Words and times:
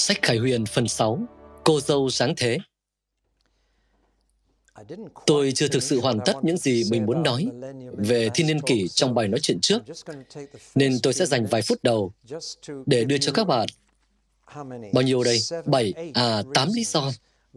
Sách 0.00 0.22
Khải 0.22 0.38
Huyền 0.38 0.66
phần 0.66 0.88
6 0.88 1.18
Cô 1.64 1.80
dâu 1.80 2.10
sáng 2.10 2.34
thế. 2.36 2.58
Tôi 5.26 5.52
chưa 5.54 5.68
thực 5.68 5.82
sự 5.82 6.00
hoàn 6.00 6.18
tất 6.24 6.32
những 6.42 6.56
gì 6.56 6.84
mình 6.90 7.06
muốn 7.06 7.22
nói 7.22 7.46
về 7.96 8.28
thiên 8.34 8.46
niên 8.46 8.60
kỷ 8.60 8.88
trong 8.88 9.14
bài 9.14 9.28
nói 9.28 9.40
chuyện 9.40 9.58
trước, 9.60 9.82
nên 10.74 10.98
tôi 11.02 11.12
sẽ 11.12 11.26
dành 11.26 11.46
vài 11.46 11.62
phút 11.62 11.82
đầu 11.82 12.12
để 12.86 13.04
đưa 13.04 13.18
cho 13.18 13.32
các 13.32 13.46
bạn. 13.46 13.68
Bao 14.92 15.02
nhiêu 15.02 15.24
đây? 15.24 15.38
7 15.66 15.94
à 16.14 16.42
8 16.54 16.68
lý 16.72 16.84
do. 16.84 17.10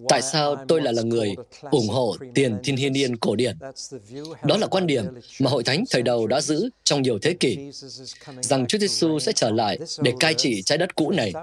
Tại 0.09 0.21
sao 0.21 0.55
tôi 0.67 0.81
lại 0.81 0.93
là 0.93 1.01
người 1.01 1.35
ủng 1.71 1.87
hộ 1.87 2.15
tiền 2.33 2.57
thiên 2.63 2.75
hiên 2.75 2.93
niên 2.93 3.17
cổ 3.17 3.35
điển? 3.35 3.57
Đó 4.43 4.57
là 4.57 4.67
quan 4.67 4.87
điểm 4.87 5.05
mà 5.39 5.49
Hội 5.49 5.63
Thánh 5.63 5.83
thời 5.89 6.01
đầu 6.01 6.27
đã 6.27 6.41
giữ 6.41 6.69
trong 6.83 7.01
nhiều 7.01 7.19
thế 7.19 7.33
kỷ, 7.33 7.57
rằng 8.41 8.65
Chúa 8.67 8.77
Giêsu 8.77 9.19
sẽ 9.19 9.31
trở 9.31 9.51
lại 9.51 9.79
để 10.01 10.13
cai 10.19 10.33
trị 10.33 10.61
trái 10.61 10.77
đất 10.77 10.95
cũ 10.95 11.11
này 11.11 11.33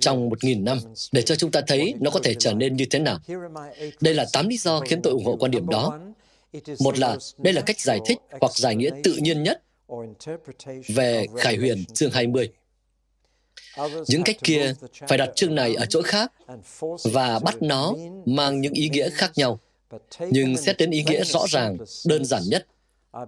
trong 0.00 0.28
một 0.28 0.44
nghìn 0.44 0.64
năm, 0.64 0.78
để 1.12 1.22
cho 1.22 1.34
chúng 1.34 1.50
ta 1.50 1.60
thấy 1.66 1.94
nó 2.00 2.10
có 2.10 2.20
thể 2.22 2.34
trở 2.34 2.52
nên 2.52 2.76
như 2.76 2.84
thế 2.90 2.98
nào. 2.98 3.18
Đây 4.00 4.14
là 4.14 4.26
tám 4.32 4.48
lý 4.48 4.56
do 4.56 4.80
khiến 4.80 5.02
tôi 5.02 5.12
ủng 5.12 5.24
hộ 5.24 5.36
quan 5.36 5.50
điểm 5.50 5.68
đó. 5.68 5.98
Một 6.80 6.98
là, 6.98 7.16
đây 7.38 7.52
là 7.52 7.60
cách 7.60 7.80
giải 7.80 7.98
thích 8.06 8.18
hoặc 8.40 8.52
giải 8.56 8.76
nghĩa 8.76 8.90
tự 9.04 9.12
nhiên 9.12 9.42
nhất 9.42 9.62
về 10.88 11.26
Khải 11.36 11.56
Huyền 11.56 11.84
chương 11.94 12.10
20. 12.10 12.50
Những 14.08 14.22
cách 14.24 14.36
kia 14.42 14.74
phải 15.08 15.18
đặt 15.18 15.30
chương 15.36 15.54
này 15.54 15.74
ở 15.74 15.86
chỗ 15.86 16.02
khác 16.02 16.32
và 17.12 17.38
bắt 17.38 17.62
nó 17.62 17.94
mang 18.26 18.60
những 18.60 18.72
ý 18.72 18.88
nghĩa 18.88 19.10
khác 19.10 19.32
nhau. 19.36 19.60
Nhưng 20.30 20.56
xét 20.56 20.76
đến 20.78 20.90
ý 20.90 21.04
nghĩa 21.04 21.24
rõ 21.24 21.46
ràng, 21.48 21.76
đơn 22.06 22.24
giản 22.24 22.42
nhất, 22.46 22.66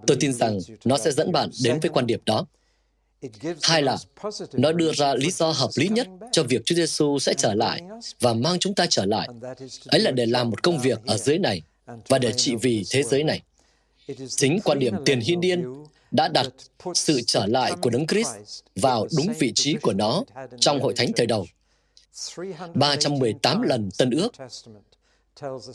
tôi 0.06 0.16
tin 0.20 0.32
rằng 0.32 0.58
nó 0.84 0.98
sẽ 0.98 1.10
dẫn 1.10 1.32
bạn 1.32 1.50
đến 1.64 1.80
với 1.80 1.90
quan 1.90 2.06
điểm 2.06 2.20
đó. 2.26 2.46
Hai 3.62 3.82
là, 3.82 3.96
nó 4.52 4.72
đưa 4.72 4.92
ra 4.92 5.14
lý 5.14 5.30
do 5.30 5.50
hợp 5.50 5.70
lý 5.76 5.88
nhất 5.88 6.08
cho 6.32 6.42
việc 6.42 6.62
Chúa 6.64 6.74
Giêsu 6.74 7.18
sẽ 7.18 7.34
trở 7.34 7.54
lại 7.54 7.82
và 8.20 8.34
mang 8.34 8.58
chúng 8.58 8.74
ta 8.74 8.86
trở 8.86 9.04
lại. 9.04 9.28
Ấy 9.86 10.00
là 10.00 10.10
để 10.10 10.26
làm 10.26 10.50
một 10.50 10.62
công 10.62 10.78
việc 10.78 11.00
ở 11.06 11.16
dưới 11.16 11.38
này 11.38 11.62
và 12.08 12.18
để 12.18 12.32
trị 12.32 12.54
vì 12.62 12.84
thế 12.90 13.02
giới 13.02 13.24
này. 13.24 13.42
Chính 14.28 14.60
quan 14.64 14.78
điểm 14.78 14.94
tiền 15.04 15.20
hiên 15.20 15.40
điên 15.40 15.64
đã 16.10 16.28
đặt 16.28 16.46
sự 16.94 17.20
trở 17.26 17.46
lại 17.46 17.72
của 17.82 17.90
Đấng 17.90 18.06
Christ 18.06 18.28
vào 18.76 19.06
đúng 19.16 19.26
vị 19.38 19.52
trí 19.54 19.74
của 19.74 19.92
nó 19.92 20.22
trong 20.60 20.80
hội 20.80 20.94
thánh 20.96 21.12
thời 21.16 21.26
đầu. 21.26 21.46
318 22.74 23.62
lần 23.62 23.88
Tân 23.98 24.10
ước 24.10 24.32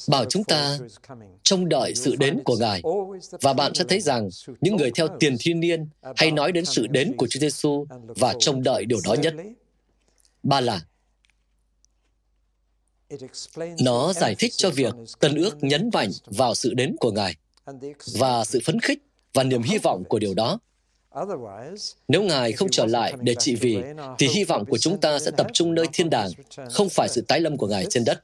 bảo 0.08 0.26
chúng 0.26 0.44
ta 0.44 0.78
trông 1.44 1.70
đợi 1.70 1.96
sự 1.96 2.16
đến 2.16 2.42
của 2.46 2.58
Ngài. 2.58 2.82
Và 3.42 3.54
bạn 3.54 3.74
sẽ 3.76 3.84
thấy 3.90 4.02
rằng 4.02 4.30
những 4.62 4.76
người 4.76 4.92
theo 4.96 5.08
tiền 5.20 5.36
thiên 5.40 5.60
niên 5.60 5.88
hay 6.16 6.32
nói 6.32 6.52
đến 6.52 6.66
sự 6.66 6.88
đến 6.88 7.14
của 7.18 7.28
Chúa 7.28 7.40
Giêsu 7.40 7.86
và 8.08 8.36
trông 8.40 8.64
đợi 8.64 8.86
điều 8.86 9.00
đó 9.06 9.14
nhất. 9.14 9.34
Ba 10.44 10.62
là 10.62 10.82
nó 13.80 14.14
giải 14.14 14.36
thích 14.40 14.52
cho 14.56 14.70
việc 14.70 14.94
Tân 15.20 15.36
ước 15.36 15.64
nhấn 15.64 15.90
mạnh 15.94 16.12
vào 16.26 16.56
sự 16.56 16.74
đến 16.74 16.96
của 17.00 17.12
Ngài 17.12 17.36
và 18.20 18.44
sự 18.46 18.60
phấn 18.66 18.80
khích 18.80 19.05
và 19.36 19.44
niềm 19.44 19.62
hy 19.62 19.78
vọng 19.78 20.04
của 20.04 20.20
điều 20.20 20.34
đó. 20.34 20.60
Nếu 22.08 22.24
Ngài 22.24 22.52
không 22.52 22.70
trở 22.72 22.86
lại 22.86 23.14
để 23.22 23.36
trị 23.36 23.56
vì, 23.56 23.78
thì 24.18 24.28
hy 24.28 24.44
vọng 24.44 24.66
của 24.66 24.78
chúng 24.78 24.98
ta 24.98 25.20
sẽ 25.20 25.32
tập 25.38 25.48
trung 25.54 25.76
nơi 25.76 25.86
thiên 25.94 26.10
đàng, 26.10 26.30
không 26.72 26.90
phải 26.90 27.10
sự 27.10 27.22
tái 27.22 27.40
lâm 27.40 27.58
của 27.58 27.68
Ngài 27.68 27.86
trên 27.90 28.06
đất. 28.06 28.24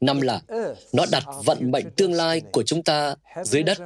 Năm 0.00 0.20
là, 0.20 0.40
nó 0.92 1.06
đặt 1.10 1.24
vận 1.44 1.70
mệnh 1.70 1.90
tương 1.96 2.12
lai 2.12 2.40
của 2.52 2.62
chúng 2.62 2.82
ta 2.82 3.14
dưới 3.44 3.62
đất. 3.62 3.78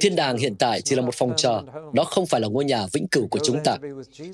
Thiên 0.00 0.16
đàng 0.16 0.36
hiện 0.36 0.54
tại 0.54 0.80
chỉ 0.80 0.96
là 0.96 1.02
một 1.02 1.14
phòng 1.14 1.32
chờ, 1.36 1.62
đó 1.92 2.04
không 2.04 2.26
phải 2.26 2.40
là 2.40 2.48
ngôi 2.48 2.64
nhà 2.64 2.86
vĩnh 2.92 3.06
cửu 3.08 3.26
của 3.26 3.38
chúng 3.44 3.60
ta. 3.64 3.76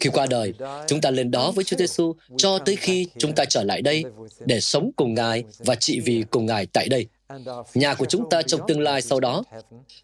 Khi 0.00 0.10
qua 0.12 0.26
đời, 0.26 0.54
chúng 0.86 1.00
ta 1.00 1.10
lên 1.10 1.30
đó 1.30 1.50
với 1.50 1.64
Chúa 1.64 1.76
Giêsu 1.76 2.14
cho 2.36 2.58
tới 2.58 2.76
khi 2.76 3.06
chúng 3.18 3.34
ta 3.34 3.44
trở 3.44 3.62
lại 3.64 3.82
đây 3.82 4.04
để 4.40 4.60
sống 4.60 4.90
cùng 4.96 5.14
Ngài 5.14 5.44
và 5.58 5.74
trị 5.74 6.00
vì 6.00 6.24
cùng 6.30 6.46
Ngài 6.46 6.66
tại 6.66 6.88
đây. 6.88 7.06
Nhà 7.74 7.94
của 7.94 8.06
chúng 8.08 8.30
ta 8.30 8.42
trong 8.42 8.60
tương 8.68 8.80
lai 8.80 9.02
sau 9.02 9.20
đó 9.20 9.42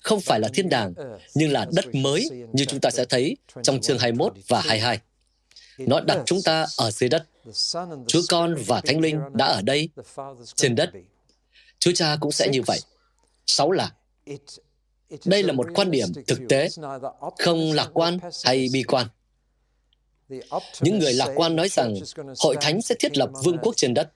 không 0.03 0.21
phải 0.21 0.41
là 0.41 0.49
thiên 0.55 0.69
đàng, 0.69 0.95
nhưng 1.35 1.53
là 1.53 1.67
đất 1.73 1.95
mới 1.95 2.29
như 2.53 2.65
chúng 2.65 2.81
ta 2.81 2.91
sẽ 2.91 3.05
thấy 3.05 3.37
trong 3.63 3.81
chương 3.81 3.99
21 3.99 4.33
và 4.49 4.61
22. 4.61 5.01
Nó 5.79 6.01
đặt 6.01 6.19
chúng 6.27 6.43
ta 6.45 6.67
ở 6.77 6.91
dưới 6.91 7.09
đất. 7.09 7.27
Chúa 8.07 8.23
Con 8.29 8.55
và 8.67 8.81
Thánh 8.81 9.01
Linh 9.01 9.21
đã 9.33 9.45
ở 9.45 9.63
đây, 9.63 9.89
trên 10.55 10.75
đất. 10.75 10.91
Chúa 11.79 11.93
Cha 11.95 12.17
cũng 12.21 12.33
sẽ 12.33 12.49
như 12.49 12.63
vậy. 12.67 12.81
Sáu 13.47 13.71
là 13.71 13.93
đây 15.25 15.43
là 15.43 15.53
một 15.53 15.67
quan 15.75 15.91
điểm 15.91 16.09
thực 16.27 16.39
tế, 16.49 16.69
không 17.39 17.73
lạc 17.73 17.91
quan 17.93 18.19
hay 18.45 18.69
bi 18.73 18.83
quan. 18.83 19.07
Những 20.81 20.99
người 20.99 21.13
lạc 21.13 21.29
quan 21.35 21.57
nói 21.57 21.69
rằng 21.69 21.95
hội 22.39 22.57
thánh 22.61 22.83
sẽ 22.83 22.95
thiết 22.99 23.19
lập 23.19 23.31
vương 23.45 23.59
quốc 23.63 23.77
trên 23.77 23.95
đất. 23.95 24.11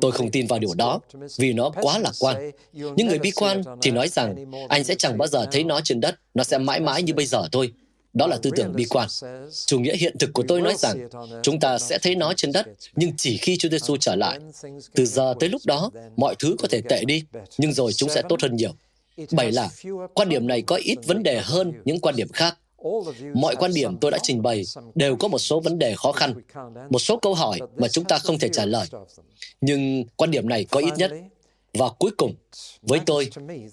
Tôi 0.00 0.12
không 0.12 0.30
tin 0.30 0.46
vào 0.46 0.58
điều 0.58 0.74
đó, 0.74 1.00
vì 1.38 1.52
nó 1.52 1.70
quá 1.70 1.98
lạc 1.98 2.12
quan. 2.20 2.50
Những 2.72 3.06
người 3.06 3.18
bi 3.18 3.30
quan 3.30 3.62
thì 3.82 3.90
nói 3.90 4.08
rằng 4.08 4.52
anh 4.68 4.84
sẽ 4.84 4.94
chẳng 4.94 5.18
bao 5.18 5.28
giờ 5.28 5.46
thấy 5.52 5.64
nó 5.64 5.80
trên 5.80 6.00
đất, 6.00 6.14
nó 6.34 6.44
sẽ 6.44 6.58
mãi 6.58 6.80
mãi 6.80 7.02
như 7.02 7.14
bây 7.14 7.26
giờ 7.26 7.42
thôi. 7.52 7.72
Đó 8.12 8.26
là 8.26 8.36
tư 8.42 8.50
tưởng 8.56 8.72
bi 8.72 8.84
quan. 8.84 9.08
Chủ 9.66 9.78
nghĩa 9.78 9.96
hiện 9.96 10.18
thực 10.18 10.30
của 10.32 10.42
tôi 10.48 10.60
nói 10.60 10.74
rằng 10.78 11.08
chúng 11.42 11.60
ta 11.60 11.78
sẽ 11.78 11.98
thấy 11.98 12.14
nó 12.14 12.32
trên 12.36 12.52
đất, 12.52 12.66
nhưng 12.96 13.12
chỉ 13.16 13.36
khi 13.36 13.56
Chúa 13.56 13.68
Giêsu 13.68 13.96
trở 13.96 14.14
lại. 14.16 14.38
Từ 14.94 15.06
giờ 15.06 15.34
tới 15.40 15.48
lúc 15.48 15.62
đó, 15.64 15.90
mọi 16.16 16.34
thứ 16.38 16.56
có 16.58 16.68
thể 16.70 16.80
tệ 16.88 17.04
đi, 17.04 17.22
nhưng 17.58 17.72
rồi 17.72 17.92
chúng 17.92 18.08
sẽ 18.08 18.22
tốt 18.28 18.42
hơn 18.42 18.56
nhiều. 18.56 18.72
Bảy 19.30 19.52
là, 19.52 19.68
quan 20.14 20.28
điểm 20.28 20.46
này 20.46 20.62
có 20.62 20.76
ít 20.76 20.98
vấn 21.06 21.22
đề 21.22 21.40
hơn 21.44 21.72
những 21.84 22.00
quan 22.00 22.16
điểm 22.16 22.28
khác. 22.32 22.58
Mọi 23.34 23.56
quan 23.56 23.74
điểm 23.74 23.96
tôi 23.96 24.10
đã 24.10 24.18
trình 24.22 24.42
bày 24.42 24.62
đều 24.94 25.16
có 25.16 25.28
một 25.28 25.38
số 25.38 25.60
vấn 25.60 25.78
đề 25.78 25.94
khó 25.94 26.12
khăn, 26.12 26.34
một 26.90 26.98
số 26.98 27.16
câu 27.16 27.34
hỏi 27.34 27.58
mà 27.76 27.88
chúng 27.88 28.04
ta 28.04 28.18
không 28.18 28.38
thể 28.38 28.48
trả 28.48 28.64
lời. 28.64 28.86
Nhưng 29.60 30.04
quan 30.16 30.30
điểm 30.30 30.48
này 30.48 30.64
có 30.64 30.80
ít 30.80 30.92
nhất. 30.96 31.10
Và 31.74 31.88
cuối 31.98 32.10
cùng, 32.16 32.34
với 32.82 33.00
tôi, 33.06 33.30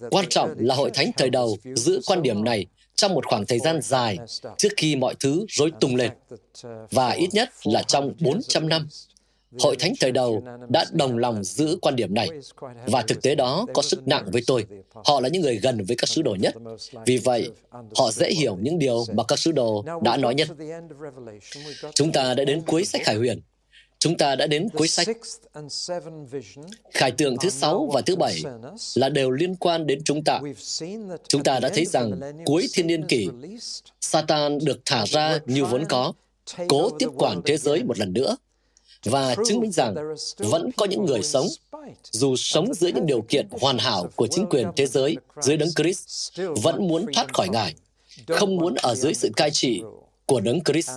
quan 0.09 0.25
trọng 0.29 0.53
là 0.57 0.75
hội 0.75 0.91
thánh 0.93 1.11
thời 1.17 1.29
đầu 1.29 1.57
giữ 1.75 2.01
quan 2.05 2.21
điểm 2.21 2.43
này 2.43 2.65
trong 2.95 3.13
một 3.13 3.25
khoảng 3.25 3.45
thời 3.45 3.59
gian 3.59 3.81
dài 3.81 4.17
trước 4.57 4.69
khi 4.77 4.95
mọi 4.95 5.15
thứ 5.19 5.45
rối 5.49 5.71
tung 5.79 5.95
lên. 5.95 6.11
Và 6.91 7.09
ít 7.09 7.29
nhất 7.33 7.49
là 7.63 7.83
trong 7.83 8.13
400 8.19 8.69
năm, 8.69 8.87
Hội 9.59 9.75
Thánh 9.79 9.93
thời 9.99 10.11
đầu 10.11 10.43
đã 10.69 10.85
đồng 10.91 11.17
lòng 11.17 11.43
giữ 11.43 11.77
quan 11.81 11.95
điểm 11.95 12.13
này, 12.13 12.29
và 12.85 13.01
thực 13.01 13.21
tế 13.21 13.35
đó 13.35 13.65
có 13.73 13.81
sức 13.81 14.07
nặng 14.07 14.25
với 14.31 14.41
tôi. 14.47 14.65
Họ 15.05 15.19
là 15.19 15.29
những 15.29 15.41
người 15.41 15.55
gần 15.57 15.83
với 15.87 15.95
các 15.95 16.09
sứ 16.09 16.21
đồ 16.21 16.35
nhất. 16.39 16.55
Vì 17.05 17.17
vậy, 17.17 17.49
họ 17.71 18.11
dễ 18.11 18.29
hiểu 18.29 18.57
những 18.61 18.79
điều 18.79 19.05
mà 19.13 19.23
các 19.23 19.39
sứ 19.39 19.51
đồ 19.51 19.85
đã 20.03 20.17
nói 20.17 20.35
nhất. 20.35 20.47
Chúng 21.93 22.11
ta 22.11 22.33
đã 22.33 22.45
đến 22.45 22.61
cuối 22.61 22.85
sách 22.85 23.01
Khải 23.05 23.15
Huyền. 23.15 23.41
Chúng 23.99 24.17
ta 24.17 24.35
đã 24.35 24.47
đến 24.47 24.69
cuối 24.69 24.87
sách. 24.87 25.07
Khải 26.91 27.11
tượng 27.11 27.37
thứ 27.37 27.49
sáu 27.49 27.89
và 27.93 28.01
thứ 28.01 28.15
bảy 28.15 28.35
là 28.95 29.09
đều 29.09 29.31
liên 29.31 29.55
quan 29.55 29.87
đến 29.87 30.01
chúng 30.05 30.23
ta. 30.23 30.41
Chúng 31.27 31.43
ta 31.43 31.59
đã 31.59 31.69
thấy 31.69 31.85
rằng 31.85 32.19
cuối 32.45 32.67
thiên 32.73 32.87
niên 32.87 33.07
kỷ, 33.07 33.29
Satan 34.01 34.59
được 34.59 34.79
thả 34.85 35.05
ra 35.05 35.39
như 35.45 35.65
vốn 35.65 35.85
có, 35.89 36.13
cố 36.67 36.89
tiếp 36.89 37.09
quản 37.17 37.41
thế 37.45 37.57
giới 37.57 37.83
một 37.83 37.99
lần 37.99 38.13
nữa 38.13 38.37
và 39.03 39.35
chứng 39.45 39.59
minh 39.59 39.71
rằng 39.71 39.95
vẫn 40.37 40.71
có 40.77 40.85
những 40.85 41.05
người 41.05 41.23
sống, 41.23 41.47
dù 42.11 42.35
sống 42.35 42.73
dưới 42.73 42.91
những 42.91 43.05
điều 43.05 43.21
kiện 43.21 43.47
hoàn 43.61 43.77
hảo 43.77 44.07
của 44.15 44.27
chính 44.27 44.45
quyền 44.49 44.67
thế 44.75 44.85
giới 44.85 45.17
dưới 45.41 45.57
đấng 45.57 45.69
Christ, 45.75 46.39
vẫn 46.63 46.87
muốn 46.87 47.05
thoát 47.13 47.33
khỏi 47.33 47.49
Ngài, 47.49 47.75
không 48.27 48.55
muốn 48.55 48.75
ở 48.75 48.95
dưới 48.95 49.13
sự 49.13 49.29
cai 49.35 49.51
trị 49.51 49.81
của 50.25 50.39
đấng 50.39 50.63
Christ. 50.63 50.91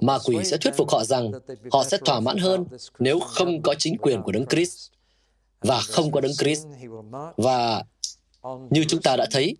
Ma 0.00 0.18
quỷ 0.24 0.36
sẽ 0.44 0.56
thuyết 0.56 0.76
phục 0.76 0.90
họ 0.90 1.04
rằng 1.04 1.30
họ 1.72 1.84
sẽ 1.84 1.98
thỏa 2.04 2.20
mãn 2.20 2.38
hơn 2.38 2.64
nếu 2.98 3.20
không 3.20 3.62
có 3.62 3.74
chính 3.78 3.98
quyền 3.98 4.22
của 4.22 4.32
đấng 4.32 4.46
Christ 4.46 4.90
và 5.60 5.80
không 5.80 6.12
có 6.12 6.20
đấng 6.20 6.32
Christ. 6.38 6.66
Và 7.36 7.84
như 8.70 8.84
chúng 8.88 9.02
ta 9.02 9.16
đã 9.16 9.26
thấy, 9.30 9.56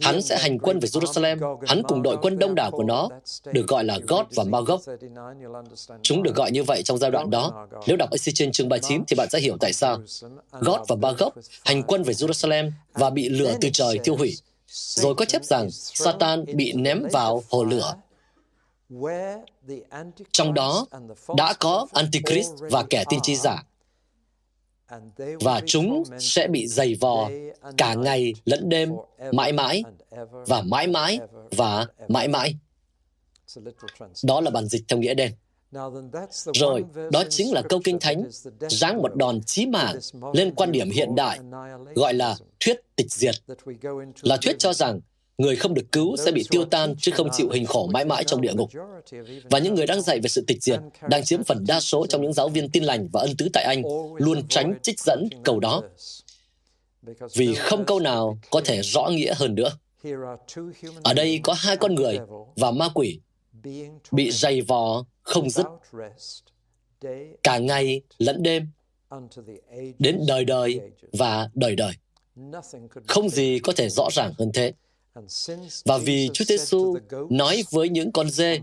Hắn 0.00 0.22
sẽ 0.22 0.38
hành 0.38 0.58
quân 0.58 0.78
về 0.78 0.88
Jerusalem. 0.88 1.58
Hắn 1.66 1.82
cùng 1.82 2.02
đội 2.02 2.16
quân 2.22 2.38
đông 2.38 2.54
đảo 2.54 2.70
của 2.70 2.84
nó 2.84 3.08
được 3.52 3.68
gọi 3.68 3.84
là 3.84 3.98
God 4.08 4.26
và 4.34 4.44
Magog. 4.44 4.80
Chúng 6.02 6.22
được 6.22 6.34
gọi 6.34 6.50
như 6.50 6.62
vậy 6.62 6.82
trong 6.82 6.98
giai 6.98 7.10
đoạn 7.10 7.30
đó. 7.30 7.66
Nếu 7.86 7.96
đọc 7.96 8.10
Ezechiel 8.10 8.32
trên 8.34 8.52
chương 8.52 8.68
39 8.68 9.04
thì 9.08 9.16
bạn 9.16 9.28
sẽ 9.30 9.40
hiểu 9.40 9.56
tại 9.60 9.72
sao. 9.72 9.98
God 10.52 10.80
và 10.88 10.96
Magog 10.96 11.32
hành 11.64 11.82
quân 11.82 12.02
về 12.02 12.14
Jerusalem 12.14 12.70
và 12.92 13.10
bị 13.10 13.28
lửa 13.28 13.54
từ 13.60 13.68
trời 13.72 13.98
tiêu 14.04 14.16
hủy. 14.16 14.36
Rồi 14.68 15.14
có 15.14 15.24
chép 15.24 15.44
rằng 15.44 15.70
Satan 15.70 16.44
bị 16.54 16.72
ném 16.72 17.02
vào 17.12 17.42
hồ 17.50 17.64
lửa. 17.64 17.94
Trong 20.32 20.54
đó 20.54 20.86
đã 21.36 21.52
có 21.52 21.86
Antichrist 21.92 22.52
và 22.58 22.84
kẻ 22.90 23.04
tiên 23.08 23.20
tri 23.22 23.36
giả, 23.36 23.64
và 25.40 25.60
chúng 25.66 26.04
sẽ 26.18 26.48
bị 26.48 26.66
dày 26.66 26.94
vò 26.94 27.30
cả 27.76 27.94
ngày 27.94 28.34
lẫn 28.44 28.68
đêm, 28.68 28.92
mãi 29.32 29.52
mãi, 29.52 29.82
và 30.30 30.62
mãi 30.62 30.86
mãi, 30.86 31.20
và 31.50 31.86
mãi 32.08 32.28
mãi. 32.28 32.54
Đó 34.24 34.40
là 34.40 34.50
bản 34.50 34.66
dịch 34.66 34.84
theo 34.88 34.98
nghĩa 34.98 35.14
đen. 35.14 35.32
Rồi, 36.54 36.84
đó 37.12 37.24
chính 37.30 37.52
là 37.52 37.62
câu 37.68 37.80
kinh 37.84 37.98
thánh 38.00 38.24
giáng 38.70 39.02
một 39.02 39.16
đòn 39.16 39.40
chí 39.42 39.66
mạng 39.66 39.96
lên 40.32 40.54
quan 40.54 40.72
điểm 40.72 40.90
hiện 40.90 41.14
đại, 41.14 41.38
gọi 41.94 42.14
là 42.14 42.36
thuyết 42.60 42.80
tịch 42.96 43.12
diệt, 43.12 43.34
là 44.22 44.36
thuyết 44.42 44.58
cho 44.58 44.72
rằng 44.72 45.00
người 45.38 45.56
không 45.56 45.74
được 45.74 45.92
cứu 45.92 46.16
sẽ 46.16 46.32
bị 46.32 46.44
tiêu 46.50 46.64
tan 46.64 46.94
chứ 46.98 47.12
không 47.14 47.28
chịu 47.32 47.48
hình 47.50 47.66
khổ 47.66 47.86
mãi 47.92 48.04
mãi 48.04 48.24
trong 48.24 48.40
địa 48.40 48.52
ngục. 48.54 48.70
Và 49.50 49.58
những 49.58 49.74
người 49.74 49.86
đang 49.86 50.02
dạy 50.02 50.20
về 50.20 50.28
sự 50.28 50.44
tịch 50.46 50.62
diệt, 50.62 50.80
đang 51.08 51.24
chiếm 51.24 51.44
phần 51.44 51.64
đa 51.68 51.80
số 51.80 52.06
trong 52.06 52.22
những 52.22 52.32
giáo 52.32 52.48
viên 52.48 52.70
tin 52.70 52.84
lành 52.84 53.08
và 53.12 53.20
ân 53.20 53.36
tứ 53.38 53.48
tại 53.52 53.64
Anh, 53.64 53.82
luôn 54.16 54.48
tránh 54.48 54.74
trích 54.82 55.00
dẫn 55.00 55.28
câu 55.44 55.60
đó. 55.60 55.82
Vì 57.34 57.54
không 57.54 57.84
câu 57.84 58.00
nào 58.00 58.38
có 58.50 58.60
thể 58.64 58.82
rõ 58.82 59.08
nghĩa 59.08 59.34
hơn 59.34 59.54
nữa. 59.54 59.70
Ở 61.02 61.14
đây 61.14 61.40
có 61.42 61.52
hai 61.52 61.76
con 61.76 61.94
người 61.94 62.18
và 62.56 62.70
ma 62.70 62.88
quỷ 62.94 63.20
bị 64.12 64.30
dày 64.30 64.60
vò 64.60 65.04
không 65.22 65.50
dứt 65.50 65.66
cả 67.42 67.58
ngày 67.58 68.00
lẫn 68.18 68.42
đêm, 68.42 68.68
đến 69.98 70.20
đời 70.28 70.44
đời 70.44 70.80
và 71.12 71.50
đời 71.54 71.76
đời. 71.76 71.92
Không 73.06 73.28
gì 73.28 73.58
có 73.58 73.72
thể 73.76 73.88
rõ 73.88 74.08
ràng 74.12 74.32
hơn 74.38 74.50
thế. 74.54 74.72
Và 75.84 75.98
vì 75.98 76.30
Chúa 76.32 76.44
Giêsu 76.44 76.96
nói 77.30 77.64
với 77.70 77.88
những 77.88 78.12
con 78.12 78.30
dê 78.30 78.60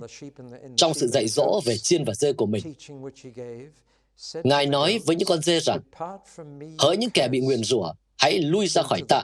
trong 0.76 0.94
sự 0.94 1.08
dạy 1.08 1.28
dỗ 1.28 1.62
về 1.66 1.78
chiên 1.78 2.04
và 2.04 2.14
dê 2.14 2.34
của 2.34 2.46
mình, 2.46 2.74
Ngài 4.44 4.66
nói 4.66 5.00
với 5.06 5.16
những 5.16 5.28
con 5.28 5.42
dê 5.42 5.60
rằng, 5.60 5.80
hỡi 6.80 6.98
những 6.98 7.10
kẻ 7.10 7.28
bị 7.28 7.40
nguyền 7.40 7.64
rủa, 7.64 7.94
hãy 8.18 8.40
lui 8.40 8.68
ra 8.68 8.82
khỏi 8.82 9.02
tạ, 9.10 9.24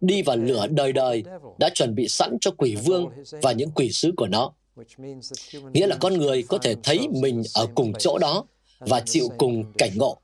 đi 0.00 0.22
vào 0.22 0.36
lửa 0.36 0.66
đời 0.66 0.92
đời 0.92 1.24
đã 1.58 1.70
chuẩn 1.74 1.94
bị 1.94 2.08
sẵn 2.08 2.36
cho 2.40 2.50
quỷ 2.50 2.76
vương 2.76 3.10
và 3.42 3.52
những 3.52 3.70
quỷ 3.70 3.92
sứ 3.92 4.12
của 4.16 4.26
nó. 4.26 4.52
Nghĩa 5.72 5.86
là 5.86 5.96
con 6.00 6.18
người 6.18 6.42
có 6.42 6.58
thể 6.58 6.74
thấy 6.82 7.08
mình 7.08 7.42
ở 7.54 7.66
cùng 7.74 7.92
chỗ 7.98 8.18
đó 8.18 8.44
và 8.78 9.00
chịu 9.00 9.28
cùng 9.38 9.72
cảnh 9.78 9.90
ngộ. 9.96 10.18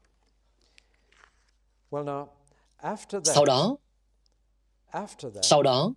Sau 3.24 3.44
đó, 3.44 3.76
sau 5.42 5.62
đó, 5.62 5.94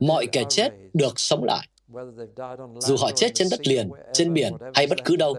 mọi 0.00 0.26
kẻ 0.32 0.44
chết 0.48 0.72
được 0.94 1.20
sống 1.20 1.44
lại. 1.44 1.68
Dù 2.80 2.96
họ 2.98 3.10
chết 3.10 3.30
trên 3.34 3.48
đất 3.50 3.66
liền, 3.66 3.90
trên 4.12 4.34
biển 4.34 4.52
hay 4.74 4.86
bất 4.86 5.04
cứ 5.04 5.16
đâu, 5.16 5.34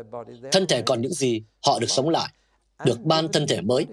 thân 0.51 0.67
thể 0.67 0.81
còn 0.81 1.01
những 1.01 1.13
gì, 1.13 1.43
họ 1.65 1.79
được 1.79 1.89
sống 1.89 2.09
lại, 2.09 2.29
được 2.85 3.01
ban 3.03 3.31
thân 3.31 3.47
thể 3.47 3.61
mới. 3.61 3.85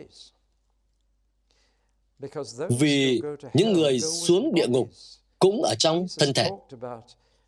Vì 2.79 3.21
những 3.55 3.73
người 3.73 4.01
xuống 4.01 4.55
địa 4.55 4.67
ngục 4.67 4.91
cũng 5.39 5.63
ở 5.63 5.75
trong 5.79 6.07
thân 6.19 6.33
thể. 6.33 6.51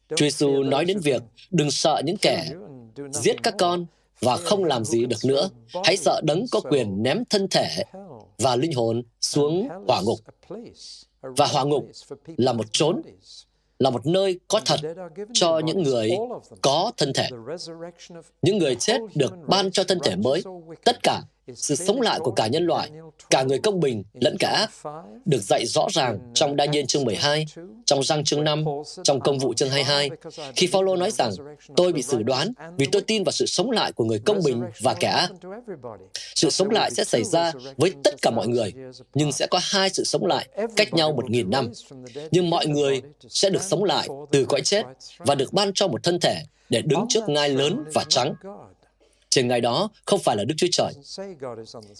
Chúa 0.08 0.26
Giêsu 0.26 0.62
nói 0.62 0.84
đến 0.84 1.00
việc 1.00 1.22
đừng 1.50 1.70
sợ 1.70 2.02
những 2.04 2.16
kẻ 2.16 2.50
giết 3.12 3.42
các 3.42 3.54
con 3.58 3.86
và 4.20 4.36
không 4.36 4.64
làm 4.64 4.84
gì 4.84 5.06
được 5.06 5.24
nữa. 5.24 5.50
Hãy 5.84 5.96
sợ 5.96 6.20
đấng 6.24 6.44
có 6.50 6.60
quyền 6.60 7.02
ném 7.02 7.24
thân 7.30 7.48
thể 7.50 7.84
và 8.38 8.56
linh 8.56 8.72
hồn 8.72 9.02
xuống 9.20 9.68
hỏa 9.88 10.02
ngục. 10.02 10.18
Và 11.22 11.46
hỏa 11.46 11.64
ngục 11.64 11.86
là 12.36 12.52
một 12.52 12.66
chốn, 12.72 13.02
là 13.78 13.90
một 13.90 14.06
nơi 14.06 14.40
có 14.48 14.60
thật 14.64 14.80
cho 15.32 15.58
những 15.58 15.82
người 15.82 16.10
có 16.62 16.92
thân 16.96 17.12
thể. 17.14 17.28
Những 18.42 18.58
người 18.58 18.74
chết 18.74 19.00
được 19.14 19.32
ban 19.48 19.70
cho 19.70 19.84
thân 19.84 19.98
thể 20.04 20.16
mới. 20.16 20.42
Tất 20.84 21.02
cả 21.02 21.22
sự 21.56 21.74
sống 21.74 22.00
lại 22.00 22.18
của 22.22 22.30
cả 22.30 22.46
nhân 22.46 22.66
loại, 22.66 22.90
cả 23.30 23.42
người 23.42 23.58
công 23.58 23.80
bình 23.80 24.02
lẫn 24.20 24.36
cả 24.38 24.48
ác, 24.48 24.70
được 25.24 25.40
dạy 25.42 25.66
rõ 25.66 25.86
ràng 25.92 26.18
trong 26.34 26.56
Đa 26.56 26.64
Nhiên 26.64 26.86
chương 26.86 27.04
12, 27.04 27.46
trong 27.86 28.02
răng 28.02 28.24
chương 28.24 28.44
5, 28.44 28.64
trong 29.04 29.20
Công 29.20 29.38
vụ 29.38 29.54
chương 29.54 29.70
22, 29.70 30.10
khi 30.56 30.66
Phaolô 30.66 30.96
nói 30.96 31.10
rằng, 31.10 31.30
tôi 31.76 31.92
bị 31.92 32.02
xử 32.02 32.22
đoán 32.22 32.52
vì 32.78 32.86
tôi 32.92 33.02
tin 33.02 33.24
vào 33.24 33.32
sự 33.32 33.46
sống 33.46 33.70
lại 33.70 33.92
của 33.92 34.04
người 34.04 34.18
công 34.18 34.40
bình 34.44 34.62
và 34.80 34.94
kẻ 34.94 35.08
ác. 35.08 35.30
Sự 36.34 36.50
sống 36.50 36.70
lại 36.70 36.90
sẽ 36.90 37.04
xảy 37.04 37.24
ra 37.24 37.52
với 37.76 37.92
tất 38.04 38.22
cả 38.22 38.30
mọi 38.30 38.48
người, 38.48 38.72
nhưng 39.14 39.32
sẽ 39.32 39.46
có 39.50 39.60
hai 39.62 39.90
sự 39.90 40.04
sống 40.04 40.26
lại 40.26 40.48
cách 40.76 40.94
nhau 40.94 41.12
một 41.12 41.30
nghìn 41.30 41.50
năm. 41.50 41.70
Nhưng 42.30 42.50
mọi 42.50 42.66
người 42.66 43.02
sẽ 43.28 43.50
được 43.50 43.62
sống 43.62 43.84
lại 43.84 44.08
từ 44.30 44.44
cõi 44.44 44.60
chết 44.60 44.82
và 45.18 45.34
được 45.34 45.52
ban 45.52 45.70
cho 45.74 45.88
một 45.88 46.02
thân 46.02 46.20
thể 46.20 46.42
để 46.70 46.82
đứng 46.82 47.06
trước 47.08 47.28
ngai 47.28 47.48
lớn 47.48 47.84
và 47.94 48.04
trắng 48.08 48.34
trên 49.30 49.48
ngai 49.48 49.60
đó 49.60 49.88
không 50.06 50.20
phải 50.20 50.36
là 50.36 50.44
Đức 50.44 50.54
Chúa 50.58 50.66
Trời. 50.72 50.92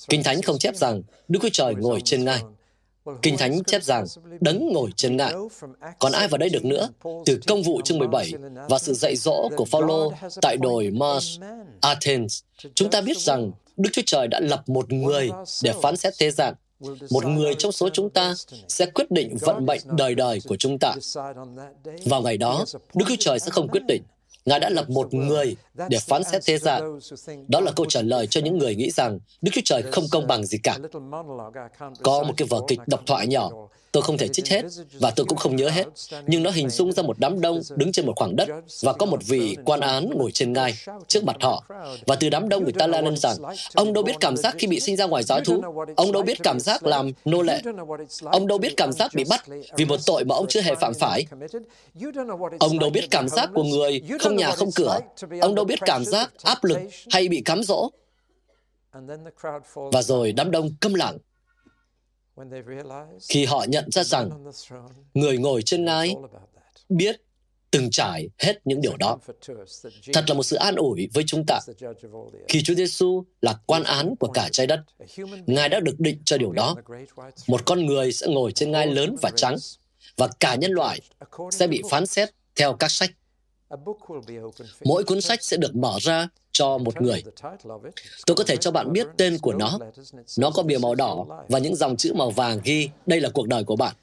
Kinh 0.08 0.22
Thánh 0.22 0.42
không 0.42 0.58
chép 0.58 0.76
rằng 0.76 1.02
Đức 1.28 1.38
Chúa 1.42 1.48
Trời 1.52 1.74
ngồi 1.74 2.00
trên 2.04 2.24
ngai. 2.24 2.42
Kinh 3.22 3.36
Thánh 3.36 3.64
chép 3.64 3.82
rằng 3.82 4.04
đấng 4.40 4.72
ngồi 4.72 4.90
trên 4.96 5.16
ngai. 5.16 5.32
Còn 5.98 6.12
ai 6.12 6.28
vào 6.28 6.38
đây 6.38 6.48
được 6.48 6.64
nữa? 6.64 6.88
Từ 7.26 7.40
công 7.46 7.62
vụ 7.62 7.80
chương 7.84 7.98
17 7.98 8.32
và 8.68 8.78
sự 8.78 8.94
dạy 8.94 9.16
dỗ 9.16 9.48
của 9.56 9.64
Phaolô 9.64 10.12
tại 10.42 10.56
đồi 10.56 10.90
Mars, 10.90 11.38
Athens, 11.80 12.42
chúng 12.74 12.90
ta 12.90 13.00
biết 13.00 13.18
rằng 13.18 13.52
Đức 13.76 13.90
Chúa 13.92 14.02
Trời 14.06 14.28
đã 14.28 14.40
lập 14.40 14.68
một 14.68 14.92
người 14.92 15.30
để 15.62 15.72
phán 15.82 15.96
xét 15.96 16.14
thế 16.18 16.30
gian. 16.30 16.54
Một 17.10 17.26
người 17.26 17.54
trong 17.54 17.72
số 17.72 17.88
chúng 17.88 18.10
ta 18.10 18.34
sẽ 18.68 18.86
quyết 18.86 19.10
định 19.10 19.36
vận 19.40 19.66
mệnh 19.66 19.80
đời 19.84 20.14
đời 20.14 20.40
của 20.48 20.56
chúng 20.56 20.78
ta. 20.78 20.94
Vào 22.04 22.22
ngày 22.22 22.36
đó, 22.36 22.64
Đức 22.94 23.04
Chúa 23.08 23.16
Trời 23.18 23.38
sẽ 23.38 23.50
không 23.50 23.68
quyết 23.68 23.82
định, 23.88 24.02
Ngài 24.44 24.60
đã 24.60 24.70
lập 24.70 24.90
một 24.90 25.14
người 25.14 25.56
để 25.88 25.98
phán 25.98 26.24
xét 26.24 26.42
thế 26.46 26.58
gian. 26.58 26.98
Đó 27.48 27.60
là 27.60 27.72
câu 27.76 27.86
trả 27.86 28.02
lời 28.02 28.26
cho 28.26 28.40
những 28.40 28.58
người 28.58 28.74
nghĩ 28.74 28.90
rằng 28.90 29.18
Đức 29.42 29.50
Chúa 29.54 29.60
Trời 29.64 29.82
không 29.92 30.04
công 30.10 30.26
bằng 30.26 30.46
gì 30.46 30.58
cả. 30.62 30.78
Có 32.02 32.22
một 32.22 32.34
cái 32.36 32.48
vở 32.50 32.60
kịch 32.68 32.80
độc 32.86 33.00
thoại 33.06 33.26
nhỏ 33.26 33.50
Tôi 33.92 34.02
không 34.02 34.18
thể 34.18 34.28
trích 34.28 34.48
hết 34.48 34.62
và 35.00 35.10
tôi 35.10 35.26
cũng 35.26 35.38
không 35.38 35.56
nhớ 35.56 35.68
hết, 35.68 35.84
nhưng 36.26 36.42
nó 36.42 36.50
hình 36.50 36.70
dung 36.70 36.92
ra 36.92 37.02
một 37.02 37.18
đám 37.18 37.40
đông 37.40 37.60
đứng 37.76 37.92
trên 37.92 38.06
một 38.06 38.12
khoảng 38.16 38.36
đất 38.36 38.48
và 38.82 38.92
có 38.92 39.06
một 39.06 39.20
vị 39.26 39.56
quan 39.64 39.80
án 39.80 40.10
ngồi 40.16 40.30
trên 40.32 40.52
ngai 40.52 40.74
trước 41.08 41.24
mặt 41.24 41.36
họ. 41.40 41.64
Và 42.06 42.16
từ 42.16 42.30
đám 42.30 42.48
đông 42.48 42.64
người 42.64 42.72
ta 42.72 42.86
la 42.86 43.00
lên 43.00 43.16
rằng, 43.16 43.36
ông 43.74 43.92
đâu 43.92 44.04
biết 44.04 44.16
cảm 44.20 44.36
giác 44.36 44.54
khi 44.58 44.66
bị 44.66 44.80
sinh 44.80 44.96
ra 44.96 45.06
ngoài 45.06 45.22
giáo 45.22 45.40
thú, 45.40 45.62
ông 45.96 46.12
đâu 46.12 46.22
biết 46.22 46.38
cảm 46.42 46.60
giác 46.60 46.86
làm 46.86 47.10
nô 47.24 47.42
lệ, 47.42 47.62
ông 48.24 48.46
đâu 48.46 48.58
biết 48.58 48.76
cảm 48.76 48.92
giác 48.92 49.10
bị 49.14 49.24
bắt 49.30 49.44
vì 49.76 49.84
một 49.84 50.00
tội 50.06 50.24
mà 50.24 50.34
ông 50.34 50.46
chưa 50.48 50.60
hề 50.60 50.74
phạm 50.74 50.94
phải. 50.94 51.24
Ông 52.60 52.78
đâu 52.78 52.90
biết 52.90 53.10
cảm 53.10 53.28
giác 53.28 53.50
của 53.54 53.64
người 53.64 54.02
không 54.20 54.36
nhà 54.36 54.52
không 54.52 54.70
cửa, 54.74 54.98
ông 55.40 55.54
đâu 55.54 55.64
biết 55.64 55.78
cảm 55.86 56.04
giác 56.04 56.32
áp 56.42 56.64
lực 56.64 56.78
hay 57.10 57.28
bị 57.28 57.42
cám 57.44 57.62
dỗ. 57.62 57.90
Và 59.92 60.02
rồi 60.02 60.32
đám 60.32 60.50
đông 60.50 60.70
câm 60.80 60.94
lặng 60.94 61.18
khi 63.28 63.44
họ 63.44 63.64
nhận 63.68 63.90
ra 63.90 64.04
rằng 64.04 64.44
người 65.14 65.38
ngồi 65.38 65.62
trên 65.62 65.84
ngai 65.84 66.14
biết 66.88 67.20
từng 67.70 67.90
trải 67.90 68.28
hết 68.38 68.60
những 68.64 68.80
điều 68.80 68.96
đó. 68.96 69.18
Thật 70.12 70.24
là 70.28 70.34
một 70.34 70.42
sự 70.42 70.56
an 70.56 70.76
ủi 70.76 71.08
với 71.14 71.24
chúng 71.26 71.44
ta. 71.46 71.60
Khi 72.48 72.62
Chúa 72.62 72.74
Giêsu 72.74 73.24
là 73.42 73.54
quan 73.66 73.84
án 73.84 74.14
của 74.20 74.28
cả 74.28 74.48
trái 74.52 74.66
đất, 74.66 74.80
Ngài 75.46 75.68
đã 75.68 75.80
được 75.80 76.00
định 76.00 76.22
cho 76.24 76.38
điều 76.38 76.52
đó. 76.52 76.76
Một 77.46 77.66
con 77.66 77.86
người 77.86 78.12
sẽ 78.12 78.26
ngồi 78.26 78.52
trên 78.52 78.70
ngai 78.70 78.86
lớn 78.86 79.16
và 79.22 79.30
trắng, 79.36 79.56
và 80.16 80.28
cả 80.40 80.54
nhân 80.54 80.70
loại 80.70 81.00
sẽ 81.50 81.66
bị 81.66 81.82
phán 81.90 82.06
xét 82.06 82.30
theo 82.56 82.72
các 82.72 82.90
sách. 82.90 83.10
Mỗi 84.84 85.04
cuốn 85.04 85.20
sách 85.20 85.44
sẽ 85.44 85.56
được 85.56 85.76
mở 85.76 85.98
ra 86.00 86.28
cho 86.60 86.78
một 86.78 87.02
người. 87.02 87.22
Tôi 88.26 88.36
có 88.36 88.44
thể 88.44 88.56
cho 88.56 88.70
bạn 88.70 88.92
biết 88.92 89.06
tên 89.16 89.38
của 89.38 89.52
nó. 89.52 89.78
Nó 90.38 90.50
có 90.50 90.62
bìa 90.62 90.78
màu 90.78 90.94
đỏ 90.94 91.26
và 91.48 91.58
những 91.58 91.76
dòng 91.76 91.96
chữ 91.96 92.12
màu 92.14 92.30
vàng 92.30 92.60
ghi 92.64 92.88
đây 93.06 93.20
là 93.20 93.28
cuộc 93.34 93.48
đời 93.48 93.64
của 93.64 93.76
bạn. 93.76 93.94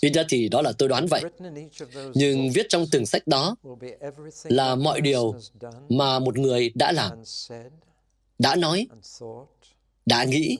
Ít 0.00 0.10
ra 0.14 0.22
thì 0.28 0.48
đó 0.48 0.62
là 0.62 0.72
tôi 0.72 0.88
đoán 0.88 1.06
vậy. 1.06 1.22
Nhưng 2.14 2.50
viết 2.54 2.66
trong 2.68 2.86
từng 2.92 3.06
sách 3.06 3.26
đó 3.26 3.56
là 4.44 4.74
mọi 4.74 5.00
điều 5.00 5.34
mà 5.88 6.18
một 6.18 6.38
người 6.38 6.70
đã 6.74 6.92
làm, 6.92 7.12
đã 8.38 8.56
nói, 8.56 8.86
đã 10.06 10.24
nghĩ 10.24 10.58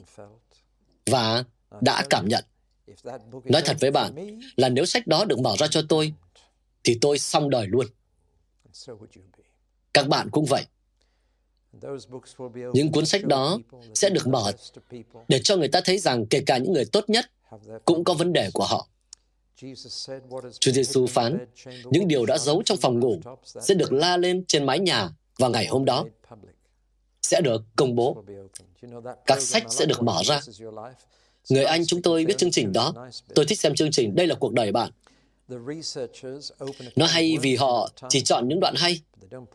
và 1.05 1.43
đã 1.81 2.05
cảm 2.09 2.27
nhận. 2.27 2.43
Nói 3.43 3.61
thật 3.65 3.77
với 3.79 3.91
bạn 3.91 4.39
là 4.55 4.69
nếu 4.69 4.85
sách 4.85 5.07
đó 5.07 5.25
được 5.25 5.39
mở 5.39 5.55
ra 5.59 5.67
cho 5.67 5.81
tôi, 5.89 6.13
thì 6.83 6.97
tôi 7.01 7.19
xong 7.19 7.49
đời 7.49 7.67
luôn. 7.67 7.85
Các 9.93 10.07
bạn 10.07 10.29
cũng 10.31 10.45
vậy. 10.45 10.65
Những 12.73 12.91
cuốn 12.91 13.05
sách 13.05 13.25
đó 13.25 13.59
sẽ 13.93 14.09
được 14.09 14.27
mở 14.27 14.51
để 15.27 15.39
cho 15.43 15.57
người 15.57 15.67
ta 15.67 15.81
thấy 15.85 15.97
rằng 15.97 16.25
kể 16.25 16.43
cả 16.45 16.57
những 16.57 16.73
người 16.73 16.85
tốt 16.85 17.09
nhất 17.09 17.25
cũng 17.85 18.03
có 18.03 18.13
vấn 18.13 18.33
đề 18.33 18.49
của 18.53 18.65
họ. 18.65 18.87
Chúa 20.59 20.71
Giêsu 20.71 21.07
phán, 21.07 21.45
những 21.91 22.07
điều 22.07 22.25
đã 22.25 22.37
giấu 22.37 22.61
trong 22.65 22.77
phòng 22.77 22.99
ngủ 22.99 23.19
sẽ 23.45 23.73
được 23.73 23.93
la 23.93 24.17
lên 24.17 24.45
trên 24.47 24.65
mái 24.65 24.79
nhà 24.79 25.09
vào 25.37 25.49
ngày 25.49 25.67
hôm 25.67 25.85
đó. 25.85 26.05
Sẽ 27.21 27.41
được 27.41 27.63
công 27.75 27.95
bố. 27.95 28.23
Các 29.25 29.41
sách 29.41 29.63
sẽ 29.69 29.85
được 29.85 30.03
mở 30.03 30.21
ra. 30.25 30.41
Người 31.49 31.63
Anh 31.63 31.85
chúng 31.85 32.01
tôi 32.01 32.25
biết 32.25 32.37
chương 32.37 32.51
trình 32.51 32.73
đó. 32.73 32.93
Tôi 33.35 33.45
thích 33.45 33.59
xem 33.59 33.75
chương 33.75 33.91
trình 33.91 34.15
Đây 34.15 34.27
là 34.27 34.35
cuộc 34.35 34.53
đời 34.53 34.71
bạn. 34.71 34.91
Nó 36.95 37.05
hay 37.05 37.37
vì 37.41 37.55
họ 37.55 37.89
chỉ 38.09 38.21
chọn 38.21 38.47
những 38.47 38.59
đoạn 38.59 38.73
hay. 38.77 39.01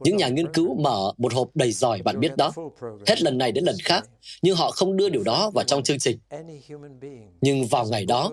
Những 0.01 0.17
nhà 0.17 0.29
nghiên 0.29 0.53
cứu 0.53 0.75
mở 0.75 1.13
một 1.19 1.35
hộp 1.35 1.49
đầy 1.55 1.73
giỏi, 1.73 2.03
bạn 2.03 2.21
biết 2.21 2.37
đó, 2.37 2.53
hết 3.07 3.23
lần 3.23 3.39
này 3.39 3.53
đến 3.53 3.65
lần 3.65 3.77
khác, 3.85 4.09
nhưng 4.43 4.57
họ 4.57 4.71
không 4.71 4.97
đưa 4.97 5.09
điều 5.09 5.23
đó 5.23 5.51
vào 5.55 5.65
trong 5.65 5.83
chương 5.83 5.99
trình. 5.99 6.19
Nhưng 7.41 7.67
vào 7.67 7.87
ngày 7.87 8.05
đó, 8.05 8.31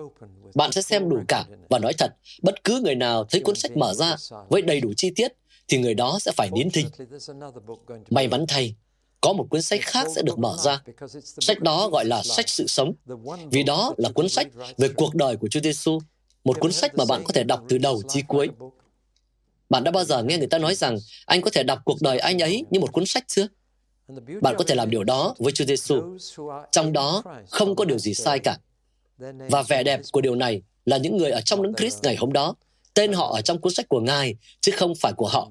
bạn 0.54 0.72
sẽ 0.72 0.82
xem 0.82 1.08
đủ 1.08 1.18
cả 1.28 1.44
và 1.68 1.78
nói 1.78 1.92
thật, 1.98 2.14
bất 2.42 2.64
cứ 2.64 2.80
người 2.80 2.94
nào 2.94 3.24
thấy 3.24 3.40
cuốn 3.40 3.54
sách 3.54 3.76
mở 3.76 3.94
ra 3.94 4.16
với 4.48 4.62
đầy 4.62 4.80
đủ 4.80 4.92
chi 4.96 5.10
tiết, 5.16 5.32
thì 5.68 5.78
người 5.78 5.94
đó 5.94 6.18
sẽ 6.20 6.32
phải 6.36 6.50
nín 6.52 6.70
thinh. 6.70 6.86
May 8.10 8.28
mắn 8.28 8.44
thay, 8.48 8.74
có 9.20 9.32
một 9.32 9.46
cuốn 9.50 9.62
sách 9.62 9.80
khác 9.82 10.06
sẽ 10.14 10.22
được 10.22 10.38
mở 10.38 10.56
ra. 10.64 10.82
Sách 11.22 11.60
đó 11.60 11.88
gọi 11.88 12.04
là 12.04 12.22
sách 12.22 12.48
sự 12.48 12.66
sống, 12.66 12.92
vì 13.50 13.62
đó 13.62 13.94
là 13.96 14.10
cuốn 14.10 14.28
sách 14.28 14.48
về 14.78 14.88
cuộc 14.96 15.14
đời 15.14 15.36
của 15.36 15.48
Chúa 15.48 15.60
Giêsu, 15.60 15.98
một 16.44 16.60
cuốn 16.60 16.72
sách 16.72 16.94
mà 16.96 17.04
bạn 17.08 17.22
có 17.24 17.32
thể 17.32 17.44
đọc 17.44 17.64
từ 17.68 17.78
đầu 17.78 18.02
chí 18.08 18.22
cuối. 18.22 18.48
Bạn 19.70 19.84
đã 19.84 19.90
bao 19.90 20.04
giờ 20.04 20.22
nghe 20.22 20.38
người 20.38 20.46
ta 20.46 20.58
nói 20.58 20.74
rằng 20.74 20.96
anh 21.26 21.40
có 21.40 21.50
thể 21.50 21.62
đọc 21.62 21.78
cuộc 21.84 22.02
đời 22.02 22.18
anh 22.18 22.38
ấy 22.38 22.64
như 22.70 22.80
một 22.80 22.92
cuốn 22.92 23.06
sách 23.06 23.24
chưa? 23.28 23.46
Bạn 24.40 24.54
có 24.58 24.64
thể 24.66 24.74
làm 24.74 24.90
điều 24.90 25.04
đó 25.04 25.34
với 25.38 25.52
Chúa 25.52 25.64
Giêsu. 25.64 26.16
Trong 26.72 26.92
đó 26.92 27.22
không 27.50 27.76
có 27.76 27.84
điều 27.84 27.98
gì 27.98 28.14
sai 28.14 28.38
cả. 28.38 28.58
Và 29.50 29.62
vẻ 29.62 29.82
đẹp 29.82 30.00
của 30.12 30.20
điều 30.20 30.34
này 30.34 30.62
là 30.84 30.96
những 30.96 31.16
người 31.16 31.30
ở 31.30 31.40
trong 31.40 31.62
đấng 31.62 31.74
Christ 31.74 32.02
ngày 32.02 32.16
hôm 32.16 32.32
đó. 32.32 32.54
Tên 32.94 33.12
họ 33.12 33.32
ở 33.34 33.40
trong 33.40 33.60
cuốn 33.60 33.74
sách 33.74 33.88
của 33.88 34.00
Ngài, 34.00 34.36
chứ 34.60 34.72
không 34.76 34.94
phải 34.94 35.12
của 35.12 35.28
họ. 35.28 35.50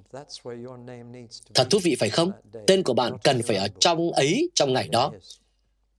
Thật 1.54 1.68
thú 1.70 1.80
vị 1.84 1.96
phải 2.00 2.10
không? 2.10 2.32
Tên 2.68 2.84
của 2.84 2.94
bạn 2.94 3.18
cần 3.24 3.42
phải 3.44 3.58
ở 3.58 3.68
trong 3.80 4.12
ấy 4.12 4.50
trong 4.56 4.74
ngày 4.74 4.88
đó 4.88 5.12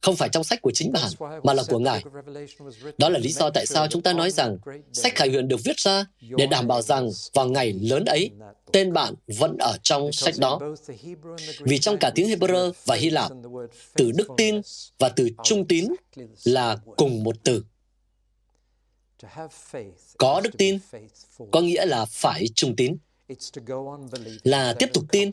không 0.04 0.16
phải 0.16 0.28
trong 0.28 0.44
sách 0.44 0.62
của 0.62 0.70
chính 0.75 0.92
bạn, 0.92 1.11
mà 1.42 1.54
là 1.54 1.62
của 1.68 1.78
Ngài. 1.78 2.04
Đó 2.99 3.08
là 3.08 3.18
lý 3.18 3.32
do 3.32 3.50
tại 3.50 3.66
sao 3.66 3.87
chúng 3.90 4.02
ta 4.02 4.12
nói 4.12 4.30
rằng 4.30 4.58
sách 4.92 5.14
Khải 5.14 5.28
Huyền 5.28 5.49
được 5.49 5.61
viết 5.64 5.78
ra 5.78 6.06
để 6.20 6.46
đảm 6.46 6.68
bảo 6.68 6.82
rằng 6.82 7.11
vào 7.34 7.49
ngày 7.49 7.73
lớn 7.73 8.04
ấy, 8.04 8.30
tên 8.73 8.92
bạn 8.92 9.14
vẫn 9.38 9.56
ở 9.58 9.76
trong 9.82 10.12
sách 10.12 10.34
đó. 10.38 10.61
Vì 11.61 11.78
trong 11.78 11.96
cả 12.00 12.11
tiếng 12.14 12.28
Hebrew 12.28 12.73
và 12.84 12.96
Hy 12.96 13.11
Lạp, 13.11 13.32
từ 13.94 14.12
đức 14.12 14.28
tin 14.37 14.61
và 14.99 15.08
từ 15.08 15.28
trung 15.44 15.68
tín 15.68 15.88
là 16.44 16.76
cùng 16.96 17.25
một 17.25 17.37
từ. 17.44 17.64
Có 20.18 20.40
đức 20.44 20.50
tin 20.58 20.78
có 21.52 21.61
nghĩa 21.61 21.87
là 21.87 22.04
phải 22.04 22.46
trung 22.54 22.76
tín, 22.76 22.96
là 24.42 24.75
tiếp 24.78 24.88
tục 24.92 25.04
tin, 25.12 25.30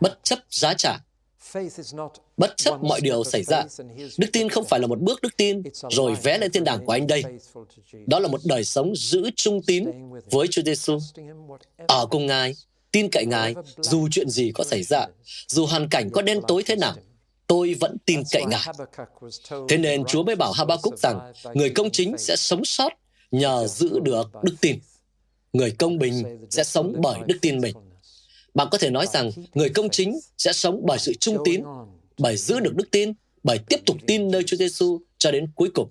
bất 0.00 0.18
chấp 0.22 0.38
giá 0.50 0.74
trả 0.74 0.98
Bất 2.36 2.56
chấp 2.56 2.82
mọi 2.82 3.00
điều 3.00 3.24
xảy 3.24 3.42
ra, 3.42 3.64
đức 4.18 4.26
tin 4.32 4.48
không 4.48 4.64
phải 4.64 4.80
là 4.80 4.86
một 4.86 5.00
bước 5.00 5.22
đức 5.22 5.36
tin 5.36 5.62
rồi 5.90 6.14
vé 6.22 6.38
lên 6.38 6.52
thiên 6.52 6.64
đàng 6.64 6.86
của 6.86 6.92
anh 6.92 7.06
đây. 7.06 7.22
Đó 8.06 8.18
là 8.18 8.28
một 8.28 8.40
đời 8.44 8.64
sống 8.64 8.92
giữ 8.96 9.30
trung 9.36 9.60
tín 9.66 9.84
với 10.30 10.48
Chúa 10.48 10.62
Giêsu. 10.62 10.98
Ở 11.88 12.06
cùng 12.06 12.26
Ngài, 12.26 12.54
tin 12.92 13.08
cậy 13.08 13.26
Ngài, 13.26 13.54
dù 13.80 14.08
chuyện 14.10 14.30
gì 14.30 14.52
có 14.54 14.64
xảy 14.64 14.82
ra, 14.82 15.06
dù 15.48 15.66
hoàn 15.66 15.88
cảnh 15.88 16.10
có 16.10 16.22
đen 16.22 16.40
tối 16.48 16.62
thế 16.66 16.76
nào, 16.76 16.94
tôi 17.46 17.74
vẫn 17.80 17.96
tin 18.06 18.22
cậy 18.30 18.44
Ngài. 18.44 18.66
Thế 19.68 19.78
nên 19.78 20.04
Chúa 20.04 20.22
mới 20.22 20.36
bảo 20.36 20.52
Habakkuk 20.52 20.98
rằng 20.98 21.32
người 21.54 21.70
công 21.70 21.90
chính 21.90 22.18
sẽ 22.18 22.36
sống 22.36 22.64
sót 22.64 22.92
nhờ 23.30 23.66
giữ 23.66 24.00
được 24.00 24.30
đức 24.42 24.54
tin. 24.60 24.78
Người 25.52 25.70
công 25.70 25.98
bình 25.98 26.46
sẽ 26.50 26.64
sống 26.64 26.94
bởi 26.98 27.20
đức 27.26 27.38
tin 27.42 27.60
mình. 27.60 27.74
Bạn 28.54 28.68
có 28.70 28.78
thể 28.78 28.90
nói 28.90 29.06
rằng 29.06 29.30
người 29.54 29.68
công 29.68 29.90
chính 29.90 30.18
sẽ 30.38 30.52
sống 30.52 30.82
bởi 30.86 30.98
sự 30.98 31.12
trung 31.20 31.36
tín, 31.44 31.62
bởi 32.18 32.36
giữ 32.36 32.60
được 32.60 32.76
đức 32.76 32.90
tin, 32.90 33.12
bởi 33.42 33.58
tiếp 33.68 33.76
tục 33.86 33.96
tin 34.06 34.30
nơi 34.30 34.42
Chúa 34.46 34.56
Giêsu 34.56 35.00
cho 35.18 35.30
đến 35.30 35.50
cuối 35.54 35.70
cùng. 35.74 35.88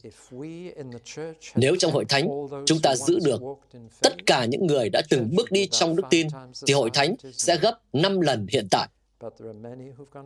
Nếu 1.56 1.76
trong 1.80 1.92
hội 1.92 2.06
thánh 2.06 2.28
chúng 2.66 2.80
ta 2.82 2.96
giữ 2.96 3.20
được 3.20 3.42
tất 4.02 4.26
cả 4.26 4.46
những 4.46 4.68
người 4.68 4.90
đã 4.90 5.02
từng 5.10 5.36
bước 5.36 5.52
đi 5.52 5.68
trong 5.72 5.96
đức 5.96 6.04
tin, 6.10 6.28
thì 6.68 6.74
hội 6.74 6.90
thánh 6.94 7.16
sẽ 7.34 7.58
gấp 7.58 7.80
5 7.94 8.22
lần 8.22 8.46
hiện 8.50 8.68
tại. 8.72 8.88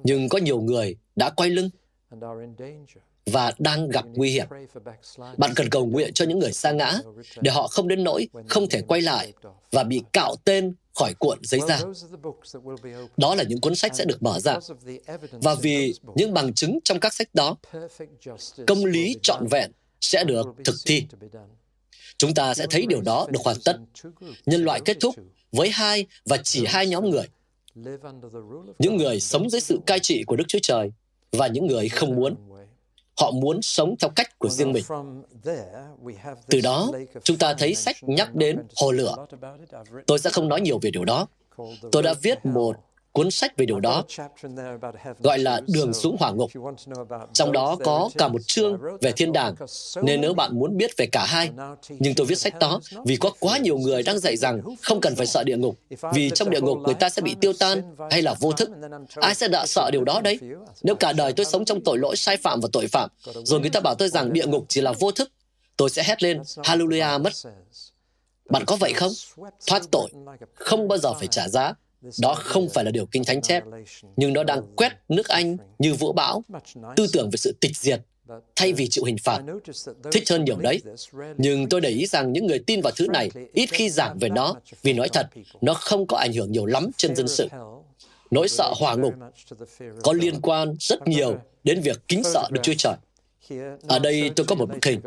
Nhưng 0.03 0.29
có 0.29 0.37
nhiều 0.37 0.61
người 0.61 0.95
đã 1.15 1.29
quay 1.29 1.49
lưng 1.49 1.69
và 3.25 3.53
đang 3.59 3.89
gặp 3.89 4.05
nguy 4.13 4.29
hiểm. 4.29 4.47
Bạn 5.37 5.51
cần 5.55 5.69
cầu 5.69 5.85
nguyện 5.85 6.13
cho 6.13 6.25
những 6.25 6.39
người 6.39 6.51
sa 6.51 6.71
ngã 6.71 6.99
để 7.41 7.51
họ 7.51 7.67
không 7.67 7.87
đến 7.87 8.03
nỗi 8.03 8.27
không 8.47 8.69
thể 8.69 8.81
quay 8.81 9.01
lại 9.01 9.33
và 9.71 9.83
bị 9.83 10.01
cạo 10.13 10.35
tên 10.45 10.75
khỏi 10.93 11.13
cuộn 11.19 11.39
giấy 11.43 11.61
ra. 11.67 11.79
Đó 13.17 13.35
là 13.35 13.43
những 13.43 13.61
cuốn 13.61 13.75
sách 13.75 13.95
sẽ 13.95 14.05
được 14.05 14.23
mở 14.23 14.39
ra. 14.39 14.59
Và 15.31 15.55
vì 15.55 15.93
những 16.15 16.33
bằng 16.33 16.53
chứng 16.53 16.79
trong 16.83 16.99
các 16.99 17.13
sách 17.13 17.29
đó, 17.33 17.55
công 18.67 18.85
lý 18.85 19.15
trọn 19.21 19.47
vẹn 19.51 19.71
sẽ 20.01 20.23
được 20.23 20.47
thực 20.65 20.75
thi. 20.85 21.05
Chúng 22.17 22.33
ta 22.33 22.53
sẽ 22.53 22.67
thấy 22.69 22.85
điều 22.89 23.01
đó 23.01 23.27
được 23.29 23.39
hoàn 23.43 23.57
tất. 23.65 23.77
Nhân 24.45 24.63
loại 24.63 24.81
kết 24.85 24.97
thúc 24.99 25.15
với 25.51 25.69
hai 25.69 26.05
và 26.25 26.37
chỉ 26.43 26.65
hai 26.67 26.87
nhóm 26.87 27.09
người. 27.09 27.27
Những 28.79 28.97
người 28.97 29.19
sống 29.19 29.49
dưới 29.49 29.61
sự 29.61 29.79
cai 29.85 29.99
trị 29.99 30.23
của 30.27 30.35
Đức 30.35 30.45
Chúa 30.47 30.59
Trời 30.61 30.91
và 31.31 31.47
những 31.47 31.67
người 31.67 31.89
không 31.89 32.15
muốn. 32.15 32.35
Họ 33.19 33.31
muốn 33.31 33.61
sống 33.61 33.95
theo 33.99 34.09
cách 34.09 34.39
của 34.39 34.49
riêng 34.49 34.73
mình. 34.73 34.83
Từ 36.47 36.61
đó, 36.63 36.91
chúng 37.23 37.37
ta 37.37 37.53
thấy 37.53 37.75
sách 37.75 37.95
nhắc 38.01 38.35
đến 38.35 38.57
hồ 38.77 38.91
lửa. 38.91 39.15
Tôi 40.07 40.19
sẽ 40.19 40.29
không 40.29 40.47
nói 40.47 40.61
nhiều 40.61 40.79
về 40.81 40.91
điều 40.91 41.05
đó. 41.05 41.27
Tôi 41.91 42.03
đã 42.03 42.13
viết 42.21 42.45
một 42.45 42.75
cuốn 43.15 43.31
sách 43.31 43.57
về 43.57 43.65
điều 43.65 43.79
đó, 43.79 44.03
gọi 45.19 45.39
là 45.39 45.61
Đường 45.67 45.93
xuống 45.93 46.17
hỏa 46.19 46.31
ngục. 46.31 46.51
Trong 47.33 47.51
đó 47.51 47.77
có 47.83 48.09
cả 48.17 48.27
một 48.27 48.47
chương 48.47 48.79
về 49.01 49.11
thiên 49.11 49.33
đàng, 49.33 49.55
nên 50.03 50.21
nếu 50.21 50.33
bạn 50.33 50.59
muốn 50.59 50.77
biết 50.77 50.97
về 50.97 51.05
cả 51.11 51.25
hai, 51.25 51.49
nhưng 51.89 52.15
tôi 52.15 52.25
viết 52.25 52.35
sách 52.35 52.59
đó 52.59 52.79
vì 53.05 53.15
có 53.15 53.31
quá 53.39 53.57
nhiều 53.57 53.77
người 53.77 54.03
đang 54.03 54.19
dạy 54.19 54.37
rằng 54.37 54.61
không 54.81 55.01
cần 55.01 55.15
phải 55.15 55.25
sợ 55.25 55.43
địa 55.43 55.57
ngục, 55.57 55.79
vì 56.13 56.29
trong 56.29 56.49
địa 56.49 56.61
ngục 56.61 56.77
người 56.77 56.93
ta 56.93 57.09
sẽ 57.09 57.21
bị 57.21 57.35
tiêu 57.41 57.53
tan 57.59 57.95
hay 58.11 58.21
là 58.21 58.35
vô 58.39 58.51
thức. 58.51 58.69
Ai 59.15 59.35
sẽ 59.35 59.47
đã 59.47 59.65
sợ 59.65 59.89
điều 59.91 60.03
đó 60.03 60.21
đấy? 60.21 60.39
Nếu 60.83 60.95
cả 60.95 61.13
đời 61.13 61.33
tôi 61.33 61.45
sống 61.45 61.65
trong 61.65 61.81
tội 61.83 61.97
lỗi 61.97 62.15
sai 62.15 62.37
phạm 62.37 62.59
và 62.61 62.69
tội 62.71 62.87
phạm, 62.87 63.09
rồi 63.43 63.59
người 63.59 63.69
ta 63.69 63.79
bảo 63.79 63.95
tôi 63.95 64.09
rằng 64.09 64.33
địa 64.33 64.45
ngục 64.47 64.65
chỉ 64.67 64.81
là 64.81 64.93
vô 64.99 65.11
thức, 65.11 65.31
tôi 65.77 65.89
sẽ 65.89 66.03
hét 66.03 66.23
lên 66.23 66.41
Hallelujah 66.41 67.21
mất. 67.21 67.33
Bạn 68.49 68.63
có 68.65 68.75
vậy 68.75 68.93
không? 68.93 69.11
Thoát 69.67 69.81
tội, 69.91 70.09
không 70.53 70.87
bao 70.87 70.97
giờ 70.97 71.13
phải 71.13 71.27
trả 71.27 71.47
giá, 71.47 71.73
đó 72.21 72.33
không 72.33 72.69
phải 72.69 72.85
là 72.85 72.91
điều 72.91 73.05
Kinh 73.05 73.23
Thánh 73.23 73.41
chép, 73.41 73.63
nhưng 74.15 74.33
nó 74.33 74.43
đang 74.43 74.75
quét 74.75 74.91
nước 75.09 75.27
Anh 75.27 75.57
như 75.79 75.93
vũ 75.93 76.13
bão, 76.13 76.43
tư 76.95 77.07
tưởng 77.13 77.29
về 77.29 77.37
sự 77.37 77.55
tịch 77.61 77.77
diệt, 77.77 78.01
thay 78.55 78.73
vì 78.73 78.87
chịu 78.87 79.03
hình 79.03 79.17
phạt. 79.23 79.41
Thích 80.11 80.29
hơn 80.29 80.45
nhiều 80.45 80.57
đấy. 80.57 80.81
Nhưng 81.37 81.69
tôi 81.69 81.81
để 81.81 81.89
ý 81.89 82.05
rằng 82.05 82.33
những 82.33 82.47
người 82.47 82.59
tin 82.59 82.81
vào 82.81 82.93
thứ 82.95 83.07
này 83.07 83.29
ít 83.53 83.69
khi 83.71 83.89
giảng 83.89 84.17
về 84.19 84.29
nó, 84.29 84.55
vì 84.83 84.93
nói 84.93 85.09
thật, 85.13 85.29
nó 85.61 85.73
không 85.73 86.07
có 86.07 86.17
ảnh 86.17 86.33
hưởng 86.33 86.51
nhiều 86.51 86.65
lắm 86.65 86.89
trên 86.97 87.15
dân 87.15 87.27
sự. 87.27 87.47
Nỗi 88.31 88.47
sợ 88.47 88.73
hỏa 88.75 88.95
ngục 88.95 89.13
có 90.03 90.13
liên 90.13 90.41
quan 90.41 90.75
rất 90.79 91.07
nhiều 91.07 91.37
đến 91.63 91.81
việc 91.81 92.01
kính 92.07 92.23
sợ 92.23 92.47
được 92.51 92.61
Chúa 92.63 92.73
Trời. 92.77 92.95
Ở 93.87 93.99
đây 93.99 94.31
tôi 94.35 94.45
có 94.45 94.55
một 94.55 94.69
bức 94.69 94.85
hình. 94.85 95.01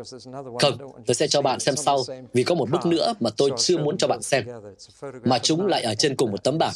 Không, 0.59 0.77
tôi 1.05 1.15
sẽ 1.15 1.27
cho 1.27 1.41
bạn 1.41 1.59
xem 1.59 1.75
sau, 1.75 2.03
vì 2.33 2.43
có 2.43 2.55
một 2.55 2.69
bức 2.69 2.85
nữa 2.85 3.13
mà 3.19 3.29
tôi 3.37 3.51
chưa 3.57 3.77
muốn 3.77 3.97
cho 3.97 4.07
bạn 4.07 4.21
xem. 4.21 4.45
Mà 5.23 5.39
chúng 5.39 5.65
lại 5.65 5.83
ở 5.83 5.95
trên 5.95 6.15
cùng 6.15 6.31
một 6.31 6.43
tấm 6.43 6.57
bảng. 6.57 6.73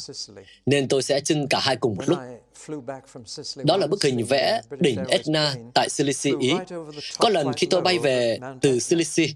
Nên 0.66 0.88
tôi 0.88 1.02
sẽ 1.02 1.20
trưng 1.20 1.46
cả 1.48 1.58
hai 1.62 1.76
cùng 1.76 1.96
một 1.96 2.04
lúc. 2.06 2.18
Đó 3.64 3.76
là 3.76 3.86
bức 3.86 4.02
hình 4.02 4.24
vẽ 4.24 4.60
đỉnh 4.80 5.04
Etna 5.08 5.54
tại 5.74 5.88
Sicily, 5.88 6.48
Ý. 6.48 6.54
Có 7.18 7.28
lần 7.28 7.52
khi 7.52 7.66
tôi 7.70 7.80
bay 7.80 7.98
về 7.98 8.38
từ 8.60 8.78
Sicily, 8.78 9.34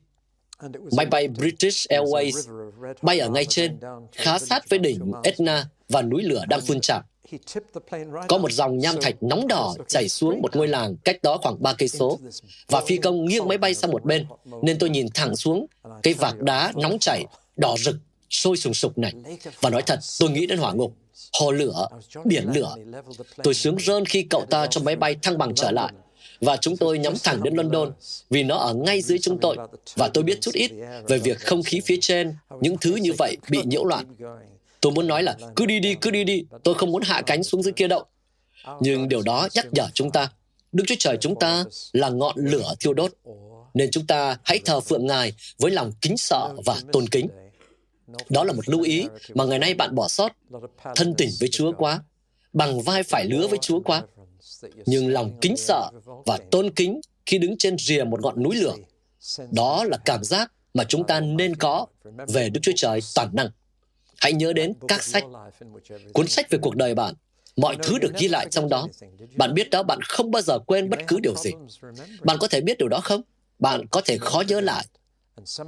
máy 0.97 1.07
bay 1.07 1.29
British 1.29 1.91
Airways 1.91 2.33
bay 3.03 3.19
ở 3.19 3.29
ngay 3.29 3.45
trên, 3.45 3.79
khá 4.13 4.39
sát 4.39 4.69
với 4.69 4.79
đỉnh 4.79 5.13
Etna 5.23 5.67
và 5.89 6.03
núi 6.03 6.23
lửa 6.23 6.45
đang 6.49 6.61
phun 6.61 6.81
trào. 6.81 7.03
Có 8.29 8.39
một 8.39 8.53
dòng 8.53 8.79
nham 8.79 8.97
thạch 9.01 9.23
nóng 9.23 9.49
đỏ 9.49 9.75
chảy 9.89 10.09
xuống 10.09 10.43
một 10.43 10.57
ngôi 10.57 10.69
làng 10.69 10.97
cách 11.05 11.23
đó 11.23 11.39
khoảng 11.43 11.63
3 11.63 11.73
cây 11.73 11.89
số. 11.89 12.19
và 12.69 12.81
phi 12.87 12.97
công 12.97 13.25
nghiêng 13.25 13.49
máy 13.49 13.59
bay 13.59 13.75
sang 13.75 13.91
một 13.91 14.05
bên 14.05 14.27
nên 14.63 14.79
tôi 14.79 14.91
nhìn 14.91 15.07
thẳng 15.15 15.37
xuống 15.37 15.67
cái 16.03 16.15
vạc 16.15 16.39
đá 16.41 16.73
nóng 16.77 16.99
chảy 16.99 17.25
đỏ 17.57 17.77
rực 17.79 17.97
sôi 18.31 18.57
sùng 18.57 18.75
sục 18.75 18.99
này. 18.99 19.13
Và 19.61 19.71
nói 19.71 19.83
thật 19.83 19.99
tôi 20.21 20.31
nghĩ 20.31 20.47
đến 20.47 20.59
hỏa 20.59 20.73
ngục. 20.73 20.95
Hồ 21.41 21.51
lửa 21.51 21.89
biển 22.25 22.47
lửa. 22.55 22.75
Tôi 23.43 23.55
sướng 23.55 23.77
rơn 23.79 24.05
khi 24.05 24.23
cậu 24.23 24.45
ta 24.51 24.67
trong 24.67 24.85
máy 24.85 24.97
bay 24.97 25.17
thăng 25.23 25.39
bằng 25.39 25.55
trở 25.55 25.71
lại. 25.71 25.93
Và 26.41 26.57
chúng 26.57 26.77
tôi 26.77 26.99
nhắm 26.99 27.15
thẳng 27.25 27.43
đến 27.43 27.55
London 27.55 27.93
vì 28.31 28.43
nó 28.43 28.57
ở 28.57 28.75
ngay 28.75 29.03
dưới 29.03 29.19
chúng 29.19 29.39
tôi. 29.41 29.57
và 29.97 30.09
tôi 30.15 30.25
biết 30.25 30.41
chút 30.41 30.55
ít 30.55 30.71
về 31.09 31.19
việc 31.19 31.41
không 31.41 31.63
khí 31.63 31.81
phía 31.85 31.97
trên 32.01 32.35
những 32.61 32.77
thứ 32.81 32.95
như 32.95 33.13
vậy 33.19 33.37
bị 33.51 33.59
nhiễu 33.65 33.85
loạn 33.85 34.07
Tôi 34.89 34.95
muốn 34.95 35.07
nói 35.07 35.23
là 35.23 35.37
cứ 35.57 35.67
đi 35.67 35.81
đi, 35.81 35.95
cứ 35.95 36.11
đi 36.11 36.25
đi, 36.25 36.45
tôi 36.65 36.75
không 36.75 36.93
muốn 36.93 37.03
hạ 37.03 37.23
cánh 37.23 37.43
xuống 37.43 37.63
dưới 37.63 37.73
kia 37.73 37.89
đâu. 37.89 38.05
Nhưng 38.81 39.09
điều 39.09 39.23
đó 39.23 39.49
nhắc 39.55 39.67
nhở 39.73 39.89
chúng 39.95 40.11
ta, 40.11 40.33
Đức 40.73 40.85
Chúa 40.87 40.95
Trời 40.99 41.17
chúng 41.21 41.39
ta 41.39 41.65
là 41.93 42.09
ngọn 42.09 42.37
lửa 42.37 42.75
thiêu 42.81 42.95
đốt, 42.95 43.13
nên 43.75 43.91
chúng 43.91 44.07
ta 44.07 44.39
hãy 44.45 44.61
thờ 44.65 44.81
phượng 44.81 45.07
Ngài 45.07 45.33
với 45.59 45.71
lòng 45.71 45.93
kính 46.01 46.17
sợ 46.17 46.55
và 46.67 46.77
tôn 46.93 47.09
kính. 47.09 47.29
Đó 48.29 48.45
là 48.45 48.53
một 48.53 48.69
lưu 48.69 48.83
ý 48.83 49.07
mà 49.35 49.45
ngày 49.45 49.59
nay 49.59 49.75
bạn 49.75 49.95
bỏ 49.95 50.09
sót, 50.09 50.33
thân 50.95 51.15
tình 51.15 51.31
với 51.41 51.49
Chúa 51.49 51.73
quá, 51.73 52.03
bằng 52.53 52.81
vai 52.81 53.03
phải 53.03 53.25
lứa 53.25 53.47
với 53.47 53.59
Chúa 53.59 53.81
quá. 53.81 54.03
Nhưng 54.87 55.13
lòng 55.13 55.39
kính 55.41 55.57
sợ 55.57 55.91
và 56.27 56.39
tôn 56.51 56.71
kính 56.71 57.01
khi 57.27 57.39
đứng 57.39 57.59
trên 57.59 57.79
rìa 57.79 58.05
một 58.05 58.21
ngọn 58.23 58.43
núi 58.43 58.57
lửa, 58.57 58.75
đó 59.51 59.85
là 59.85 59.99
cảm 60.05 60.25
giác 60.25 60.53
mà 60.75 60.85
chúng 60.85 61.07
ta 61.07 61.21
nên 61.21 61.57
có 61.57 61.87
về 62.29 62.49
Đức 62.49 62.61
Chúa 62.63 62.73
Trời 62.77 63.01
toàn 63.15 63.31
năng. 63.33 63.51
Hãy 64.21 64.33
nhớ 64.33 64.53
đến 64.53 64.75
các 64.89 65.03
sách, 65.03 65.25
cuốn 66.13 66.29
sách 66.29 66.51
về 66.51 66.59
cuộc 66.63 66.77
đời 66.77 66.95
bạn, 66.95 67.15
mọi 67.57 67.77
thứ 67.83 67.99
được 67.99 68.13
ghi 68.19 68.29
lại 68.29 68.47
trong 68.51 68.69
đó. 68.69 68.89
Bạn 69.37 69.55
biết 69.55 69.71
đó, 69.71 69.83
bạn 69.83 69.99
không 70.03 70.31
bao 70.31 70.43
giờ 70.43 70.59
quên 70.59 70.91
bất 70.91 70.99
cứ 71.09 71.21
điều 71.21 71.35
gì. 71.35 71.51
Bạn 72.23 72.37
có 72.41 72.49
thể 72.49 72.61
biết 72.61 72.79
điều 72.79 72.89
đó 72.89 73.01
không? 73.01 73.23
Bạn 73.59 73.87
có 73.87 74.01
thể 74.01 74.19
khó 74.19 74.43
nhớ 74.49 74.61
lại, 74.61 74.87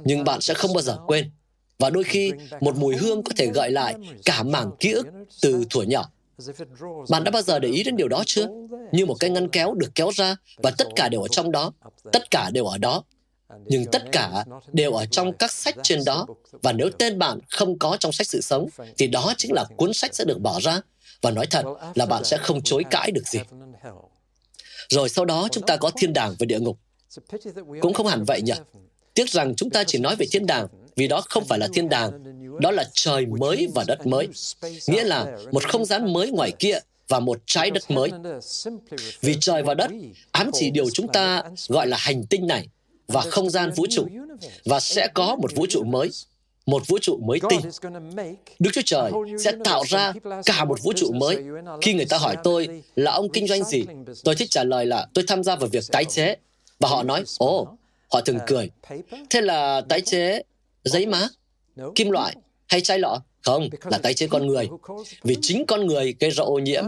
nhưng 0.03 0.23
bạn 0.23 0.41
sẽ 0.41 0.53
không 0.53 0.73
bao 0.73 0.81
giờ 0.81 0.97
quên. 1.07 1.31
Và 1.79 1.89
đôi 1.89 2.03
khi, 2.03 2.31
một 2.59 2.77
mùi 2.77 2.95
hương 2.95 3.23
có 3.23 3.31
thể 3.37 3.47
gợi 3.53 3.71
lại 3.71 3.95
cả 4.25 4.43
mảng 4.43 4.71
ký 4.79 4.91
ức 4.91 5.07
từ 5.41 5.65
thuở 5.69 5.81
nhỏ. 5.81 6.09
Bạn 7.09 7.23
đã 7.23 7.31
bao 7.31 7.41
giờ 7.41 7.59
để 7.59 7.69
ý 7.69 7.83
đến 7.83 7.95
điều 7.95 8.07
đó 8.07 8.23
chưa? 8.25 8.47
Như 8.91 9.05
một 9.05 9.15
cái 9.19 9.29
ngăn 9.29 9.49
kéo 9.49 9.73
được 9.73 9.89
kéo 9.95 10.09
ra 10.13 10.35
và 10.57 10.71
tất 10.77 10.87
cả 10.95 11.09
đều 11.09 11.21
ở 11.21 11.27
trong 11.27 11.51
đó. 11.51 11.71
Tất 12.11 12.31
cả 12.31 12.49
đều 12.53 12.65
ở 12.65 12.77
đó. 12.77 13.03
Nhưng 13.65 13.85
tất 13.91 14.03
cả 14.11 14.45
đều 14.73 14.93
ở 14.93 15.05
trong 15.05 15.33
các 15.33 15.51
sách 15.51 15.75
trên 15.83 16.03
đó. 16.05 16.27
Và 16.51 16.71
nếu 16.71 16.89
tên 16.97 17.19
bạn 17.19 17.39
không 17.49 17.79
có 17.79 17.97
trong 17.99 18.11
sách 18.11 18.27
sự 18.27 18.41
sống, 18.41 18.67
thì 18.97 19.07
đó 19.07 19.33
chính 19.37 19.53
là 19.53 19.65
cuốn 19.77 19.93
sách 19.93 20.15
sẽ 20.15 20.25
được 20.25 20.41
bỏ 20.41 20.59
ra. 20.61 20.81
Và 21.21 21.31
nói 21.31 21.45
thật 21.45 21.65
là 21.95 22.05
bạn 22.05 22.23
sẽ 22.23 22.37
không 22.37 22.61
chối 22.61 22.83
cãi 22.91 23.11
được 23.11 23.27
gì. 23.27 23.39
Rồi 24.89 25.09
sau 25.09 25.25
đó 25.25 25.47
chúng 25.51 25.65
ta 25.65 25.77
có 25.77 25.91
thiên 25.97 26.13
đàng 26.13 26.35
và 26.39 26.45
địa 26.45 26.59
ngục. 26.59 26.77
Cũng 27.81 27.93
không 27.93 28.07
hẳn 28.07 28.23
vậy 28.23 28.41
nhỉ? 28.41 28.53
Tiếc 29.13 29.29
rằng 29.29 29.55
chúng 29.55 29.69
ta 29.69 29.83
chỉ 29.83 29.99
nói 29.99 30.15
về 30.15 30.25
thiên 30.31 30.45
đàng 30.45 30.67
vì 30.95 31.07
đó 31.07 31.21
không 31.29 31.45
phải 31.45 31.59
là 31.59 31.67
thiên 31.73 31.89
đàng, 31.89 32.11
đó 32.59 32.71
là 32.71 32.83
trời 32.93 33.25
mới 33.25 33.67
và 33.75 33.83
đất 33.87 34.07
mới. 34.07 34.27
Nghĩa 34.87 35.03
là 35.03 35.37
một 35.51 35.63
không 35.63 35.85
gian 35.85 36.13
mới 36.13 36.31
ngoài 36.31 36.51
kia 36.59 36.79
và 37.07 37.19
một 37.19 37.41
trái 37.45 37.71
đất 37.71 37.91
mới. 37.91 38.11
Vì 39.21 39.37
trời 39.39 39.63
và 39.63 39.73
đất 39.73 39.91
ám 40.31 40.51
chỉ 40.53 40.71
điều 40.71 40.89
chúng 40.89 41.07
ta 41.07 41.43
gọi 41.67 41.87
là 41.87 41.97
hành 41.97 42.25
tinh 42.25 42.47
này 42.47 42.67
và 43.13 43.21
không 43.21 43.49
gian 43.49 43.71
vũ 43.75 43.85
trụ 43.89 44.07
và 44.65 44.79
sẽ 44.79 45.07
có 45.13 45.35
một 45.35 45.55
vũ 45.55 45.65
trụ 45.69 45.83
mới 45.83 46.11
một 46.65 46.87
vũ 46.87 46.97
trụ 47.01 47.17
mới 47.17 47.39
tinh. 47.49 47.59
Đức 48.59 48.69
Chúa 48.73 48.81
Trời 48.85 49.11
sẽ 49.43 49.51
tạo 49.63 49.83
ra 49.87 50.13
cả 50.45 50.65
một 50.65 50.83
vũ 50.83 50.93
trụ 50.93 51.11
mới. 51.11 51.37
Khi 51.81 51.93
người 51.93 52.05
ta 52.05 52.17
hỏi 52.17 52.35
tôi 52.43 52.83
là 52.95 53.11
ông 53.11 53.29
kinh 53.29 53.47
doanh 53.47 53.63
gì, 53.63 53.83
tôi 54.23 54.35
thích 54.35 54.49
trả 54.51 54.63
lời 54.63 54.85
là 54.85 55.07
tôi 55.13 55.25
tham 55.27 55.43
gia 55.43 55.55
vào 55.55 55.69
việc 55.69 55.83
tái 55.91 56.05
chế. 56.05 56.35
Và 56.79 56.89
họ 56.89 57.03
nói, 57.03 57.23
ồ, 57.37 57.67
họ 58.11 58.21
thường 58.21 58.39
cười. 58.47 58.69
Thế 59.29 59.41
là 59.41 59.81
tái 59.89 60.01
chế 60.01 60.41
giấy 60.83 61.05
má, 61.05 61.27
kim 61.95 62.09
loại 62.09 62.35
hay 62.67 62.81
chai 62.81 62.99
lọ? 62.99 63.21
Không, 63.41 63.69
là 63.83 63.97
tái 63.97 64.13
chế 64.13 64.27
con 64.27 64.47
người. 64.47 64.69
Vì 65.23 65.37
chính 65.41 65.65
con 65.65 65.87
người 65.87 66.15
gây 66.19 66.31
ra 66.31 66.43
ô 66.43 66.59
nhiễm. 66.59 66.83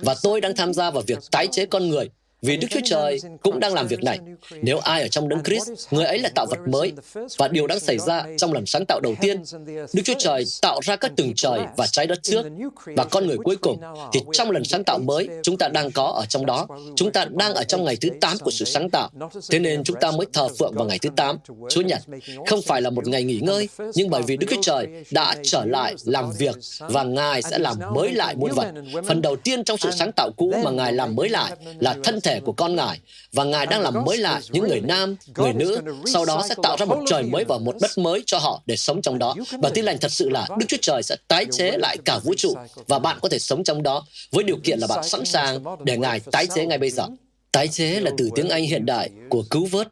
Và 0.00 0.16
tôi 0.22 0.40
đang 0.40 0.56
tham 0.56 0.74
gia 0.74 0.90
vào 0.90 1.02
việc 1.06 1.18
tái 1.30 1.46
chế 1.52 1.66
con 1.66 1.88
người 1.88 2.08
vì 2.42 2.56
Đức 2.56 2.68
Chúa 2.70 2.80
Trời 2.84 3.20
cũng 3.42 3.60
đang 3.60 3.74
làm 3.74 3.86
việc 3.86 4.04
này. 4.04 4.18
Nếu 4.62 4.78
ai 4.78 5.02
ở 5.02 5.08
trong 5.08 5.28
Đấng 5.28 5.42
Christ, 5.42 5.68
người 5.90 6.04
ấy 6.04 6.18
là 6.18 6.28
tạo 6.34 6.46
vật 6.46 6.58
mới. 6.68 6.92
Và 7.38 7.48
điều 7.48 7.66
đang 7.66 7.80
xảy 7.80 7.98
ra 7.98 8.24
trong 8.36 8.52
lần 8.52 8.66
sáng 8.66 8.84
tạo 8.86 9.00
đầu 9.00 9.14
tiên, 9.20 9.42
Đức 9.66 10.02
Chúa 10.04 10.14
Trời 10.18 10.44
tạo 10.62 10.80
ra 10.82 10.96
các 10.96 11.12
tầng 11.16 11.32
trời 11.36 11.60
và 11.76 11.86
trái 11.86 12.06
đất 12.06 12.22
trước, 12.22 12.46
và 12.86 13.04
con 13.04 13.26
người 13.26 13.36
cuối 13.44 13.56
cùng, 13.56 13.80
thì 14.12 14.20
trong 14.32 14.50
lần 14.50 14.64
sáng 14.64 14.84
tạo 14.84 14.98
mới, 14.98 15.28
chúng 15.42 15.58
ta 15.58 15.68
đang 15.68 15.90
có 15.90 16.04
ở 16.04 16.24
trong 16.28 16.46
đó. 16.46 16.66
Chúng 16.96 17.12
ta 17.12 17.24
đang 17.30 17.54
ở 17.54 17.64
trong 17.64 17.84
ngày 17.84 17.96
thứ 18.00 18.08
8 18.20 18.38
của 18.38 18.50
sự 18.50 18.64
sáng 18.64 18.90
tạo. 18.90 19.10
Thế 19.50 19.58
nên 19.58 19.84
chúng 19.84 19.96
ta 20.00 20.10
mới 20.10 20.26
thờ 20.32 20.48
phượng 20.58 20.74
vào 20.74 20.86
ngày 20.86 20.98
thứ 20.98 21.10
8, 21.16 21.36
Chúa 21.70 21.80
Nhật. 21.80 22.00
Không 22.46 22.62
phải 22.62 22.82
là 22.82 22.90
một 22.90 23.06
ngày 23.06 23.22
nghỉ 23.22 23.40
ngơi, 23.42 23.68
nhưng 23.94 24.10
bởi 24.10 24.22
vì 24.22 24.36
Đức 24.36 24.46
Chúa 24.50 24.62
Trời 24.62 24.86
đã 25.10 25.36
trở 25.42 25.64
lại 25.64 25.94
làm 26.04 26.32
việc 26.38 26.56
và 26.78 27.02
Ngài 27.02 27.42
sẽ 27.42 27.58
làm 27.58 27.76
mới 27.94 28.12
lại 28.12 28.34
muôn 28.36 28.50
vật. 28.52 28.72
Phần 29.06 29.22
đầu 29.22 29.36
tiên 29.36 29.64
trong 29.64 29.78
sự 29.78 29.90
sáng 29.90 30.12
tạo 30.12 30.30
cũ 30.36 30.54
mà 30.64 30.70
Ngài 30.70 30.92
làm 30.92 31.16
mới 31.16 31.28
lại 31.28 31.52
là 31.78 31.94
thân 32.04 32.20
thể 32.20 32.27
thể 32.28 32.40
của 32.40 32.52
con 32.52 32.76
Ngài 32.76 33.00
và 33.32 33.44
Ngài 33.44 33.66
đang 33.66 33.80
làm 33.80 34.04
mới 34.04 34.18
lại 34.18 34.40
những 34.50 34.68
người 34.68 34.80
nam, 34.80 35.16
người 35.36 35.52
nữ, 35.52 35.80
sau 36.06 36.24
đó 36.24 36.42
sẽ 36.48 36.54
tạo 36.62 36.76
ra 36.76 36.86
một 36.86 37.04
trời 37.06 37.22
mới 37.22 37.44
và 37.44 37.58
một 37.58 37.76
đất 37.80 37.98
mới 37.98 38.22
cho 38.26 38.38
họ 38.38 38.62
để 38.66 38.76
sống 38.76 39.02
trong 39.02 39.18
đó. 39.18 39.34
Và 39.62 39.70
tin 39.74 39.84
lành 39.84 39.98
thật 40.00 40.12
sự 40.12 40.28
là 40.28 40.48
Đức 40.58 40.66
Chúa 40.68 40.76
Trời 40.82 41.02
sẽ 41.02 41.16
tái 41.28 41.46
chế 41.52 41.70
lại 41.70 41.96
cả 42.04 42.18
vũ 42.24 42.34
trụ 42.36 42.54
và 42.86 42.98
bạn 42.98 43.18
có 43.22 43.28
thể 43.28 43.38
sống 43.38 43.64
trong 43.64 43.82
đó 43.82 44.06
với 44.32 44.44
điều 44.44 44.56
kiện 44.64 44.78
là 44.78 44.86
bạn 44.86 45.04
sẵn 45.04 45.24
sàng 45.24 45.64
để 45.84 45.96
Ngài 45.96 46.20
tái 46.20 46.46
chế 46.54 46.66
ngay 46.66 46.78
bây 46.78 46.90
giờ. 46.90 47.06
Tái 47.52 47.68
chế 47.68 48.00
là 48.00 48.10
từ 48.18 48.30
tiếng 48.34 48.48
Anh 48.48 48.62
hiện 48.62 48.86
đại 48.86 49.10
của 49.28 49.44
cứu 49.50 49.66
vớt. 49.66 49.88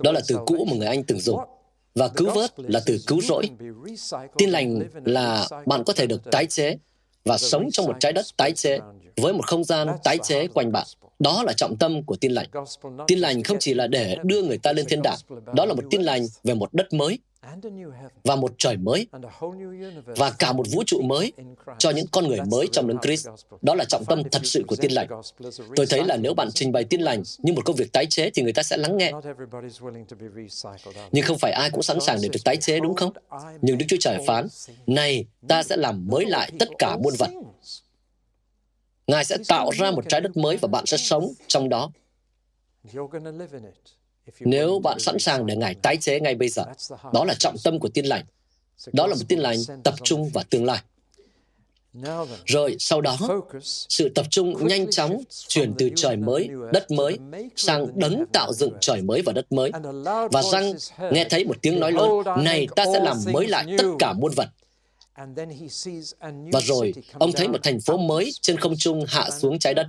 Đó 0.00 0.12
là 0.12 0.20
từ 0.28 0.38
cũ 0.46 0.66
mà 0.70 0.76
người 0.76 0.86
Anh 0.86 1.02
từng 1.04 1.20
dùng. 1.20 1.40
Và 1.94 2.08
cứu 2.08 2.30
vớt 2.34 2.50
là 2.56 2.80
từ 2.86 2.98
cứu 3.06 3.20
rỗi. 3.20 3.48
Tin 4.38 4.50
lành 4.50 4.82
là 5.04 5.48
bạn 5.66 5.84
có 5.84 5.92
thể 5.92 6.06
được 6.06 6.30
tái 6.30 6.46
chế 6.46 6.76
và 7.24 7.38
sống 7.38 7.68
trong 7.72 7.86
một 7.86 7.96
trái 8.00 8.12
đất 8.12 8.26
tái 8.36 8.52
chế 8.52 8.78
với 9.16 9.32
một 9.32 9.46
không 9.46 9.64
gian 9.64 9.88
tái 10.04 10.18
chế 10.18 10.46
quanh 10.46 10.72
bạn. 10.72 10.86
Đó 11.22 11.42
là 11.46 11.52
trọng 11.52 11.76
tâm 11.76 12.02
của 12.02 12.16
tin 12.16 12.32
lành. 12.32 12.46
Tin 13.06 13.18
lành 13.18 13.42
không 13.42 13.56
chỉ 13.60 13.74
là 13.74 13.86
để 13.86 14.16
đưa 14.22 14.42
người 14.42 14.58
ta 14.58 14.72
lên 14.72 14.86
thiên 14.88 15.02
đàng, 15.02 15.18
đó 15.54 15.64
là 15.64 15.74
một 15.74 15.84
tin 15.90 16.02
lành 16.02 16.26
về 16.44 16.54
một 16.54 16.74
đất 16.74 16.92
mới 16.92 17.18
và 18.24 18.36
một 18.36 18.52
trời 18.58 18.76
mới 18.76 19.06
và 20.06 20.30
cả 20.30 20.52
một 20.52 20.66
vũ 20.72 20.82
trụ 20.86 21.02
mới 21.02 21.32
cho 21.78 21.90
những 21.90 22.06
con 22.12 22.28
người 22.28 22.38
mới 22.50 22.66
trong 22.72 22.88
đấng 22.88 22.98
Christ. 23.02 23.28
Đó 23.62 23.74
là 23.74 23.84
trọng 23.84 24.04
tâm 24.04 24.22
thật 24.32 24.40
sự 24.44 24.62
của 24.66 24.76
tin 24.76 24.92
lành. 24.92 25.08
Tôi 25.76 25.86
thấy 25.86 26.04
là 26.04 26.16
nếu 26.16 26.34
bạn 26.34 26.48
trình 26.54 26.72
bày 26.72 26.84
tin 26.84 27.00
lành 27.00 27.22
như 27.38 27.52
một 27.52 27.64
công 27.64 27.76
việc 27.76 27.92
tái 27.92 28.06
chế 28.06 28.30
thì 28.34 28.42
người 28.42 28.52
ta 28.52 28.62
sẽ 28.62 28.76
lắng 28.76 28.96
nghe. 28.96 29.12
Nhưng 31.12 31.24
không 31.24 31.38
phải 31.38 31.52
ai 31.52 31.70
cũng 31.70 31.82
sẵn 31.82 32.00
sàng 32.00 32.18
để 32.22 32.28
được 32.28 32.40
tái 32.44 32.56
chế 32.56 32.80
đúng 32.80 32.94
không? 32.94 33.12
Nhưng 33.62 33.78
Đức 33.78 33.86
Chúa 33.88 33.96
Trời 34.00 34.18
phán, 34.26 34.46
này 34.86 35.24
ta 35.48 35.62
sẽ 35.62 35.76
làm 35.76 36.06
mới 36.10 36.26
lại 36.26 36.50
tất 36.58 36.68
cả 36.78 36.96
muôn 36.96 37.14
vật. 37.18 37.30
Ngài 39.12 39.24
sẽ 39.24 39.36
tạo 39.48 39.70
ra 39.70 39.90
một 39.90 40.04
trái 40.08 40.20
đất 40.20 40.36
mới 40.36 40.56
và 40.56 40.68
bạn 40.68 40.86
sẽ 40.86 40.96
sống 40.96 41.32
trong 41.46 41.68
đó. 41.68 41.90
Nếu 44.40 44.78
bạn 44.78 44.98
sẵn 45.00 45.18
sàng 45.18 45.46
để 45.46 45.56
Ngài 45.56 45.74
tái 45.74 45.96
chế 45.96 46.20
ngay 46.20 46.34
bây 46.34 46.48
giờ, 46.48 46.64
đó 47.12 47.24
là 47.24 47.34
trọng 47.34 47.56
tâm 47.64 47.78
của 47.78 47.88
tin 47.88 48.06
lành. 48.06 48.24
Đó 48.92 49.06
là 49.06 49.14
một 49.14 49.24
tin 49.28 49.38
lành 49.38 49.58
tập 49.84 49.94
trung 50.04 50.28
vào 50.28 50.44
tương 50.50 50.64
lai. 50.64 50.78
Rồi 52.46 52.76
sau 52.78 53.00
đó, 53.00 53.18
sự 53.62 54.08
tập 54.08 54.26
trung 54.30 54.66
nhanh 54.66 54.90
chóng 54.90 55.22
chuyển 55.48 55.72
từ 55.78 55.90
trời 55.96 56.16
mới, 56.16 56.48
đất 56.72 56.90
mới, 56.90 57.18
sang 57.56 57.86
đấng 57.94 58.24
tạo 58.32 58.52
dựng 58.52 58.72
trời 58.80 59.02
mới 59.02 59.22
và 59.22 59.32
đất 59.32 59.52
mới. 59.52 59.70
Và 60.32 60.42
răng 60.52 60.74
nghe 61.12 61.26
thấy 61.30 61.44
một 61.44 61.56
tiếng 61.62 61.80
nói 61.80 61.92
lớn, 61.92 62.10
này 62.44 62.66
ta 62.76 62.84
sẽ 62.92 63.00
làm 63.00 63.16
mới 63.32 63.46
lại 63.46 63.66
tất 63.78 63.84
cả 63.98 64.12
muôn 64.12 64.32
vật. 64.36 64.48
Và 66.52 66.60
rồi, 66.60 66.92
ông 67.18 67.32
thấy 67.32 67.48
một 67.48 67.58
thành 67.62 67.80
phố 67.80 67.96
mới 67.96 68.32
trên 68.40 68.56
không 68.56 68.74
trung 68.78 69.04
hạ 69.08 69.30
xuống 69.30 69.58
trái 69.58 69.74
đất. 69.74 69.86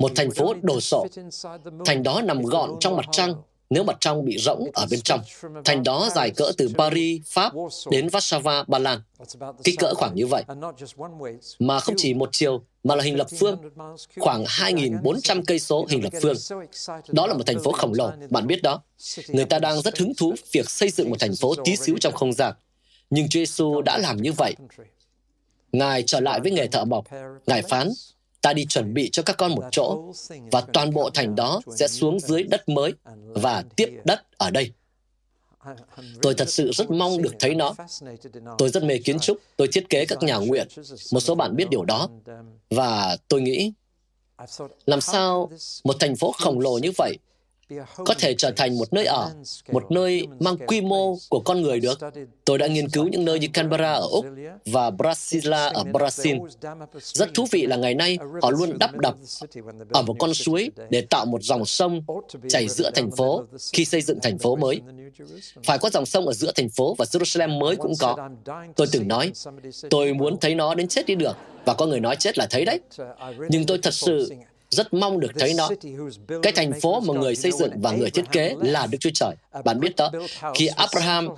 Một 0.00 0.12
thành 0.16 0.30
phố 0.30 0.54
đồ 0.62 0.80
sộ. 0.80 1.06
Thành 1.84 2.02
đó 2.02 2.22
nằm 2.22 2.42
gọn 2.42 2.70
trong 2.80 2.96
mặt 2.96 3.06
trăng 3.12 3.34
nếu 3.70 3.84
mặt 3.84 3.96
trăng 4.00 4.24
bị 4.24 4.38
rỗng 4.38 4.70
ở 4.74 4.86
bên 4.90 5.00
trong. 5.00 5.20
Thành 5.64 5.82
đó 5.82 6.08
dài 6.14 6.30
cỡ 6.30 6.52
từ 6.56 6.68
Paris, 6.78 7.22
Pháp 7.26 7.52
đến 7.90 8.06
Warsaw, 8.06 8.64
Ba 8.68 8.78
Lan. 8.78 9.00
Kích 9.64 9.78
cỡ 9.78 9.94
khoảng 9.94 10.14
như 10.14 10.26
vậy. 10.26 10.44
Mà 11.58 11.80
không 11.80 11.94
chỉ 11.98 12.14
một 12.14 12.28
chiều, 12.32 12.62
mà 12.84 12.94
là 12.96 13.04
hình 13.04 13.16
lập 13.16 13.26
phương, 13.38 13.58
khoảng 14.20 14.44
2.400 14.44 15.42
cây 15.46 15.58
số 15.58 15.86
hình 15.88 16.04
lập 16.04 16.12
phương. 16.22 16.36
Đó 17.12 17.26
là 17.26 17.34
một 17.34 17.42
thành 17.46 17.62
phố 17.64 17.72
khổng 17.72 17.92
lồ, 17.94 18.10
bạn 18.30 18.46
biết 18.46 18.62
đó. 18.62 18.82
Người 19.28 19.44
ta 19.44 19.58
đang 19.58 19.82
rất 19.82 19.98
hứng 19.98 20.12
thú 20.14 20.34
việc 20.52 20.70
xây 20.70 20.90
dựng 20.90 21.10
một 21.10 21.16
thành 21.20 21.36
phố 21.40 21.54
tí 21.64 21.76
xíu 21.76 21.96
trong 22.00 22.12
không 22.12 22.32
gian. 22.32 22.54
Nhưng 23.10 23.28
Chúa 23.28 23.38
Giêsu 23.40 23.82
đã 23.82 23.98
làm 23.98 24.22
như 24.22 24.32
vậy. 24.32 24.54
Ngài 25.72 26.02
trở 26.02 26.20
lại 26.20 26.40
với 26.40 26.52
nghề 26.52 26.66
thợ 26.66 26.84
mộc. 26.84 27.04
Ngài 27.46 27.62
phán, 27.62 27.88
ta 28.40 28.52
đi 28.52 28.66
chuẩn 28.66 28.94
bị 28.94 29.10
cho 29.12 29.22
các 29.22 29.36
con 29.36 29.54
một 29.54 29.64
chỗ, 29.70 30.12
và 30.52 30.60
toàn 30.60 30.94
bộ 30.94 31.10
thành 31.10 31.34
đó 31.34 31.60
sẽ 31.76 31.88
xuống 31.88 32.20
dưới 32.20 32.42
đất 32.42 32.68
mới 32.68 32.92
và 33.28 33.64
tiếp 33.76 34.00
đất 34.04 34.38
ở 34.38 34.50
đây. 34.50 34.72
Tôi 36.22 36.34
thật 36.34 36.48
sự 36.48 36.70
rất 36.74 36.90
mong 36.90 37.22
được 37.22 37.34
thấy 37.38 37.54
nó. 37.54 37.74
Tôi 38.58 38.68
rất 38.68 38.82
mê 38.82 38.98
kiến 38.98 39.18
trúc, 39.18 39.38
tôi 39.56 39.68
thiết 39.72 39.88
kế 39.88 40.06
các 40.06 40.22
nhà 40.22 40.36
nguyện. 40.36 40.68
Một 41.12 41.20
số 41.20 41.34
bạn 41.34 41.56
biết 41.56 41.70
điều 41.70 41.84
đó. 41.84 42.08
Và 42.70 43.16
tôi 43.28 43.40
nghĩ, 43.40 43.72
làm 44.86 45.00
sao 45.00 45.50
một 45.84 45.96
thành 46.00 46.16
phố 46.16 46.32
khổng 46.32 46.60
lồ 46.60 46.78
như 46.78 46.90
vậy 46.98 47.18
có 47.96 48.14
thể 48.18 48.34
trở 48.34 48.50
thành 48.50 48.78
một 48.78 48.92
nơi 48.92 49.06
ở, 49.06 49.30
một 49.72 49.90
nơi 49.90 50.26
mang 50.40 50.56
quy 50.66 50.80
mô 50.80 51.16
của 51.28 51.40
con 51.40 51.62
người 51.62 51.80
được. 51.80 51.98
Tôi 52.44 52.58
đã 52.58 52.66
nghiên 52.66 52.88
cứu 52.88 53.08
những 53.08 53.24
nơi 53.24 53.38
như 53.38 53.48
Canberra 53.52 53.92
ở 53.92 54.06
Úc 54.10 54.26
và 54.66 54.90
Brasilia 54.90 55.70
ở 55.74 55.84
Brazil. 55.92 56.48
Rất 57.02 57.34
thú 57.34 57.46
vị 57.50 57.66
là 57.66 57.76
ngày 57.76 57.94
nay 57.94 58.18
họ 58.42 58.50
luôn 58.50 58.78
đắp 58.78 58.98
đập 58.98 59.14
ở 59.90 60.02
một 60.02 60.16
con 60.18 60.34
suối 60.34 60.70
để 60.90 61.00
tạo 61.00 61.26
một 61.26 61.42
dòng 61.42 61.64
sông 61.64 62.02
chảy 62.48 62.68
giữa 62.68 62.90
thành 62.90 63.10
phố 63.10 63.44
khi 63.72 63.84
xây 63.84 64.02
dựng 64.02 64.18
thành 64.22 64.38
phố 64.38 64.56
mới. 64.56 64.80
Phải 65.64 65.78
có 65.78 65.90
dòng 65.90 66.06
sông 66.06 66.26
ở 66.26 66.32
giữa 66.32 66.52
thành 66.54 66.68
phố 66.68 66.94
và 66.94 67.04
Jerusalem 67.04 67.58
mới 67.58 67.76
cũng 67.76 67.92
có. 67.98 68.28
Tôi 68.76 68.86
từng 68.92 69.08
nói, 69.08 69.32
tôi 69.90 70.14
muốn 70.14 70.40
thấy 70.40 70.54
nó 70.54 70.74
đến 70.74 70.88
chết 70.88 71.06
đi 71.06 71.14
được. 71.14 71.36
Và 71.64 71.74
có 71.74 71.86
người 71.86 72.00
nói 72.00 72.16
chết 72.16 72.38
là 72.38 72.46
thấy 72.50 72.64
đấy. 72.64 72.80
Nhưng 73.48 73.66
tôi 73.66 73.78
thật 73.82 73.94
sự 73.94 74.30
rất 74.70 74.94
mong 74.94 75.20
được 75.20 75.32
thấy 75.38 75.54
nó. 75.54 75.70
Cái 76.42 76.52
thành 76.52 76.80
phố 76.80 77.00
mà 77.00 77.14
người 77.14 77.36
xây 77.36 77.52
dựng 77.52 77.70
và 77.76 77.92
người 77.92 78.10
thiết 78.10 78.24
kế 78.32 78.54
là 78.60 78.86
Đức 78.86 78.98
Chúa 79.00 79.10
Trời. 79.14 79.34
Bạn 79.64 79.80
biết 79.80 79.96
đó, 79.96 80.10
khi 80.54 80.66
Abraham 80.66 81.28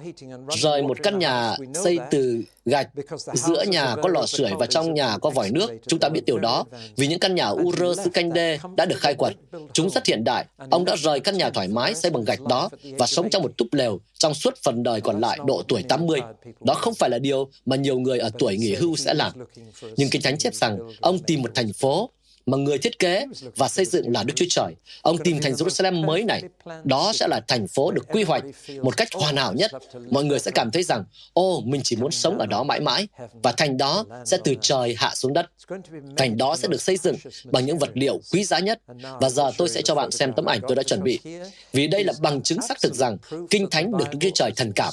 rời 0.58 0.82
một 0.82 0.98
căn 1.02 1.18
nhà 1.18 1.56
xây 1.84 1.98
từ 2.10 2.42
gạch, 2.64 2.88
giữa 3.34 3.62
nhà 3.62 3.96
có 4.02 4.08
lò 4.08 4.26
sưởi 4.26 4.50
và 4.58 4.66
trong 4.66 4.94
nhà 4.94 5.18
có 5.18 5.30
vòi 5.30 5.50
nước, 5.50 5.70
chúng 5.86 6.00
ta 6.00 6.08
biết 6.08 6.20
điều 6.26 6.38
đó, 6.38 6.64
vì 6.96 7.06
những 7.06 7.18
căn 7.18 7.34
nhà 7.34 7.48
Ur 7.48 7.78
xứ 8.04 8.10
canh 8.14 8.32
đê 8.32 8.58
đã 8.76 8.84
được 8.84 8.98
khai 8.98 9.14
quật. 9.14 9.34
Chúng 9.72 9.90
rất 9.90 10.06
hiện 10.06 10.24
đại. 10.24 10.44
Ông 10.70 10.84
đã 10.84 10.96
rời 10.96 11.20
căn 11.20 11.38
nhà 11.38 11.50
thoải 11.50 11.68
mái 11.68 11.94
xây 11.94 12.10
bằng 12.10 12.24
gạch 12.24 12.40
đó 12.40 12.68
và 12.98 13.06
sống 13.06 13.30
trong 13.30 13.42
một 13.42 13.52
túp 13.56 13.68
lều 13.72 14.00
trong 14.18 14.34
suốt 14.34 14.54
phần 14.62 14.82
đời 14.82 15.00
còn 15.00 15.20
lại 15.20 15.38
độ 15.46 15.62
tuổi 15.68 15.82
80. 15.82 16.20
Đó 16.60 16.74
không 16.74 16.94
phải 16.94 17.10
là 17.10 17.18
điều 17.18 17.48
mà 17.66 17.76
nhiều 17.76 17.98
người 17.98 18.18
ở 18.18 18.30
tuổi 18.38 18.56
nghỉ 18.56 18.74
hưu 18.74 18.96
sẽ 18.96 19.14
làm. 19.14 19.32
Nhưng 19.96 20.10
Kinh 20.10 20.22
Thánh 20.22 20.38
chép 20.38 20.54
rằng 20.54 20.78
ông 21.00 21.18
tìm 21.18 21.42
một 21.42 21.50
thành 21.54 21.72
phố 21.72 22.10
mà 22.50 22.56
người 22.56 22.78
thiết 22.78 22.98
kế 22.98 23.26
và 23.56 23.68
xây 23.68 23.84
dựng 23.84 24.12
là 24.12 24.22
Đức 24.22 24.34
Chúa 24.36 24.44
Trời. 24.50 24.74
Ông 25.02 25.18
tìm 25.18 25.40
thành 25.42 25.52
Jerusalem 25.52 26.06
mới 26.06 26.24
này. 26.24 26.42
Đó 26.84 27.12
sẽ 27.14 27.28
là 27.28 27.40
thành 27.48 27.68
phố 27.68 27.90
được 27.90 28.06
quy 28.08 28.22
hoạch 28.22 28.44
một 28.82 28.96
cách 28.96 29.08
hoàn 29.12 29.36
hảo 29.36 29.52
nhất. 29.52 29.70
Mọi 30.10 30.24
người 30.24 30.38
sẽ 30.38 30.50
cảm 30.50 30.70
thấy 30.70 30.82
rằng, 30.82 31.04
ô, 31.32 31.62
mình 31.64 31.80
chỉ 31.84 31.96
muốn 31.96 32.10
sống 32.10 32.38
ở 32.38 32.46
đó 32.46 32.62
mãi 32.62 32.80
mãi, 32.80 33.08
và 33.42 33.52
thành 33.52 33.76
đó 33.76 34.04
sẽ 34.24 34.38
từ 34.44 34.54
trời 34.60 34.94
hạ 34.98 35.10
xuống 35.14 35.32
đất. 35.32 35.46
Thành 36.16 36.36
đó 36.36 36.56
sẽ 36.56 36.68
được 36.68 36.82
xây 36.82 36.96
dựng 36.96 37.16
bằng 37.44 37.66
những 37.66 37.78
vật 37.78 37.90
liệu 37.94 38.20
quý 38.32 38.44
giá 38.44 38.58
nhất. 38.58 38.80
Và 39.20 39.30
giờ 39.30 39.50
tôi 39.58 39.68
sẽ 39.68 39.82
cho 39.82 39.94
bạn 39.94 40.10
xem 40.10 40.32
tấm 40.32 40.44
ảnh 40.44 40.60
tôi 40.68 40.76
đã 40.76 40.82
chuẩn 40.82 41.02
bị. 41.02 41.20
Vì 41.72 41.86
đây 41.86 42.04
là 42.04 42.12
bằng 42.20 42.42
chứng 42.42 42.62
xác 42.62 42.80
thực 42.80 42.94
rằng 42.94 43.16
Kinh 43.50 43.70
Thánh 43.70 43.92
được 43.96 44.04
Đức 44.10 44.18
Chúa 44.20 44.30
Trời 44.34 44.52
thần 44.56 44.72
cảm. 44.72 44.92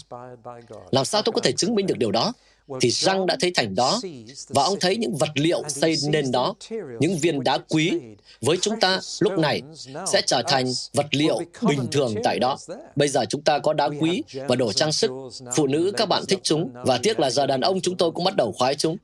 Làm 0.92 1.06
sao 1.06 1.22
tôi 1.22 1.34
có 1.34 1.42
thể 1.42 1.52
chứng 1.52 1.76
minh 1.76 1.88
được 1.88 1.98
điều 1.98 2.12
đó? 2.12 2.34
Thì 2.82 2.90
răng 2.92 3.26
đã 3.26 3.38
thấy 3.42 3.52
thành 3.56 3.76
đó 3.76 4.02
và 4.50 4.64
ông 4.64 4.80
thấy 4.80 4.98
những 4.98 5.16
vật 5.16 5.30
liệu 5.36 5.64
xây 5.68 5.96
nên 6.08 6.32
đó, 6.32 6.56
những 7.00 7.18
viên 7.18 7.44
đá 7.44 7.58
quý 7.58 8.00
với 8.42 8.58
chúng 8.62 8.80
ta 8.80 9.00
lúc 9.20 9.40
này 9.40 9.62
sẽ 10.08 10.22
trở 10.26 10.42
thành 10.48 10.66
vật 10.94 11.08
liệu 11.12 11.40
bình 11.68 11.88
thường 11.92 12.16
tại 12.24 12.40
đó. 12.40 12.58
Bây 12.96 13.08
giờ 13.08 13.26
chúng 13.30 13.42
ta 13.42 13.60
có 13.60 13.74
đá 13.74 13.90
quý 14.00 14.24
và 14.48 14.56
đồ 14.56 14.74
trang 14.74 14.92
sức. 14.92 15.12
Phụ 15.56 15.68
nữ 15.68 15.92
các 15.98 16.10
bạn 16.10 16.24
thích 16.28 16.40
chúng 16.44 16.70
và 16.74 17.00
tiếc 17.04 17.20
là 17.20 17.30
giờ 17.30 17.46
đàn 17.46 17.62
ông 17.62 17.82
chúng 17.82 17.98
tôi 17.98 18.12
cũng 18.12 18.24
bắt 18.24 18.36
đầu 18.36 18.52
khoái 18.52 18.76
chúng. 18.76 18.98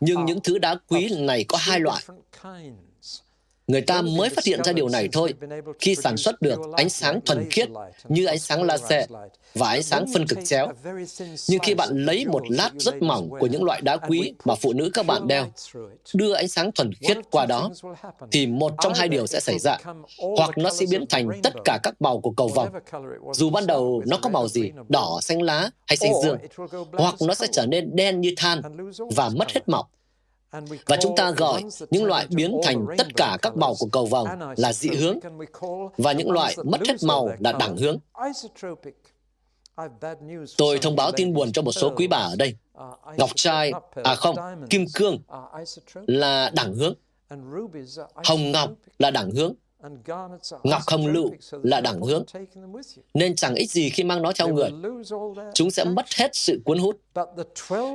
Nhưng 0.00 0.24
những 0.24 0.40
thứ 0.40 0.58
đá 0.58 0.76
quý 0.88 1.08
này 1.18 1.44
có 1.44 1.58
hai 1.58 1.80
loại. 1.80 2.02
Người 3.66 3.80
ta 3.80 4.02
mới 4.02 4.28
phát 4.28 4.44
hiện 4.44 4.64
ra 4.64 4.72
điều 4.72 4.88
này 4.88 5.08
thôi 5.12 5.34
khi 5.78 5.94
sản 5.94 6.16
xuất 6.16 6.42
được 6.42 6.58
ánh 6.72 6.88
sáng 6.88 7.20
thuần 7.20 7.50
khiết 7.50 7.68
như 8.08 8.26
ánh 8.26 8.38
sáng 8.38 8.62
laser 8.62 9.10
và 9.54 9.68
ánh 9.68 9.82
sáng 9.82 10.04
phân 10.14 10.26
cực 10.26 10.38
chéo. 10.44 10.68
Nhưng 11.48 11.58
khi 11.62 11.74
bạn 11.74 11.88
lấy 12.04 12.26
một 12.26 12.42
lát 12.50 12.70
rất 12.78 13.02
mỏng 13.02 13.30
của 13.40 13.46
những 13.46 13.64
loại 13.64 13.80
đá 13.80 13.96
quý 13.96 14.34
mà 14.44 14.54
phụ 14.54 14.72
nữ 14.72 14.90
các 14.94 15.06
bạn 15.06 15.28
đeo, 15.28 15.46
đưa 16.14 16.32
ánh 16.32 16.48
sáng 16.48 16.72
thuần 16.72 16.92
khiết 16.92 17.16
qua 17.30 17.46
đó, 17.46 17.70
thì 18.32 18.46
một 18.46 18.72
trong 18.82 18.94
hai 18.94 19.08
điều 19.08 19.26
sẽ 19.26 19.40
xảy 19.40 19.58
ra. 19.58 19.78
Hoặc 20.38 20.58
nó 20.58 20.70
sẽ 20.70 20.86
biến 20.90 21.04
thành 21.08 21.28
tất 21.42 21.54
cả 21.64 21.78
các 21.82 21.94
màu 22.00 22.20
của 22.20 22.30
cầu 22.30 22.48
vồng. 22.48 22.68
Dù 23.32 23.50
ban 23.50 23.66
đầu 23.66 24.02
nó 24.06 24.18
có 24.22 24.30
màu 24.30 24.48
gì, 24.48 24.70
đỏ, 24.88 25.18
xanh 25.22 25.42
lá 25.42 25.70
hay 25.86 25.96
xanh 25.96 26.12
dương. 26.22 26.38
Hoặc 26.92 27.14
nó 27.20 27.34
sẽ 27.34 27.46
trở 27.52 27.66
nên 27.66 27.96
đen 27.96 28.20
như 28.20 28.32
than 28.36 28.62
và 29.16 29.28
mất 29.28 29.52
hết 29.52 29.68
màu. 29.68 29.88
Và 30.86 30.96
chúng 31.00 31.16
ta 31.16 31.30
gọi 31.30 31.62
những 31.90 32.04
loại 32.04 32.26
biến 32.30 32.60
thành 32.64 32.86
tất 32.98 33.06
cả 33.16 33.38
các 33.42 33.56
màu 33.56 33.74
của 33.78 33.86
cầu 33.92 34.06
vồng 34.06 34.28
là 34.56 34.72
dị 34.72 34.88
hướng, 34.88 35.18
và 35.98 36.12
những 36.12 36.30
loại 36.30 36.56
mất 36.64 36.80
hết 36.88 36.96
màu 37.02 37.28
là 37.38 37.52
đẳng 37.52 37.76
hướng. 37.76 37.98
Tôi 40.56 40.78
thông 40.78 40.96
báo 40.96 41.12
tin 41.12 41.34
buồn 41.34 41.52
cho 41.52 41.62
một 41.62 41.72
số 41.72 41.92
quý 41.96 42.06
bà 42.06 42.16
ở 42.16 42.36
đây. 42.36 42.56
Ngọc 43.16 43.30
trai, 43.34 43.72
à 44.04 44.14
không, 44.14 44.36
kim 44.70 44.86
cương 44.94 45.18
là 46.06 46.50
đẳng 46.54 46.74
hướng. 46.74 46.94
Hồng 48.14 48.52
ngọc 48.52 48.70
là 48.98 49.10
đẳng 49.10 49.30
hướng. 49.30 49.54
Ngọc 50.62 50.82
hồng 50.86 51.06
lựu 51.06 51.30
là 51.62 51.80
đẳng 51.80 52.00
hướng. 52.00 52.24
Nên 53.14 53.36
chẳng 53.36 53.54
ích 53.54 53.70
gì 53.70 53.90
khi 53.90 54.04
mang 54.04 54.22
nó 54.22 54.32
theo 54.32 54.48
người. 54.48 54.70
Chúng 55.54 55.70
sẽ 55.70 55.84
mất 55.84 56.06
hết 56.16 56.30
sự 56.34 56.60
cuốn 56.64 56.78
hút. 56.78 57.00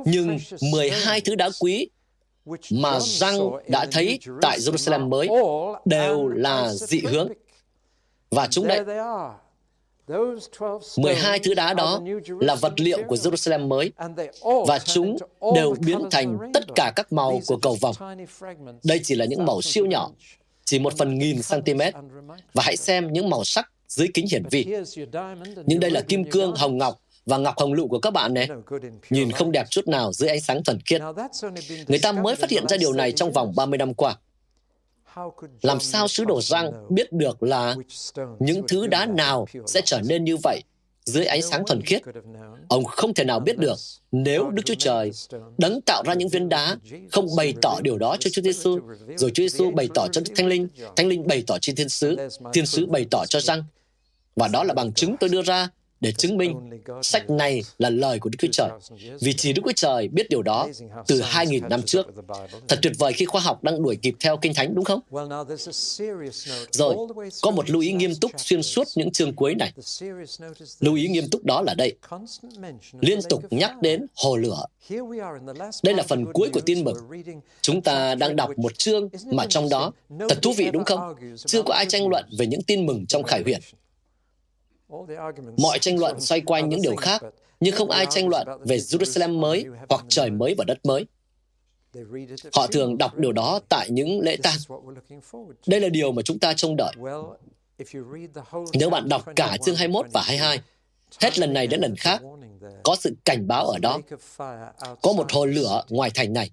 Nhưng 0.04 0.38
12 0.72 1.20
thứ 1.20 1.34
đá 1.34 1.48
quý 1.60 1.88
mà 2.70 3.00
răng 3.00 3.50
đã 3.68 3.86
thấy 3.92 4.18
tại 4.40 4.58
Jerusalem 4.58 5.08
mới 5.08 5.28
đều 5.84 6.28
là 6.28 6.72
dị 6.72 7.00
hướng. 7.00 7.28
Và 8.30 8.48
chúng 8.50 8.66
đây, 8.66 8.80
12 10.96 11.38
thứ 11.38 11.54
đá 11.54 11.74
đó 11.74 12.00
là 12.40 12.54
vật 12.54 12.72
liệu 12.76 13.02
của 13.08 13.16
Jerusalem 13.16 13.68
mới 13.68 13.92
và 14.66 14.78
chúng 14.78 15.16
đều 15.54 15.74
biến 15.86 16.00
thành 16.10 16.38
tất 16.54 16.64
cả 16.74 16.92
các 16.96 17.12
màu 17.12 17.40
của 17.46 17.56
cầu 17.56 17.76
vồng. 17.80 17.96
Đây 18.84 19.00
chỉ 19.04 19.14
là 19.14 19.24
những 19.24 19.44
màu 19.46 19.62
siêu 19.62 19.86
nhỏ, 19.86 20.10
chỉ 20.64 20.78
một 20.78 20.96
phần 20.98 21.18
nghìn 21.18 21.40
cm. 21.50 21.80
Và 22.54 22.62
hãy 22.62 22.76
xem 22.76 23.12
những 23.12 23.30
màu 23.30 23.44
sắc 23.44 23.70
dưới 23.88 24.08
kính 24.14 24.26
hiển 24.30 24.42
vi. 24.50 24.66
Nhưng 25.66 25.80
đây 25.80 25.90
là 25.90 26.00
kim 26.00 26.30
cương, 26.30 26.54
hồng 26.56 26.78
ngọc 26.78 27.00
và 27.26 27.38
ngọc 27.38 27.54
hồng 27.58 27.72
lựu 27.72 27.88
của 27.88 27.98
các 27.98 28.10
bạn 28.10 28.34
này. 28.34 28.48
Nhìn 29.10 29.32
không 29.32 29.52
đẹp 29.52 29.66
chút 29.70 29.88
nào 29.88 30.12
dưới 30.12 30.28
ánh 30.28 30.40
sáng 30.40 30.64
thuần 30.64 30.78
khiết. 30.80 31.00
Người 31.88 31.98
ta 31.98 32.12
mới 32.12 32.36
phát 32.36 32.50
hiện 32.50 32.68
ra 32.68 32.76
điều 32.76 32.92
này 32.92 33.12
trong 33.12 33.32
vòng 33.32 33.52
30 33.56 33.78
năm 33.78 33.94
qua. 33.94 34.16
Làm 35.62 35.80
sao 35.80 36.08
sứ 36.08 36.24
đồ 36.24 36.40
răng 36.40 36.72
biết 36.88 37.12
được 37.12 37.42
là 37.42 37.76
những 38.38 38.66
thứ 38.68 38.86
đá 38.86 39.06
nào 39.06 39.46
sẽ 39.66 39.80
trở 39.84 40.00
nên 40.00 40.24
như 40.24 40.36
vậy 40.36 40.62
dưới 41.04 41.24
ánh 41.24 41.42
sáng 41.42 41.66
thuần 41.66 41.82
khiết? 41.82 42.02
Ông 42.68 42.84
không 42.84 43.14
thể 43.14 43.24
nào 43.24 43.40
biết 43.40 43.58
được 43.58 43.78
nếu 44.12 44.50
Đức 44.50 44.62
Chúa 44.64 44.74
Trời 44.78 45.10
đấng 45.58 45.80
tạo 45.80 46.02
ra 46.06 46.14
những 46.14 46.28
viên 46.28 46.48
đá 46.48 46.76
không 47.10 47.26
bày 47.36 47.54
tỏ 47.62 47.80
điều 47.82 47.98
đó 47.98 48.16
cho 48.20 48.30
Chúa 48.32 48.42
Giêsu, 48.42 48.78
rồi 49.16 49.30
Chúa 49.34 49.42
Giêsu 49.42 49.70
bày 49.70 49.88
tỏ 49.94 50.06
cho 50.12 50.20
Thánh 50.36 50.46
Linh, 50.46 50.68
Thánh 50.96 51.08
Linh 51.08 51.26
bày 51.26 51.44
tỏ 51.46 51.58
trên 51.60 51.76
Thiên 51.76 51.88
sứ, 51.88 52.16
Thiên 52.52 52.66
sứ 52.66 52.86
bày 52.86 53.06
tỏ 53.10 53.24
cho 53.28 53.40
răng. 53.40 53.64
Và 54.36 54.48
đó 54.48 54.64
là 54.64 54.74
bằng 54.74 54.92
chứng 54.92 55.16
tôi 55.20 55.30
đưa 55.30 55.42
ra 55.42 55.68
để 56.02 56.12
chứng 56.12 56.36
minh 56.36 56.80
sách 57.02 57.30
này 57.30 57.62
là 57.78 57.90
lời 57.90 58.18
của 58.18 58.30
Đức 58.30 58.36
Chúa 58.38 58.48
Trời. 58.52 58.70
Vì 59.20 59.32
chỉ 59.32 59.52
Đức 59.52 59.62
Chúa 59.64 59.72
Trời 59.76 60.08
biết 60.08 60.30
điều 60.30 60.42
đó 60.42 60.68
từ 61.06 61.20
2.000 61.20 61.68
năm 61.68 61.82
trước. 61.82 62.06
Thật 62.68 62.78
tuyệt 62.82 62.92
vời 62.98 63.12
khi 63.12 63.24
khoa 63.24 63.40
học 63.40 63.64
đang 63.64 63.82
đuổi 63.82 63.96
kịp 64.02 64.14
theo 64.20 64.36
Kinh 64.36 64.54
Thánh, 64.54 64.74
đúng 64.74 64.84
không? 64.84 65.00
Rồi, 66.70 66.96
có 67.42 67.50
một 67.50 67.70
lưu 67.70 67.82
ý 67.82 67.92
nghiêm 67.92 68.14
túc 68.14 68.30
xuyên 68.36 68.62
suốt 68.62 68.88
những 68.94 69.10
chương 69.10 69.34
cuối 69.34 69.54
này. 69.54 69.72
Lưu 70.80 70.94
ý 70.94 71.08
nghiêm 71.08 71.28
túc 71.30 71.44
đó 71.44 71.62
là 71.62 71.74
đây. 71.74 71.96
Liên 73.00 73.18
tục 73.28 73.42
nhắc 73.50 73.72
đến 73.82 74.06
hồ 74.14 74.36
lửa. 74.36 74.64
Đây 75.82 75.94
là 75.94 76.02
phần 76.08 76.32
cuối 76.32 76.50
của 76.52 76.60
tin 76.60 76.84
mừng. 76.84 76.96
Chúng 77.60 77.82
ta 77.82 78.14
đang 78.14 78.36
đọc 78.36 78.50
một 78.56 78.78
chương 78.78 79.08
mà 79.26 79.46
trong 79.48 79.68
đó, 79.68 79.92
thật 80.28 80.42
thú 80.42 80.52
vị 80.56 80.70
đúng 80.72 80.84
không? 80.84 81.14
Chưa 81.36 81.62
có 81.62 81.74
ai 81.74 81.86
tranh 81.88 82.08
luận 82.08 82.24
về 82.38 82.46
những 82.46 82.62
tin 82.62 82.86
mừng 82.86 83.06
trong 83.06 83.22
khải 83.22 83.42
huyền. 83.42 83.60
Mọi 85.56 85.78
tranh 85.78 85.98
luận 85.98 86.20
xoay 86.20 86.40
quanh 86.40 86.68
những 86.68 86.82
điều 86.82 86.96
khác, 86.96 87.22
nhưng 87.60 87.74
không 87.74 87.90
ai 87.90 88.06
tranh 88.10 88.28
luận 88.28 88.48
về 88.64 88.76
Jerusalem 88.76 89.38
mới 89.38 89.64
hoặc 89.88 90.04
trời 90.08 90.30
mới 90.30 90.54
và 90.58 90.64
đất 90.64 90.78
mới. 90.84 91.06
Họ 92.52 92.66
thường 92.66 92.98
đọc 92.98 93.18
điều 93.18 93.32
đó 93.32 93.60
tại 93.68 93.90
những 93.90 94.20
lễ 94.20 94.36
tang. 94.42 94.56
Đây 95.66 95.80
là 95.80 95.88
điều 95.88 96.12
mà 96.12 96.22
chúng 96.22 96.38
ta 96.38 96.54
trông 96.54 96.76
đợi. 96.76 96.92
Nếu 98.72 98.90
bạn 98.90 99.08
đọc 99.08 99.24
cả 99.36 99.56
chương 99.64 99.76
21 99.76 100.06
và 100.12 100.22
22, 100.22 100.60
hết 101.20 101.38
lần 101.38 101.52
này 101.52 101.66
đến 101.66 101.80
lần 101.80 101.96
khác, 101.96 102.22
có 102.82 102.96
sự 102.98 103.16
cảnh 103.24 103.46
báo 103.48 103.66
ở 103.66 103.78
đó. 103.78 103.98
Có 105.02 105.12
một 105.12 105.32
hồ 105.32 105.46
lửa 105.46 105.84
ngoài 105.88 106.10
thành 106.14 106.32
này. 106.32 106.50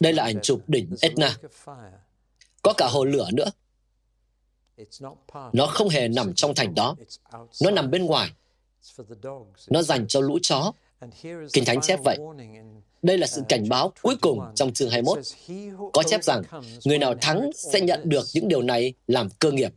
Đây 0.00 0.12
là 0.12 0.22
ảnh 0.22 0.40
chụp 0.42 0.60
đỉnh 0.66 0.94
Etna. 1.00 1.36
Có 2.62 2.72
cả 2.76 2.88
hồ 2.90 3.04
lửa 3.04 3.28
nữa. 3.32 3.50
Nó 5.52 5.66
không 5.66 5.88
hề 5.88 6.08
nằm 6.08 6.34
trong 6.34 6.54
thành 6.54 6.74
đó. 6.74 6.96
Nó 7.62 7.70
nằm 7.70 7.90
bên 7.90 8.06
ngoài. 8.06 8.30
Nó 9.68 9.82
dành 9.82 10.06
cho 10.08 10.20
lũ 10.20 10.38
chó. 10.42 10.72
Kinh 11.52 11.64
Thánh 11.64 11.80
chép 11.80 12.00
vậy. 12.04 12.18
Đây 13.02 13.18
là 13.18 13.26
sự 13.26 13.42
cảnh 13.48 13.68
báo 13.68 13.92
cuối 14.02 14.16
cùng 14.20 14.40
trong 14.54 14.72
chương 14.72 14.90
21. 14.90 15.18
Có 15.92 16.02
chép 16.02 16.24
rằng, 16.24 16.42
người 16.84 16.98
nào 16.98 17.14
thắng 17.20 17.50
sẽ 17.54 17.80
nhận 17.80 18.00
được 18.04 18.26
những 18.34 18.48
điều 18.48 18.62
này 18.62 18.94
làm 19.06 19.28
cơ 19.38 19.50
nghiệp. 19.50 19.72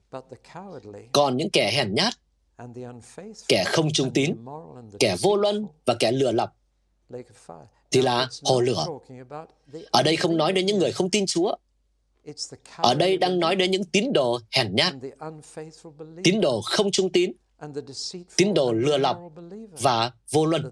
Còn 1.12 1.38
những 1.38 1.50
kẻ 1.50 1.72
hèn 1.76 1.96
nhát, 1.96 2.14
kẻ 3.48 3.64
không 3.68 3.92
trung 3.92 4.12
tín, 4.14 4.36
kẻ 5.00 5.16
vô 5.22 5.36
luân 5.36 5.68
và 5.86 5.96
kẻ 6.00 6.12
lừa 6.12 6.32
lọc, 6.32 6.56
thì 7.92 8.02
là 8.02 8.28
hồ 8.44 8.62
lửa. 8.62 8.86
Ở 9.92 10.04
đây 10.04 10.16
không 10.16 10.38
nói 10.38 10.54
đến 10.54 10.66
những 10.66 10.78
người 10.80 10.92
không 10.92 11.10
tin 11.10 11.26
Chúa, 11.26 11.56
ở 12.78 12.94
đây 12.94 13.18
đang 13.18 13.40
nói 13.40 13.56
đến 13.56 13.72
những 13.72 13.84
tín 13.84 14.14
đồ 14.14 14.40
hèn 14.52 14.76
nhát, 14.76 14.94
tín 16.24 16.42
đồ 16.42 16.62
không 16.62 16.92
trung 16.92 17.10
tín, 17.10 17.32
tín 18.38 18.54
đồ 18.54 18.72
lừa 18.74 18.98
lọc 18.98 19.20
và 19.82 20.12
vô 20.32 20.46
luân. 20.46 20.72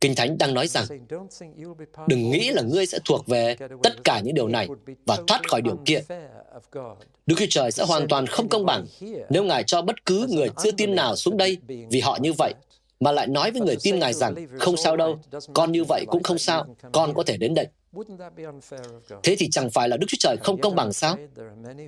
Kinh 0.00 0.14
Thánh 0.14 0.38
đang 0.38 0.54
nói 0.54 0.66
rằng, 0.68 0.84
đừng 2.08 2.30
nghĩ 2.30 2.50
là 2.50 2.62
ngươi 2.62 2.86
sẽ 2.86 2.98
thuộc 3.04 3.26
về 3.26 3.56
tất 3.82 4.04
cả 4.04 4.20
những 4.20 4.34
điều 4.34 4.48
này 4.48 4.68
và 5.06 5.18
thoát 5.26 5.48
khỏi 5.48 5.62
điều 5.62 5.76
kia. 5.84 6.00
Đức 7.26 7.36
Chúa 7.38 7.46
Trời 7.50 7.72
sẽ 7.72 7.84
hoàn 7.84 8.08
toàn 8.08 8.26
không 8.26 8.48
công 8.48 8.66
bằng 8.66 8.86
nếu 9.30 9.44
Ngài 9.44 9.64
cho 9.64 9.82
bất 9.82 10.06
cứ 10.06 10.26
người 10.30 10.48
chưa 10.62 10.70
tin 10.70 10.94
nào 10.94 11.16
xuống 11.16 11.36
đây 11.36 11.58
vì 11.90 12.00
họ 12.00 12.18
như 12.20 12.32
vậy 12.38 12.54
mà 13.00 13.12
lại 13.12 13.26
nói 13.26 13.50
với 13.50 13.60
người 13.60 13.76
tin 13.82 13.98
Ngài 13.98 14.12
rằng, 14.12 14.34
không 14.58 14.76
sao 14.76 14.96
đâu, 14.96 15.18
con 15.54 15.72
như 15.72 15.84
vậy 15.84 16.04
cũng 16.08 16.22
không 16.22 16.38
sao, 16.38 16.66
con 16.92 17.14
có 17.14 17.22
thể 17.22 17.36
đến 17.36 17.54
đây. 17.54 17.66
Thế 19.22 19.36
thì 19.38 19.50
chẳng 19.50 19.70
phải 19.70 19.88
là 19.88 19.96
Đức 19.96 20.06
Chúa 20.08 20.16
Trời 20.20 20.36
không 20.40 20.60
công 20.60 20.74
bằng 20.74 20.92
sao? 20.92 21.16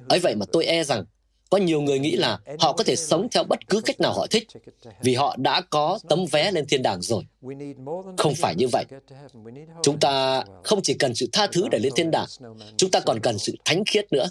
ấy 0.09 0.18
vậy 0.18 0.35
mà 0.35 0.46
tôi 0.53 0.64
e 0.64 0.85
rằng 0.85 1.05
có 1.51 1.59
nhiều 1.59 1.81
người 1.81 1.98
nghĩ 1.98 2.16
là 2.16 2.38
họ 2.61 2.72
có 2.72 2.85
thể 2.85 2.96
sống 2.96 3.29
theo 3.31 3.44
bất 3.44 3.68
cứ 3.68 3.81
cách 3.81 4.01
nào 4.01 4.12
họ 4.12 4.27
thích 4.31 4.48
vì 5.03 5.14
họ 5.14 5.37
đã 5.38 5.61
có 5.61 5.98
tấm 6.09 6.25
vé 6.33 6.51
lên 6.53 6.66
thiên 6.66 6.83
đàng 6.83 7.03
rồi. 7.03 7.25
Không 8.16 8.35
phải 8.35 8.55
như 8.55 8.68
vậy. 8.68 8.85
Chúng 9.83 10.00
ta 10.00 10.44
không 10.64 10.83
chỉ 10.83 10.94
cần 10.94 11.14
sự 11.14 11.28
tha 11.33 11.46
thứ 11.52 11.68
để 11.70 11.78
lên 11.78 11.92
thiên 11.96 12.11
đàng, 12.11 12.26
chúng 12.76 12.90
ta 12.90 13.00
còn 13.00 13.20
cần 13.20 13.38
sự 13.38 13.55
thánh 13.64 13.85
khiết 13.85 14.12
nữa. 14.12 14.26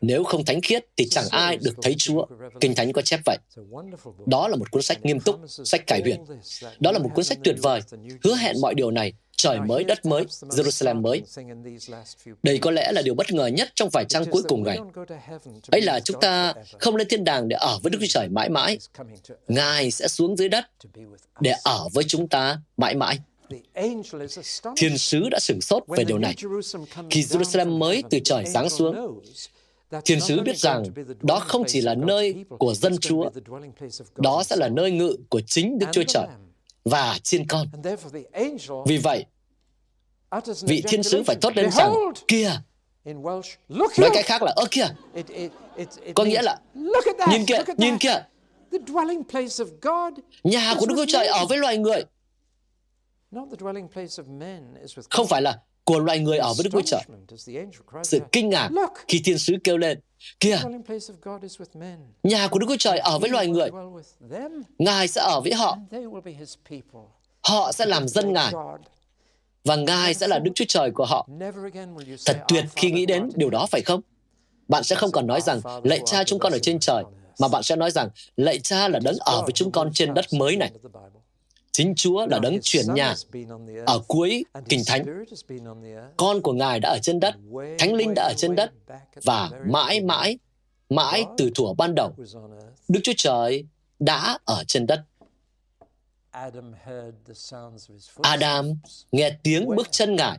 Nếu 0.00 0.24
không 0.24 0.44
thánh 0.44 0.60
khiết 0.60 0.86
thì 0.96 1.08
chẳng 1.08 1.24
ai 1.30 1.56
được 1.56 1.74
thấy 1.82 1.94
Chúa. 1.98 2.26
Kinh 2.60 2.74
Thánh 2.74 2.92
có 2.92 3.02
chép 3.02 3.20
vậy. 3.24 3.38
Đó 4.26 4.48
là 4.48 4.56
một 4.56 4.70
cuốn 4.70 4.82
sách 4.82 5.04
nghiêm 5.04 5.20
túc, 5.20 5.40
sách 5.48 5.86
cải 5.86 6.00
huyền. 6.00 6.24
Đó 6.80 6.92
là 6.92 6.98
một 6.98 7.08
cuốn 7.14 7.24
sách 7.24 7.38
tuyệt 7.44 7.56
vời, 7.62 7.80
hứa 8.24 8.34
hẹn 8.34 8.60
mọi 8.60 8.74
điều 8.74 8.90
này 8.90 9.12
trời 9.36 9.60
mới, 9.60 9.84
đất 9.84 10.06
mới, 10.06 10.24
Jerusalem 10.24 11.00
mới. 11.00 11.22
Đây 12.42 12.58
có 12.58 12.70
lẽ 12.70 12.92
là 12.92 13.02
điều 13.02 13.14
bất 13.14 13.32
ngờ 13.32 13.46
nhất 13.46 13.68
trong 13.74 13.88
vài 13.92 14.04
trang 14.08 14.24
cuối 14.30 14.42
cùng 14.48 14.64
này. 14.64 14.78
Ấy 15.70 15.80
là 15.80 16.00
chúng 16.00 16.20
ta 16.20 16.54
không 16.78 16.96
lên 16.96 17.08
thiên 17.08 17.24
đàng 17.24 17.48
để 17.48 17.56
ở 17.56 17.78
với 17.82 17.90
Đức 17.90 17.98
Chúa 18.00 18.06
Trời 18.08 18.28
mãi 18.28 18.48
mãi. 18.48 18.78
Ngài 19.48 19.90
sẽ 19.90 20.08
xuống 20.08 20.36
dưới 20.36 20.48
đất 20.48 20.64
để 21.40 21.54
ở 21.64 21.88
với 21.92 22.04
chúng 22.04 22.21
ta 22.28 22.58
mãi 22.76 22.94
mãi. 22.94 23.18
Thiên 24.76 24.98
sứ 24.98 25.28
đã 25.28 25.38
sửng 25.40 25.60
sốt 25.60 25.82
về 25.88 26.04
điều 26.04 26.18
này. 26.18 26.34
Khi 27.10 27.22
Jerusalem 27.22 27.78
mới 27.78 28.02
từ 28.10 28.18
trời 28.24 28.44
giáng 28.46 28.68
xuống, 28.68 29.20
Thiên 30.04 30.20
sứ 30.20 30.40
biết 30.40 30.58
rằng 30.58 30.84
đó 31.20 31.40
không 31.40 31.64
chỉ 31.66 31.80
là 31.80 31.94
nơi 31.94 32.44
của 32.58 32.74
dân 32.74 32.98
Chúa, 32.98 33.30
đó 34.16 34.42
sẽ 34.42 34.56
là 34.56 34.68
nơi 34.68 34.90
ngự 34.90 35.16
của 35.28 35.40
chính 35.40 35.78
Đức 35.78 35.86
Chúa 35.92 36.02
Trời 36.08 36.26
và 36.84 37.18
chiên 37.22 37.46
con. 37.46 37.66
Vì 38.86 38.98
vậy, 38.98 39.24
vị 40.62 40.82
thiên 40.88 41.02
sứ 41.02 41.22
phải 41.22 41.36
thốt 41.40 41.56
lên 41.56 41.70
rằng, 41.70 41.92
kia, 42.28 42.50
nói 43.98 44.10
cách 44.14 44.24
khác 44.24 44.42
là, 44.42 44.52
ơ 44.56 44.64
kia, 44.70 44.86
có 46.14 46.24
nghĩa 46.24 46.42
là, 46.42 46.58
nhìn 47.30 47.46
kìa, 47.46 47.58
nhìn 47.76 47.98
kìa, 47.98 48.24
nhà 50.44 50.74
của 50.78 50.86
Đức 50.86 50.94
Chúa 50.96 51.06
Trời 51.08 51.26
ở 51.26 51.46
với 51.46 51.58
loài 51.58 51.78
người. 51.78 52.04
Không 55.10 55.26
phải 55.26 55.42
là 55.42 55.58
của 55.84 55.98
loài 55.98 56.18
người 56.18 56.38
ở 56.38 56.54
với 56.54 56.64
Đức 56.64 56.70
Chúa 56.72 56.82
Trời. 56.86 57.02
Sự 58.02 58.20
kinh 58.32 58.48
ngạc 58.48 58.68
khi 59.08 59.20
thiên 59.24 59.38
sứ 59.38 59.56
kêu 59.64 59.76
lên, 59.76 60.00
Kìa, 60.40 60.58
nhà 62.22 62.48
của 62.48 62.58
Đức 62.58 62.66
Chúa 62.68 62.76
Trời 62.78 62.98
ở 62.98 63.18
với 63.18 63.30
loài 63.30 63.46
người. 63.46 63.70
Ngài 64.78 65.08
sẽ 65.08 65.20
ở 65.20 65.40
với 65.40 65.54
họ. 65.54 65.78
Họ 67.42 67.72
sẽ 67.72 67.86
làm 67.86 68.08
dân 68.08 68.32
Ngài. 68.32 68.52
Và 69.64 69.76
Ngài 69.76 70.14
sẽ 70.14 70.28
là 70.28 70.38
Đức 70.38 70.50
Chúa 70.54 70.64
Trời 70.68 70.90
của 70.94 71.04
họ. 71.04 71.28
Thật 72.26 72.38
tuyệt 72.48 72.64
khi 72.76 72.90
nghĩ 72.90 73.06
đến 73.06 73.28
điều 73.34 73.50
đó 73.50 73.66
phải 73.70 73.80
không? 73.80 74.00
Bạn 74.68 74.84
sẽ 74.84 74.96
không 74.96 75.12
còn 75.12 75.26
nói 75.26 75.40
rằng, 75.40 75.60
lạy 75.84 76.00
cha 76.04 76.24
chúng 76.24 76.38
con 76.38 76.52
ở 76.52 76.58
trên 76.58 76.78
trời, 76.78 77.04
mà 77.40 77.48
bạn 77.48 77.62
sẽ 77.62 77.76
nói 77.76 77.90
rằng, 77.90 78.08
lạy 78.36 78.58
cha 78.58 78.88
là 78.88 78.98
đấng 79.04 79.16
ở 79.20 79.42
với 79.42 79.52
chúng 79.52 79.72
con 79.72 79.90
trên 79.94 80.14
đất 80.14 80.24
mới 80.32 80.56
này. 80.56 80.70
Chính 81.72 81.94
Chúa 81.96 82.26
là 82.26 82.38
đấng 82.38 82.58
chuyển 82.62 82.94
nhà. 82.94 83.14
Ở 83.86 84.00
cuối 84.08 84.44
Kinh 84.68 84.82
Thánh, 84.86 85.24
con 86.16 86.42
của 86.42 86.52
Ngài 86.52 86.80
đã 86.80 86.88
ở 86.88 86.98
trên 87.02 87.20
đất, 87.20 87.34
Thánh 87.78 87.94
Linh 87.94 88.12
đã 88.16 88.22
ở 88.22 88.34
trên 88.36 88.56
đất, 88.56 88.72
và 89.22 89.50
mãi 89.66 90.00
mãi, 90.00 90.38
mãi 90.88 91.24
từ 91.38 91.50
thuở 91.54 91.72
ban 91.78 91.94
đầu, 91.94 92.14
Đức 92.88 93.00
Chúa 93.02 93.12
Trời 93.16 93.64
đã 93.98 94.38
ở 94.44 94.64
trên 94.66 94.86
đất. 94.86 95.04
Adam 98.22 98.74
nghe 99.12 99.30
tiếng 99.42 99.66
bước 99.76 99.88
chân 99.90 100.16
Ngài. 100.16 100.38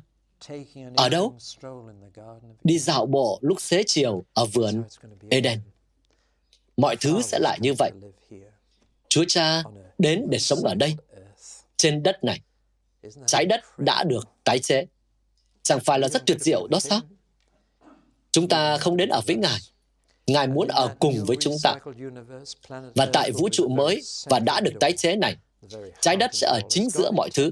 Ở 0.96 1.10
đâu? 1.10 1.34
Đi 2.64 2.80
dạo 2.80 3.06
bộ 3.06 3.40
lúc 3.42 3.62
xế 3.62 3.84
chiều 3.88 4.24
ở 4.34 4.46
vườn 4.46 4.84
Eden. 5.30 5.60
Mọi 6.78 6.96
thứ 7.02 7.22
sẽ 7.22 7.40
lại 7.40 7.60
như 7.62 7.74
vậy. 7.80 7.92
Chúa 9.10 9.24
Cha 9.28 9.64
đến 9.98 10.28
để 10.30 10.40
sống 10.40 10.64
ở 10.64 10.76
đây 10.76 10.96
trên 11.84 12.04
đất 12.04 12.24
này. 12.24 12.40
Trái 13.26 13.46
đất 13.46 13.62
đã 13.78 14.04
được 14.04 14.28
tái 14.44 14.60
chế. 14.60 14.86
Chẳng 15.64 15.80
phải 15.80 16.00
là 16.00 16.08
rất 16.08 16.26
tuyệt 16.26 16.42
diệu 16.42 16.68
đó 16.68 16.80
sao? 16.80 17.00
Chúng 18.32 18.48
ta 18.48 18.78
không 18.78 18.98
đến 18.98 19.10
ở 19.10 19.22
với 19.28 19.36
Ngài. 19.36 19.60
Ngài 20.28 20.48
muốn 20.48 20.68
ở 20.68 20.96
cùng 21.00 21.26
với 21.26 21.38
chúng 21.40 21.56
ta. 21.64 21.76
Và 22.96 23.06
tại 23.14 23.32
vũ 23.32 23.50
trụ 23.52 23.68
mới 23.68 24.02
và 24.26 24.40
đã 24.40 24.60
được 24.60 24.74
tái 24.80 24.94
chế 24.94 25.16
này, 25.16 25.36
trái 26.02 26.16
đất 26.16 26.30
sẽ 26.34 26.48
ở 26.48 26.60
chính 26.70 26.90
giữa 26.90 27.12
mọi 27.12 27.30
thứ, 27.34 27.52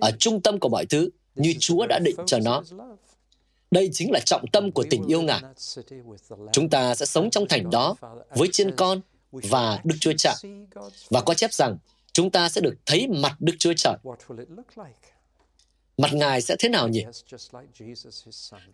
ở 0.00 0.10
trung 0.18 0.40
tâm 0.40 0.58
của 0.58 0.68
mọi 0.68 0.86
thứ, 0.86 1.08
như 1.34 1.54
Chúa 1.58 1.86
đã 1.86 1.98
định 1.98 2.16
cho 2.26 2.38
nó. 2.38 2.62
Đây 3.70 3.90
chính 3.92 4.12
là 4.12 4.20
trọng 4.20 4.46
tâm 4.52 4.72
của 4.72 4.84
tình 4.90 5.06
yêu 5.06 5.22
Ngài. 5.22 5.40
Chúng 6.52 6.70
ta 6.70 6.94
sẽ 6.94 7.06
sống 7.06 7.30
trong 7.30 7.48
thành 7.48 7.70
đó 7.70 7.96
với 8.30 8.48
chiên 8.52 8.76
con 8.76 9.00
và 9.32 9.80
Đức 9.84 9.96
Chúa 10.00 10.12
Cha. 10.12 10.34
Và 11.10 11.20
có 11.20 11.34
chép 11.34 11.52
rằng 11.52 11.76
chúng 12.18 12.30
ta 12.30 12.48
sẽ 12.48 12.60
được 12.60 12.74
thấy 12.86 13.08
mặt 13.08 13.36
Đức 13.40 13.52
Chúa 13.58 13.72
Trời. 13.76 13.96
Mặt 15.96 16.12
Ngài 16.12 16.42
sẽ 16.42 16.56
thế 16.58 16.68
nào 16.68 16.88
nhỉ? 16.88 17.04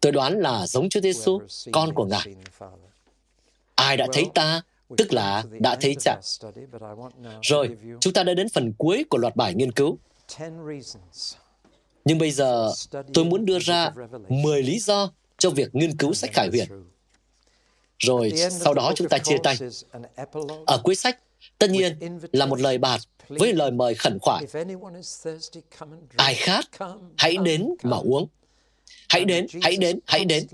Tôi 0.00 0.12
đoán 0.12 0.38
là 0.38 0.66
giống 0.66 0.88
Chúa 0.88 1.00
Giêsu, 1.00 1.40
con 1.72 1.94
của 1.94 2.04
Ngài. 2.04 2.34
Ai 3.74 3.96
đã 3.96 4.06
thấy 4.12 4.26
ta, 4.34 4.62
tức 4.96 5.12
là 5.12 5.44
đã 5.60 5.76
thấy 5.80 5.96
cha. 6.00 6.20
Rồi, 7.42 7.76
chúng 8.00 8.12
ta 8.12 8.22
đã 8.22 8.34
đến 8.34 8.48
phần 8.48 8.72
cuối 8.78 9.04
của 9.10 9.18
loạt 9.18 9.36
bài 9.36 9.54
nghiên 9.54 9.72
cứu. 9.72 9.98
Nhưng 12.04 12.18
bây 12.18 12.30
giờ, 12.30 12.72
tôi 13.14 13.24
muốn 13.24 13.44
đưa 13.44 13.58
ra 13.58 13.92
10 14.28 14.62
lý 14.62 14.78
do 14.78 15.12
cho 15.38 15.50
việc 15.50 15.74
nghiên 15.74 15.96
cứu 15.96 16.14
sách 16.14 16.30
Khải 16.32 16.48
Huyền. 16.48 16.68
Rồi, 17.98 18.32
sau 18.50 18.74
đó 18.74 18.92
chúng 18.96 19.08
ta 19.08 19.18
chia 19.18 19.36
tay. 19.42 19.56
Ở 20.66 20.80
cuối 20.84 20.94
sách, 20.94 21.18
tất 21.58 21.70
nhiên 21.70 22.18
là 22.32 22.46
một 22.46 22.60
lời 22.60 22.78
bạt 22.78 23.00
với 23.28 23.52
lời 23.52 23.70
mời 23.70 23.94
khẩn 23.94 24.18
khoản. 24.18 24.44
Ai 26.16 26.34
khát, 26.34 26.64
hãy 27.16 27.36
đến 27.36 27.68
mà 27.82 27.96
uống. 27.96 28.28
Hãy 29.08 29.24
đến, 29.24 29.46
hãy 29.62 29.76
đến, 29.76 29.98
hãy 30.06 30.24
đến. 30.24 30.46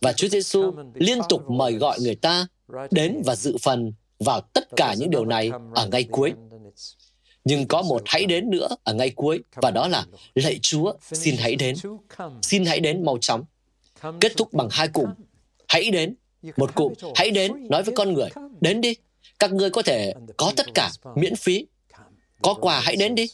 Và 0.00 0.12
Chúa 0.12 0.28
Giêsu 0.28 0.72
liên 0.94 1.18
tục 1.28 1.50
mời 1.50 1.72
gọi 1.72 1.98
người 2.00 2.14
ta 2.14 2.46
đến 2.90 3.22
và 3.24 3.36
dự 3.36 3.56
phần 3.62 3.92
vào 4.18 4.40
tất 4.40 4.68
cả 4.76 4.94
những 4.98 5.10
điều 5.10 5.24
này 5.24 5.50
ở 5.74 5.86
ngay 5.86 6.04
cuối. 6.04 6.32
Nhưng 7.44 7.66
có 7.66 7.82
một 7.82 8.02
hãy 8.06 8.24
đến 8.24 8.50
nữa 8.50 8.68
ở 8.84 8.94
ngay 8.94 9.10
cuối, 9.10 9.40
và 9.54 9.70
đó 9.70 9.88
là 9.88 10.06
lạy 10.34 10.58
Chúa, 10.62 10.92
xin 11.02 11.36
hãy 11.38 11.56
đến. 11.56 11.76
Xin 12.42 12.64
hãy 12.64 12.80
đến 12.80 13.04
mau 13.04 13.18
chóng. 13.18 13.44
Kết 14.20 14.32
thúc 14.36 14.52
bằng 14.52 14.68
hai 14.70 14.88
cụm. 14.88 15.08
Hãy 15.68 15.90
đến. 15.90 16.14
Một 16.56 16.74
cụm, 16.74 16.92
hãy 17.14 17.30
đến, 17.30 17.68
nói 17.68 17.82
với 17.82 17.94
con 17.94 18.12
người, 18.12 18.28
đến 18.60 18.80
đi. 18.80 18.94
Các 19.40 19.52
ngươi 19.52 19.70
có 19.70 19.82
thể 19.82 20.12
có 20.36 20.52
tất 20.56 20.66
cả, 20.74 20.90
miễn 21.16 21.36
phí, 21.36 21.66
có 22.42 22.54
quà 22.54 22.80
hãy 22.80 22.96
đến 22.96 23.14
đi. 23.14 23.26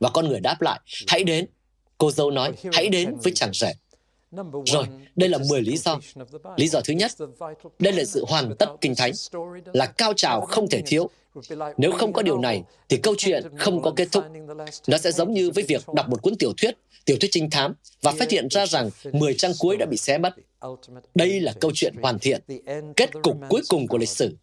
Và 0.00 0.10
con 0.14 0.28
người 0.28 0.40
đáp 0.40 0.62
lại, 0.62 0.80
hãy 1.08 1.24
đến. 1.24 1.46
Cô 1.98 2.10
dâu 2.10 2.30
nói, 2.30 2.52
hãy 2.72 2.88
đến 2.88 3.16
với 3.22 3.32
chàng 3.34 3.50
rể. 3.52 3.72
Rồi, 4.66 4.86
đây 5.16 5.28
là 5.28 5.38
10 5.48 5.62
lý 5.62 5.76
do. 5.76 6.00
Lý 6.56 6.68
do 6.68 6.80
thứ 6.80 6.92
nhất, 6.92 7.12
đây 7.78 7.92
là 7.92 8.04
sự 8.04 8.24
hoàn 8.28 8.56
tất 8.58 8.66
kinh 8.80 8.94
thánh, 8.94 9.12
là 9.72 9.86
cao 9.86 10.12
trào 10.16 10.40
không 10.40 10.68
thể 10.68 10.82
thiếu. 10.86 11.10
Nếu 11.76 11.92
không 11.92 12.12
có 12.12 12.22
điều 12.22 12.38
này, 12.38 12.62
thì 12.88 12.96
câu 12.96 13.14
chuyện 13.18 13.42
không 13.58 13.82
có 13.82 13.92
kết 13.96 14.08
thúc. 14.12 14.24
Nó 14.86 14.98
sẽ 14.98 15.12
giống 15.12 15.32
như 15.32 15.50
với 15.50 15.64
việc 15.64 15.82
đọc 15.94 16.08
một 16.08 16.22
cuốn 16.22 16.36
tiểu 16.36 16.52
thuyết, 16.56 16.76
tiểu 17.04 17.16
thuyết 17.20 17.30
trinh 17.30 17.50
thám, 17.50 17.74
và 18.02 18.12
phát 18.12 18.30
hiện 18.30 18.48
ra 18.50 18.66
rằng 18.66 18.90
10 19.12 19.34
trang 19.34 19.52
cuối 19.58 19.76
đã 19.76 19.86
bị 19.86 19.96
xé 19.96 20.18
mất. 20.18 20.34
Đây 21.14 21.40
là 21.40 21.52
câu 21.60 21.70
chuyện 21.74 21.94
hoàn 22.02 22.18
thiện, 22.18 22.40
kết 22.96 23.10
cục 23.22 23.36
cuối 23.48 23.62
cùng 23.68 23.86
của 23.86 23.98
lịch 23.98 24.08
sử. 24.08 24.36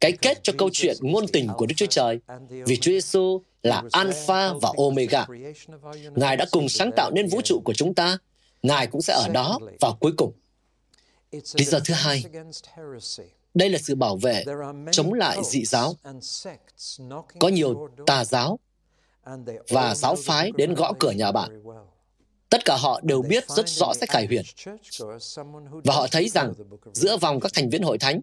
Cái 0.00 0.12
kết 0.12 0.40
cho 0.42 0.52
câu 0.58 0.70
chuyện 0.72 0.96
ngôn 1.00 1.28
tình 1.28 1.48
của 1.56 1.66
Đức 1.66 1.74
Chúa 1.76 1.86
Trời, 1.86 2.20
vì 2.48 2.76
Chúa 2.76 2.90
Giêsu 2.90 3.42
là 3.62 3.82
Alpha 3.92 4.52
và 4.62 4.72
Omega. 4.76 5.26
Ngài 6.14 6.36
đã 6.36 6.46
cùng 6.50 6.68
sáng 6.68 6.90
tạo 6.96 7.10
nên 7.10 7.26
vũ 7.26 7.40
trụ 7.40 7.62
của 7.64 7.74
chúng 7.74 7.94
ta. 7.94 8.18
Ngài 8.62 8.86
cũng 8.86 9.02
sẽ 9.02 9.12
ở 9.12 9.28
đó 9.28 9.58
vào 9.80 9.96
cuối 10.00 10.12
cùng. 10.16 10.32
Lý 11.32 11.64
do 11.64 11.78
thứ 11.84 11.94
hai, 11.94 12.24
đây 13.54 13.70
là 13.70 13.78
sự 13.78 13.94
bảo 13.94 14.16
vệ 14.16 14.44
chống 14.92 15.12
lại 15.12 15.38
dị 15.44 15.64
giáo. 15.64 15.96
Có 17.38 17.48
nhiều 17.48 17.88
tà 18.06 18.24
giáo 18.24 18.58
và 19.68 19.94
giáo 19.94 20.16
phái 20.24 20.52
đến 20.56 20.74
gõ 20.74 20.92
cửa 20.98 21.10
nhà 21.10 21.32
bạn. 21.32 21.62
Tất 22.48 22.64
cả 22.64 22.76
họ 22.76 23.00
đều 23.02 23.22
biết 23.22 23.48
rất 23.48 23.68
rõ 23.68 23.92
sách 23.94 24.08
khải 24.08 24.26
huyền. 24.26 24.42
Và 25.84 25.94
họ 25.94 26.06
thấy 26.10 26.28
rằng 26.28 26.52
giữa 26.92 27.16
vòng 27.16 27.40
các 27.40 27.52
thành 27.54 27.70
viên 27.70 27.82
hội 27.82 27.98
thánh 27.98 28.20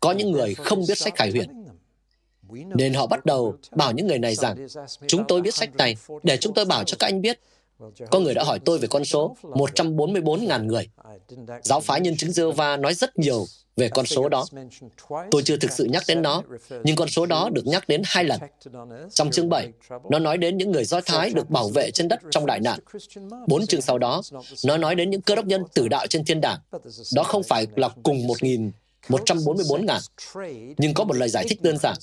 có 0.00 0.12
những 0.12 0.32
người 0.32 0.54
không 0.54 0.84
biết 0.88 0.98
sách 0.98 1.16
khải 1.16 1.30
huyền. 1.30 1.48
Nên 2.74 2.94
họ 2.94 3.06
bắt 3.06 3.26
đầu 3.26 3.56
bảo 3.70 3.92
những 3.92 4.06
người 4.06 4.18
này 4.18 4.34
rằng, 4.34 4.66
chúng 5.06 5.24
tôi 5.28 5.40
biết 5.40 5.54
sách 5.54 5.76
này 5.76 5.96
để 6.22 6.36
chúng 6.36 6.54
tôi 6.54 6.64
bảo 6.64 6.84
cho 6.84 6.96
các 6.98 7.06
anh 7.06 7.20
biết. 7.20 7.40
Có 8.10 8.20
người 8.20 8.34
đã 8.34 8.44
hỏi 8.44 8.58
tôi 8.64 8.78
về 8.78 8.88
con 8.88 9.04
số 9.04 9.36
144.000 9.42 10.66
người. 10.66 10.88
Giáo 11.62 11.80
phái 11.80 12.00
nhân 12.00 12.16
chứng 12.16 12.30
Jehovah 12.30 12.80
nói 12.80 12.94
rất 12.94 13.18
nhiều 13.18 13.46
về 13.76 13.88
con 13.88 14.06
số 14.06 14.28
đó. 14.28 14.44
Tôi 15.30 15.42
chưa 15.44 15.56
thực 15.56 15.72
sự 15.72 15.84
nhắc 15.84 16.02
đến 16.08 16.22
nó, 16.22 16.42
nhưng 16.84 16.96
con 16.96 17.08
số 17.08 17.26
đó 17.26 17.48
được 17.52 17.66
nhắc 17.66 17.88
đến 17.88 18.02
hai 18.04 18.24
lần. 18.24 18.40
Trong 19.10 19.30
chương 19.30 19.48
7, 19.48 19.68
nó 20.10 20.18
nói 20.18 20.38
đến 20.38 20.56
những 20.58 20.70
người 20.70 20.84
Do 20.84 21.00
Thái 21.00 21.30
được 21.30 21.50
bảo 21.50 21.68
vệ 21.68 21.90
trên 21.90 22.08
đất 22.08 22.20
trong 22.30 22.46
đại 22.46 22.60
nạn. 22.60 22.80
Bốn 23.46 23.66
chương 23.66 23.80
sau 23.80 23.98
đó, 23.98 24.22
nó 24.64 24.76
nói 24.76 24.94
đến 24.94 25.10
những 25.10 25.20
cơ 25.20 25.34
đốc 25.34 25.46
nhân 25.46 25.62
tử 25.74 25.88
đạo 25.88 26.06
trên 26.06 26.24
thiên 26.24 26.40
đàng. 26.40 26.58
Đó 27.14 27.22
không 27.22 27.42
phải 27.42 27.66
là 27.76 27.88
cùng 28.02 28.26
một 28.26 28.42
nghìn 28.42 28.70
144.000. 29.08 30.74
Nhưng 30.78 30.94
có 30.94 31.04
một 31.04 31.16
lời 31.16 31.28
giải 31.28 31.44
thích 31.48 31.62
đơn 31.62 31.78
giản. 31.78 31.96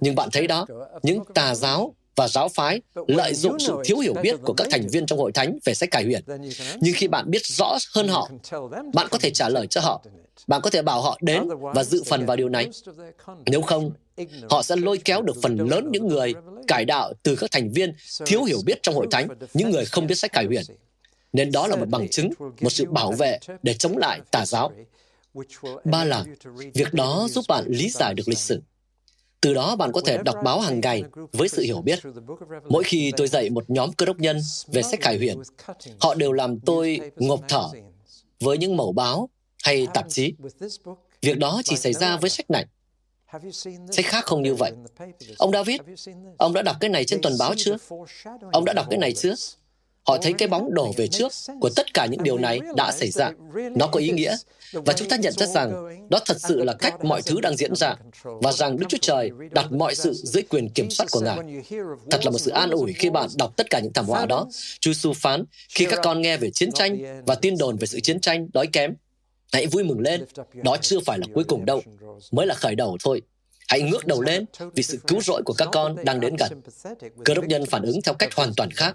Nhưng 0.00 0.14
bạn 0.14 0.28
thấy 0.32 0.46
đó, 0.46 0.66
những 1.02 1.24
tà 1.34 1.54
giáo 1.54 1.94
và 2.16 2.28
giáo 2.28 2.48
phái 2.48 2.80
lợi 3.06 3.34
dụng 3.34 3.58
sự 3.58 3.72
thiếu 3.84 3.98
hiểu 3.98 4.14
biết 4.22 4.36
của 4.42 4.52
các 4.52 4.66
thành 4.70 4.86
viên 4.88 5.06
trong 5.06 5.18
hội 5.18 5.32
thánh 5.32 5.58
về 5.64 5.74
sách 5.74 5.90
cải 5.90 6.04
huyền. 6.04 6.22
Nhưng 6.80 6.94
khi 6.96 7.08
bạn 7.08 7.30
biết 7.30 7.46
rõ 7.46 7.76
hơn 7.94 8.08
họ, 8.08 8.30
bạn 8.94 9.06
có 9.10 9.18
thể 9.18 9.30
trả 9.30 9.48
lời 9.48 9.66
cho 9.66 9.80
họ. 9.80 10.02
Bạn 10.46 10.60
có 10.62 10.70
thể 10.70 10.82
bảo 10.82 11.02
họ 11.02 11.18
đến 11.20 11.48
và 11.60 11.84
dự 11.84 12.02
phần 12.06 12.26
vào 12.26 12.36
điều 12.36 12.48
này. 12.48 12.68
Nếu 13.46 13.62
không, 13.62 13.90
họ 14.50 14.62
sẽ 14.62 14.76
lôi 14.76 14.98
kéo 14.98 15.22
được 15.22 15.36
phần 15.42 15.56
lớn 15.56 15.88
những 15.90 16.08
người 16.08 16.34
cải 16.68 16.84
đạo 16.84 17.12
từ 17.22 17.36
các 17.36 17.50
thành 17.50 17.70
viên 17.70 17.92
thiếu 18.26 18.44
hiểu 18.44 18.58
biết 18.66 18.82
trong 18.82 18.94
hội 18.94 19.06
thánh, 19.10 19.28
những 19.54 19.70
người 19.70 19.84
không 19.84 20.06
biết 20.06 20.14
sách 20.14 20.32
cải 20.32 20.44
huyền. 20.44 20.62
Nên 21.32 21.52
đó 21.52 21.66
là 21.66 21.76
một 21.76 21.88
bằng 21.88 22.08
chứng, 22.08 22.30
một 22.60 22.70
sự 22.70 22.84
bảo 22.90 23.12
vệ 23.12 23.38
để 23.62 23.74
chống 23.74 23.98
lại 23.98 24.20
tà 24.30 24.46
giáo 24.46 24.72
Ba 25.84 26.04
là, 26.04 26.24
việc 26.74 26.94
đó 26.94 27.28
giúp 27.30 27.44
bạn 27.48 27.64
lý 27.68 27.90
giải 27.90 28.14
được 28.14 28.28
lịch 28.28 28.38
sử. 28.38 28.62
Từ 29.40 29.54
đó 29.54 29.76
bạn 29.76 29.92
có 29.92 30.00
thể 30.00 30.18
đọc 30.24 30.36
báo 30.44 30.60
hàng 30.60 30.80
ngày 30.80 31.02
với 31.32 31.48
sự 31.48 31.62
hiểu 31.62 31.82
biết. 31.82 31.98
Mỗi 32.68 32.84
khi 32.84 33.12
tôi 33.16 33.28
dạy 33.28 33.50
một 33.50 33.70
nhóm 33.70 33.92
cơ 33.92 34.06
đốc 34.06 34.18
nhân 34.18 34.40
về 34.66 34.82
sách 34.82 35.00
khải 35.00 35.16
huyền, 35.16 35.42
họ 36.00 36.14
đều 36.14 36.32
làm 36.32 36.60
tôi 36.60 37.00
ngộp 37.16 37.40
thở 37.48 37.68
với 38.40 38.58
những 38.58 38.76
mẫu 38.76 38.92
báo 38.92 39.28
hay 39.64 39.86
tạp 39.94 40.06
chí. 40.08 40.32
Việc 41.22 41.38
đó 41.38 41.60
chỉ 41.64 41.76
xảy 41.76 41.92
ra 41.92 42.16
với 42.16 42.30
sách 42.30 42.50
này. 42.50 42.66
Sách 43.92 44.04
khác 44.04 44.24
không 44.24 44.42
như 44.42 44.54
vậy. 44.54 44.72
Ông 45.38 45.52
David, 45.52 45.80
ông 46.38 46.52
đã 46.52 46.62
đọc 46.62 46.76
cái 46.80 46.90
này 46.90 47.04
trên 47.04 47.22
tuần 47.22 47.32
báo 47.38 47.54
chưa? 47.56 47.76
Ông 48.52 48.64
đã 48.64 48.72
đọc 48.72 48.86
cái 48.90 48.98
này 48.98 49.12
chưa? 49.12 49.34
Họ 50.06 50.18
thấy 50.22 50.32
cái 50.32 50.48
bóng 50.48 50.74
đổ 50.74 50.92
về 50.96 51.08
trước 51.08 51.32
của 51.60 51.70
tất 51.76 51.94
cả 51.94 52.06
những 52.06 52.22
điều 52.22 52.38
này 52.38 52.60
đã 52.76 52.92
xảy 52.92 53.10
ra. 53.10 53.30
Nó 53.76 53.86
có 53.86 54.00
ý 54.00 54.10
nghĩa. 54.10 54.36
Và 54.72 54.92
chúng 54.92 55.08
ta 55.08 55.16
nhận 55.16 55.32
ra 55.32 55.46
rằng 55.46 55.72
đó 56.10 56.18
thật 56.26 56.36
sự 56.40 56.64
là 56.64 56.72
cách 56.72 57.04
mọi 57.04 57.22
thứ 57.22 57.40
đang 57.40 57.56
diễn 57.56 57.74
ra 57.74 57.94
và 58.22 58.52
rằng 58.52 58.76
Đức 58.76 58.86
Chúa 58.88 58.98
Trời 59.00 59.30
đặt 59.50 59.72
mọi 59.72 59.94
sự 59.94 60.12
dưới 60.12 60.42
quyền 60.42 60.68
kiểm 60.68 60.90
soát 60.90 61.06
của 61.10 61.20
Ngài. 61.20 61.38
Thật 62.10 62.24
là 62.24 62.30
một 62.30 62.38
sự 62.38 62.50
an 62.50 62.70
ủi 62.70 62.92
khi 62.92 63.10
bạn 63.10 63.28
đọc 63.38 63.56
tất 63.56 63.70
cả 63.70 63.80
những 63.80 63.92
thảm 63.92 64.06
họa 64.06 64.26
đó. 64.26 64.46
Chúa 64.80 64.92
Giêsu 64.92 65.12
phán, 65.12 65.44
khi 65.68 65.84
các 65.84 66.00
con 66.02 66.22
nghe 66.22 66.36
về 66.36 66.50
chiến 66.50 66.72
tranh 66.72 67.22
và 67.26 67.34
tin 67.34 67.58
đồn 67.58 67.76
về 67.76 67.86
sự 67.86 68.00
chiến 68.00 68.20
tranh 68.20 68.48
đói 68.52 68.66
kém, 68.66 68.94
hãy 69.52 69.66
vui 69.66 69.84
mừng 69.84 70.00
lên. 70.00 70.24
Đó 70.54 70.76
chưa 70.80 71.00
phải 71.00 71.18
là 71.18 71.26
cuối 71.34 71.44
cùng 71.44 71.64
đâu, 71.64 71.82
mới 72.32 72.46
là 72.46 72.54
khởi 72.54 72.74
đầu 72.74 72.96
thôi. 73.04 73.22
Hãy 73.68 73.82
ngước 73.82 74.06
đầu 74.06 74.20
lên 74.20 74.44
vì 74.74 74.82
sự 74.82 74.98
cứu 75.06 75.20
rỗi 75.20 75.42
của 75.44 75.54
các 75.58 75.68
con 75.72 76.04
đang 76.04 76.20
đến 76.20 76.36
gần. 76.36 76.62
Cơ 77.24 77.34
đốc 77.34 77.44
nhân 77.44 77.66
phản 77.66 77.82
ứng 77.82 78.02
theo 78.02 78.14
cách 78.14 78.34
hoàn 78.34 78.54
toàn 78.56 78.70
khác. 78.70 78.94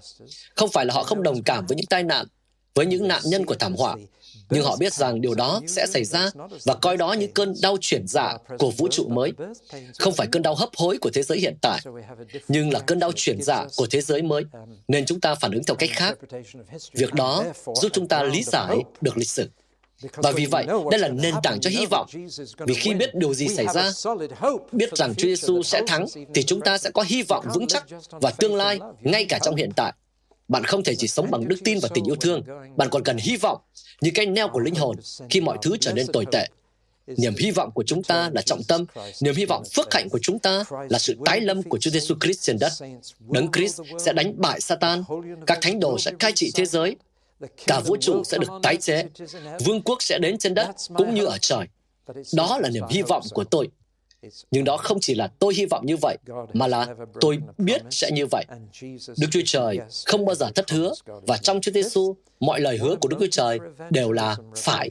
Không 0.56 0.70
phải 0.70 0.86
là 0.86 0.94
họ 0.94 1.02
không 1.02 1.22
đồng 1.22 1.42
cảm 1.42 1.66
với 1.66 1.76
những 1.76 1.86
tai 1.86 2.02
nạn, 2.02 2.26
với 2.74 2.86
những 2.86 3.08
nạn 3.08 3.22
nhân 3.24 3.46
của 3.46 3.54
thảm 3.54 3.74
họa, 3.74 3.96
nhưng 4.50 4.64
họ 4.64 4.76
biết 4.76 4.92
rằng 4.94 5.20
điều 5.20 5.34
đó 5.34 5.60
sẽ 5.68 5.86
xảy 5.86 6.04
ra 6.04 6.30
và 6.64 6.74
coi 6.74 6.96
đó 6.96 7.12
như 7.12 7.26
cơn 7.34 7.54
đau 7.62 7.76
chuyển 7.80 8.06
dạ 8.08 8.36
của 8.58 8.70
vũ 8.70 8.88
trụ 8.88 9.08
mới. 9.08 9.32
Không 9.98 10.14
phải 10.14 10.26
cơn 10.26 10.42
đau 10.42 10.54
hấp 10.54 10.68
hối 10.76 10.98
của 10.98 11.10
thế 11.10 11.22
giới 11.22 11.38
hiện 11.38 11.56
tại, 11.62 11.80
nhưng 12.48 12.72
là 12.72 12.80
cơn 12.80 12.98
đau 12.98 13.12
chuyển 13.16 13.42
dạ 13.42 13.66
của 13.76 13.86
thế 13.90 14.00
giới 14.00 14.22
mới, 14.22 14.44
nên 14.88 15.06
chúng 15.06 15.20
ta 15.20 15.34
phản 15.34 15.52
ứng 15.52 15.64
theo 15.64 15.74
cách 15.74 15.90
khác. 15.92 16.18
Việc 16.92 17.14
đó 17.14 17.44
giúp 17.74 17.88
chúng 17.92 18.08
ta 18.08 18.22
lý 18.22 18.42
giải 18.42 18.76
được 19.00 19.16
lịch 19.16 19.30
sử. 19.30 19.48
Và 20.14 20.32
vì 20.32 20.46
vậy, 20.46 20.66
đây 20.90 21.00
là 21.00 21.08
nền 21.08 21.34
tảng 21.42 21.60
cho 21.60 21.70
hy 21.70 21.86
vọng. 21.86 22.06
Vì 22.58 22.74
khi 22.74 22.94
biết 22.94 23.14
điều 23.14 23.34
gì 23.34 23.48
xảy 23.48 23.66
ra, 23.74 23.90
biết 24.72 24.96
rằng 24.96 25.14
Chúa 25.14 25.26
Giêsu 25.26 25.62
sẽ 25.62 25.82
thắng, 25.86 26.06
thì 26.34 26.42
chúng 26.42 26.60
ta 26.60 26.78
sẽ 26.78 26.90
có 26.90 27.04
hy 27.06 27.22
vọng 27.22 27.46
vững 27.54 27.66
chắc 27.66 27.86
và 28.10 28.30
tương 28.30 28.54
lai 28.54 28.78
ngay 29.00 29.24
cả 29.24 29.38
trong 29.42 29.56
hiện 29.56 29.70
tại. 29.76 29.92
Bạn 30.48 30.64
không 30.64 30.84
thể 30.84 30.94
chỉ 30.94 31.08
sống 31.08 31.30
bằng 31.30 31.48
đức 31.48 31.56
tin 31.64 31.78
và 31.82 31.88
tình 31.94 32.04
yêu 32.04 32.16
thương, 32.16 32.42
bạn 32.76 32.88
còn 32.90 33.02
cần 33.02 33.16
hy 33.16 33.36
vọng, 33.36 33.58
như 34.00 34.10
cái 34.14 34.26
neo 34.26 34.48
của 34.48 34.60
linh 34.60 34.74
hồn 34.74 34.96
khi 35.30 35.40
mọi 35.40 35.58
thứ 35.62 35.76
trở 35.80 35.92
nên 35.92 36.06
tồi 36.12 36.26
tệ. 36.32 36.46
Niềm 37.06 37.34
hy 37.38 37.50
vọng 37.50 37.70
của 37.74 37.82
chúng 37.86 38.02
ta 38.02 38.30
là 38.32 38.42
trọng 38.42 38.62
tâm, 38.64 38.84
niềm 39.20 39.34
hy 39.34 39.44
vọng 39.44 39.62
phước 39.74 39.94
hạnh 39.94 40.08
của 40.08 40.18
chúng 40.22 40.38
ta 40.38 40.64
là 40.90 40.98
sự 40.98 41.16
tái 41.24 41.40
lâm 41.40 41.62
của 41.62 41.78
Chúa 41.78 41.90
Giêsu 41.90 42.14
Christ 42.20 42.42
trên 42.42 42.58
đất. 42.58 42.72
Đấng 43.28 43.52
Christ 43.52 43.80
sẽ 44.04 44.12
đánh 44.12 44.34
bại 44.36 44.60
Satan, 44.60 45.04
các 45.46 45.58
thánh 45.62 45.80
đồ 45.80 45.98
sẽ 45.98 46.10
cai 46.18 46.32
trị 46.32 46.50
thế 46.54 46.66
giới, 46.66 46.96
cả 47.66 47.80
vũ 47.80 47.96
trụ 48.00 48.24
sẽ 48.24 48.38
được 48.38 48.50
tái 48.62 48.76
chế, 48.76 49.04
vương 49.64 49.82
quốc 49.82 50.02
sẽ 50.02 50.18
đến 50.18 50.38
trên 50.38 50.54
đất 50.54 50.70
cũng 50.94 51.14
như 51.14 51.24
ở 51.24 51.38
trời. 51.40 51.66
Đó 52.34 52.58
là 52.58 52.68
niềm 52.68 52.84
hy 52.90 53.02
vọng 53.02 53.22
của 53.34 53.44
tôi. 53.44 53.68
Nhưng 54.50 54.64
đó 54.64 54.76
không 54.76 54.98
chỉ 55.00 55.14
là 55.14 55.26
tôi 55.38 55.54
hy 55.54 55.66
vọng 55.66 55.86
như 55.86 55.96
vậy, 55.96 56.18
mà 56.52 56.66
là 56.66 56.94
tôi 57.20 57.38
biết 57.58 57.82
sẽ 57.90 58.10
như 58.10 58.26
vậy. 58.26 58.44
Đức 59.18 59.28
Chúa 59.30 59.40
Trời 59.44 59.78
không 60.06 60.24
bao 60.24 60.34
giờ 60.34 60.50
thất 60.54 60.70
hứa, 60.70 60.92
và 61.06 61.36
trong 61.36 61.60
Chúa 61.60 61.72
Giêsu, 61.72 62.16
mọi 62.40 62.60
lời 62.60 62.78
hứa 62.78 62.96
của 63.00 63.08
Đức 63.08 63.16
Chúa 63.20 63.26
Trời 63.30 63.58
đều 63.90 64.12
là 64.12 64.36
phải. 64.56 64.90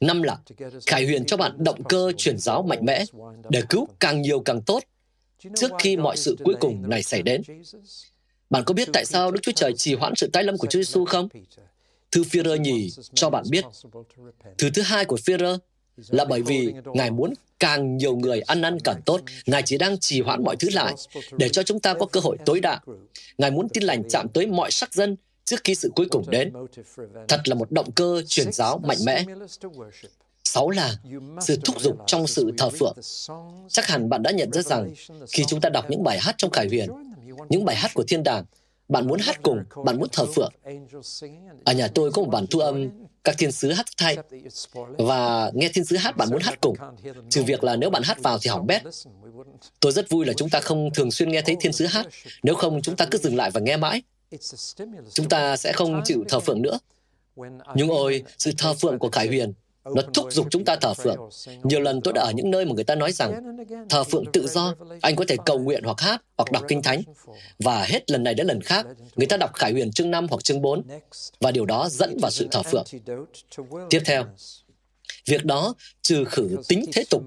Năm 0.00 0.22
là, 0.22 0.38
khải 0.86 1.04
huyền 1.04 1.24
cho 1.24 1.36
bạn 1.36 1.64
động 1.64 1.84
cơ 1.84 2.12
truyền 2.16 2.38
giáo 2.38 2.62
mạnh 2.62 2.84
mẽ, 2.84 3.04
để 3.48 3.62
cứu 3.68 3.88
càng 4.00 4.22
nhiều 4.22 4.40
càng 4.40 4.62
tốt, 4.62 4.82
trước 5.56 5.70
khi 5.78 5.96
mọi 5.96 6.16
sự 6.16 6.36
cuối 6.44 6.54
cùng 6.60 6.88
này 6.88 7.02
xảy 7.02 7.22
đến. 7.22 7.42
Bạn 8.50 8.64
có 8.64 8.74
biết 8.74 8.88
tại 8.92 9.04
sao 9.04 9.30
Đức 9.30 9.40
Chúa 9.42 9.52
Trời 9.52 9.72
trì 9.72 9.94
hoãn 9.94 10.12
sự 10.16 10.26
tái 10.32 10.44
lâm 10.44 10.58
của 10.58 10.66
Chúa 10.66 10.78
Giêsu 10.78 11.04
không? 11.04 11.28
Thư 12.10 12.22
Phi-rơ 12.22 12.56
nhì 12.56 12.90
cho 13.14 13.30
bạn 13.30 13.44
biết. 13.50 13.64
Thứ 14.58 14.70
thứ 14.70 14.82
hai 14.82 15.04
của 15.04 15.16
Phi-rơ 15.16 15.58
là 16.08 16.24
bởi 16.24 16.42
vì 16.42 16.72
Ngài 16.94 17.10
muốn 17.10 17.34
càng 17.60 17.96
nhiều 17.96 18.16
người 18.16 18.40
ăn 18.40 18.60
năn 18.60 18.80
càng 18.80 19.00
tốt. 19.06 19.20
Ngài 19.46 19.62
chỉ 19.62 19.78
đang 19.78 19.98
trì 19.98 20.20
hoãn 20.20 20.44
mọi 20.44 20.56
thứ 20.56 20.68
lại 20.72 20.94
để 21.32 21.48
cho 21.48 21.62
chúng 21.62 21.80
ta 21.80 21.94
có 21.94 22.06
cơ 22.06 22.20
hội 22.20 22.36
tối 22.46 22.60
đa. 22.60 22.80
Ngài 23.38 23.50
muốn 23.50 23.68
tin 23.68 23.82
lành 23.82 24.02
chạm 24.08 24.28
tới 24.28 24.46
mọi 24.46 24.70
sắc 24.70 24.94
dân 24.94 25.16
trước 25.44 25.60
khi 25.64 25.74
sự 25.74 25.90
cuối 25.96 26.06
cùng 26.10 26.24
đến. 26.30 26.52
Thật 27.28 27.40
là 27.44 27.54
một 27.54 27.70
động 27.70 27.92
cơ 27.92 28.22
truyền 28.26 28.52
giáo 28.52 28.78
mạnh 28.78 28.98
mẽ. 29.06 29.24
Sáu 30.44 30.70
là 30.70 30.96
sự 31.40 31.58
thúc 31.64 31.80
giục 31.80 31.96
trong 32.06 32.26
sự 32.26 32.52
thờ 32.58 32.70
phượng. 32.70 32.96
Chắc 33.68 33.86
hẳn 33.86 34.08
bạn 34.08 34.22
đã 34.22 34.30
nhận 34.30 34.52
ra 34.52 34.62
rằng 34.62 34.94
khi 35.32 35.44
chúng 35.48 35.60
ta 35.60 35.68
đọc 35.68 35.90
những 35.90 36.02
bài 36.02 36.18
hát 36.20 36.34
trong 36.38 36.50
Khải 36.50 36.68
Huyền, 36.68 36.90
những 37.48 37.64
bài 37.64 37.76
hát 37.76 37.90
của 37.94 38.04
thiên 38.08 38.22
đàng, 38.22 38.44
bạn 38.88 39.06
muốn 39.06 39.18
hát 39.20 39.42
cùng, 39.42 39.64
bạn 39.84 39.98
muốn 39.98 40.08
thờ 40.12 40.26
phượng. 40.34 40.52
Ở 41.64 41.72
nhà 41.72 41.88
tôi 41.88 42.12
có 42.12 42.22
một 42.22 42.28
bản 42.28 42.46
thu 42.46 42.60
âm 42.60 42.88
các 43.24 43.34
thiên 43.38 43.52
sứ 43.52 43.72
hát 43.72 43.86
thay. 43.96 44.16
Và 44.98 45.50
nghe 45.54 45.68
thiên 45.68 45.84
sứ 45.84 45.96
hát 45.96 46.16
bạn 46.16 46.28
muốn 46.30 46.42
hát 46.42 46.60
cùng. 46.60 46.76
Trừ 47.30 47.42
việc 47.42 47.64
là 47.64 47.76
nếu 47.76 47.90
bạn 47.90 48.02
hát 48.02 48.22
vào 48.22 48.38
thì 48.38 48.50
hỏng 48.50 48.66
bét. 48.66 48.82
Tôi 49.80 49.92
rất 49.92 50.10
vui 50.10 50.26
là 50.26 50.32
chúng 50.32 50.50
ta 50.50 50.60
không 50.60 50.90
thường 50.94 51.10
xuyên 51.10 51.28
nghe 51.28 51.42
thấy 51.42 51.56
thiên 51.60 51.72
sứ 51.72 51.86
hát. 51.86 52.06
Nếu 52.42 52.54
không 52.54 52.82
chúng 52.82 52.96
ta 52.96 53.06
cứ 53.10 53.18
dừng 53.18 53.36
lại 53.36 53.50
và 53.50 53.60
nghe 53.60 53.76
mãi. 53.76 54.02
Chúng 55.12 55.28
ta 55.28 55.56
sẽ 55.56 55.72
không 55.72 56.02
chịu 56.04 56.24
thờ 56.28 56.40
phượng 56.40 56.62
nữa. 56.62 56.78
Nhưng 57.74 57.88
ôi 57.88 58.22
sự 58.38 58.52
thờ 58.58 58.74
phượng 58.74 58.98
của 58.98 59.08
cải 59.08 59.26
huyền 59.26 59.52
nó 59.94 60.02
thúc 60.14 60.32
giục 60.32 60.46
chúng 60.50 60.64
ta 60.64 60.76
thờ 60.76 60.94
phượng. 60.94 61.28
Nhiều 61.62 61.80
lần 61.80 62.00
tôi 62.00 62.12
đã 62.14 62.22
ở 62.22 62.32
những 62.34 62.50
nơi 62.50 62.64
mà 62.64 62.72
người 62.74 62.84
ta 62.84 62.94
nói 62.94 63.12
rằng 63.12 63.56
thờ 63.88 64.04
phượng 64.04 64.24
tự 64.32 64.46
do, 64.46 64.74
anh 65.00 65.16
có 65.16 65.24
thể 65.28 65.36
cầu 65.46 65.58
nguyện 65.58 65.84
hoặc 65.84 66.00
hát 66.00 66.22
hoặc 66.36 66.52
đọc 66.52 66.64
kinh 66.68 66.82
thánh. 66.82 67.02
Và 67.58 67.84
hết 67.84 68.10
lần 68.10 68.24
này 68.24 68.34
đến 68.34 68.46
lần 68.46 68.60
khác, 68.60 68.86
người 69.16 69.26
ta 69.26 69.36
đọc 69.36 69.54
Khải 69.54 69.72
Huyền 69.72 69.92
chương 69.92 70.10
5 70.10 70.26
hoặc 70.30 70.44
chương 70.44 70.62
4, 70.62 70.82
và 71.40 71.50
điều 71.50 71.66
đó 71.66 71.88
dẫn 71.90 72.16
vào 72.22 72.30
sự 72.30 72.48
thờ 72.50 72.62
phượng. 72.62 72.84
Tiếp 73.90 74.00
theo, 74.04 74.24
Việc 75.26 75.44
đó 75.44 75.74
trừ 76.02 76.24
khử 76.24 76.56
tính 76.68 76.84
thế 76.92 77.04
tục 77.10 77.22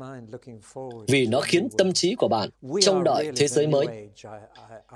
vì 1.07 1.25
nó 1.25 1.41
khiến 1.41 1.67
tâm 1.77 1.93
trí 1.93 2.15
của 2.15 2.27
bạn 2.27 2.49
trông 2.81 3.03
đợi 3.03 3.31
thế 3.35 3.47
giới 3.47 3.67
mới. 3.67 3.85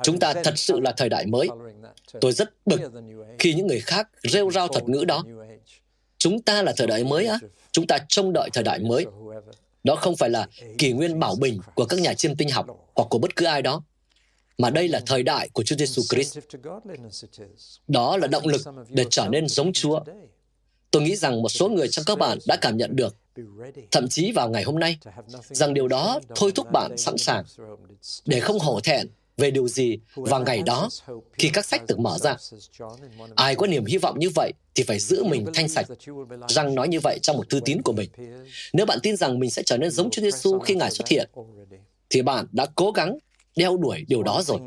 Chúng 0.04 0.20
ta 0.20 0.34
thật 0.44 0.54
sự 0.56 0.80
là 0.80 0.94
thời 0.98 1.10
đại 1.10 1.26
mới. 1.26 1.48
Tôi 2.22 2.32
rất 2.32 2.54
bực 2.66 2.82
khi 3.40 3.54
những 3.54 3.68
người 3.68 3.80
khác 3.80 4.10
rêu 4.24 4.52
rao 4.52 4.68
thuật 4.68 4.90
ngữ 4.90 5.06
đó. 5.08 5.24
Chúng 6.24 6.42
ta 6.42 6.64
là 6.64 6.74
thời 6.78 6.88
đại 6.88 7.04
mới 7.04 7.26
á. 7.26 7.40
Chúng 7.72 7.88
ta 7.88 7.98
trông 8.08 8.34
đợi 8.34 8.50
thời 8.54 8.64
đại 8.64 8.80
mới. 8.80 9.06
Đó 9.84 9.96
không 9.96 10.16
phải 10.16 10.30
là 10.30 10.48
kỷ 10.78 10.92
nguyên 10.92 11.20
bảo 11.20 11.36
bình 11.36 11.60
của 11.76 11.86
các 11.86 12.00
nhà 12.00 12.14
chiêm 12.14 12.36
tinh 12.36 12.50
học 12.50 12.68
hoặc 12.96 13.06
của 13.10 13.20
bất 13.20 13.36
cứ 13.36 13.46
ai 13.46 13.62
đó. 13.62 13.84
Mà 14.58 14.70
đây 14.70 14.88
là 14.88 15.02
thời 15.06 15.24
đại 15.24 15.50
của 15.54 15.64
Chúa 15.64 15.76
Giêsu 15.76 16.02
Christ. 16.10 16.38
Đó 17.88 18.18
là 18.18 18.28
động 18.28 18.48
lực 18.48 18.62
để 18.90 19.06
trở 19.10 19.28
nên 19.32 19.48
giống 19.48 19.74
Chúa. 19.74 20.00
Tôi 20.92 21.02
nghĩ 21.02 21.16
rằng 21.16 21.42
một 21.42 21.50
số 21.50 21.70
người 21.70 21.88
trong 21.88 22.06
các 22.06 22.18
bạn 22.18 22.38
đã 22.48 22.56
cảm 22.62 22.78
nhận 22.78 22.96
được, 22.96 23.16
thậm 23.92 24.10
chí 24.10 24.32
vào 24.32 24.50
ngày 24.50 24.64
hôm 24.64 24.80
nay, 24.80 24.98
rằng 25.42 25.74
điều 25.74 25.88
đó 25.88 26.20
thôi 26.36 26.52
thúc 26.56 26.72
bạn 26.72 26.98
sẵn 26.98 27.18
sàng 27.18 27.44
để 28.26 28.40
không 28.40 28.60
hổ 28.60 28.80
thẹn 28.80 29.08
về 29.38 29.52
điều 29.52 29.68
gì 29.68 30.00
vào 30.16 30.44
ngày 30.44 30.62
đó 30.66 30.90
khi 31.34 31.50
các 31.50 31.66
sách 31.66 31.82
được 31.88 32.00
mở 32.00 32.18
ra. 32.22 32.36
Ai 33.36 33.56
có 33.56 33.68
niềm 33.68 33.86
hy 33.86 33.98
vọng 33.98 34.20
như 34.20 34.30
vậy 34.36 34.54
thì 34.76 34.84
phải 34.84 35.00
giữ 35.00 35.24
mình 35.24 35.46
thanh 35.54 35.70
sạch. 35.70 35.86
Răng 36.48 36.76
nói 36.76 36.88
như 36.88 37.00
vậy 37.00 37.20
trong 37.22 37.38
một 37.38 37.50
thư 37.50 37.60
tín 37.60 37.82
của 37.82 37.94
mình. 37.94 38.10
Nếu 38.74 38.86
bạn 38.86 39.00
tin 39.04 39.16
rằng 39.16 39.40
mình 39.40 39.52
sẽ 39.52 39.64
trở 39.64 39.78
nên 39.78 39.92
giống 39.92 40.10
Chúa 40.10 40.22
Giêsu 40.22 40.60
khi 40.60 40.76
Ngài 40.76 40.92
xuất 40.92 41.08
hiện, 41.08 41.30
thì 42.10 42.22
bạn 42.22 42.46
đã 42.52 42.66
cố 42.76 42.92
gắng 42.92 43.18
đeo 43.56 43.78
đuổi 43.78 44.06
điều 44.08 44.24
đó 44.24 44.42
rồi. 44.46 44.60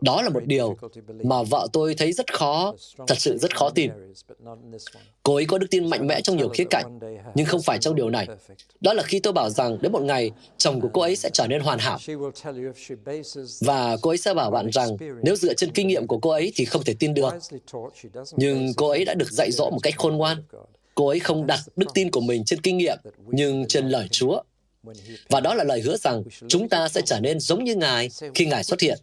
Đó 0.00 0.22
là 0.22 0.28
một 0.28 0.44
điều 0.46 0.76
mà 1.24 1.42
vợ 1.42 1.68
tôi 1.72 1.94
thấy 1.94 2.12
rất 2.12 2.32
khó, 2.32 2.74
thật 3.06 3.18
sự 3.18 3.38
rất 3.38 3.56
khó 3.56 3.70
tin. 3.70 3.90
Cô 5.22 5.34
ấy 5.34 5.44
có 5.44 5.58
đức 5.58 5.66
tin 5.70 5.90
mạnh 5.90 6.06
mẽ 6.06 6.20
trong 6.20 6.36
nhiều 6.36 6.48
khía 6.48 6.64
cạnh, 6.70 6.98
nhưng 7.34 7.46
không 7.46 7.62
phải 7.62 7.78
trong 7.78 7.94
điều 7.94 8.10
này. 8.10 8.26
Đó 8.80 8.92
là 8.92 9.02
khi 9.02 9.20
tôi 9.20 9.32
bảo 9.32 9.50
rằng 9.50 9.78
đến 9.82 9.92
một 9.92 10.02
ngày 10.02 10.30
chồng 10.58 10.80
của 10.80 10.88
cô 10.92 11.00
ấy 11.00 11.16
sẽ 11.16 11.30
trở 11.32 11.46
nên 11.46 11.60
hoàn 11.60 11.78
hảo. 11.78 11.98
Và 13.60 13.96
cô 14.02 14.10
ấy 14.10 14.18
sẽ 14.18 14.34
bảo 14.34 14.50
bạn 14.50 14.70
rằng 14.72 14.96
nếu 15.22 15.36
dựa 15.36 15.54
trên 15.54 15.72
kinh 15.72 15.88
nghiệm 15.88 16.06
của 16.06 16.18
cô 16.18 16.30
ấy 16.30 16.52
thì 16.54 16.64
không 16.64 16.84
thể 16.84 16.94
tin 16.98 17.14
được. 17.14 17.34
Nhưng 18.36 18.74
cô 18.76 18.88
ấy 18.88 19.04
đã 19.04 19.14
được 19.14 19.32
dạy 19.32 19.50
dỗ 19.52 19.70
một 19.70 19.80
cách 19.82 19.94
khôn 19.96 20.16
ngoan. 20.16 20.42
Cô 20.94 21.08
ấy 21.08 21.20
không 21.20 21.46
đặt 21.46 21.60
đức 21.76 21.86
tin 21.94 22.10
của 22.10 22.20
mình 22.20 22.44
trên 22.44 22.60
kinh 22.60 22.76
nghiệm, 22.78 22.98
nhưng 23.26 23.64
trên 23.68 23.88
lời 23.88 24.08
Chúa 24.10 24.42
và 25.28 25.40
đó 25.40 25.54
là 25.54 25.64
lời 25.64 25.80
hứa 25.80 25.96
rằng 25.96 26.22
chúng 26.48 26.68
ta 26.68 26.88
sẽ 26.88 27.00
trở 27.06 27.20
nên 27.20 27.40
giống 27.40 27.64
như 27.64 27.74
Ngài 27.74 28.08
khi 28.34 28.46
Ngài 28.46 28.64
xuất 28.64 28.80
hiện. 28.80 28.98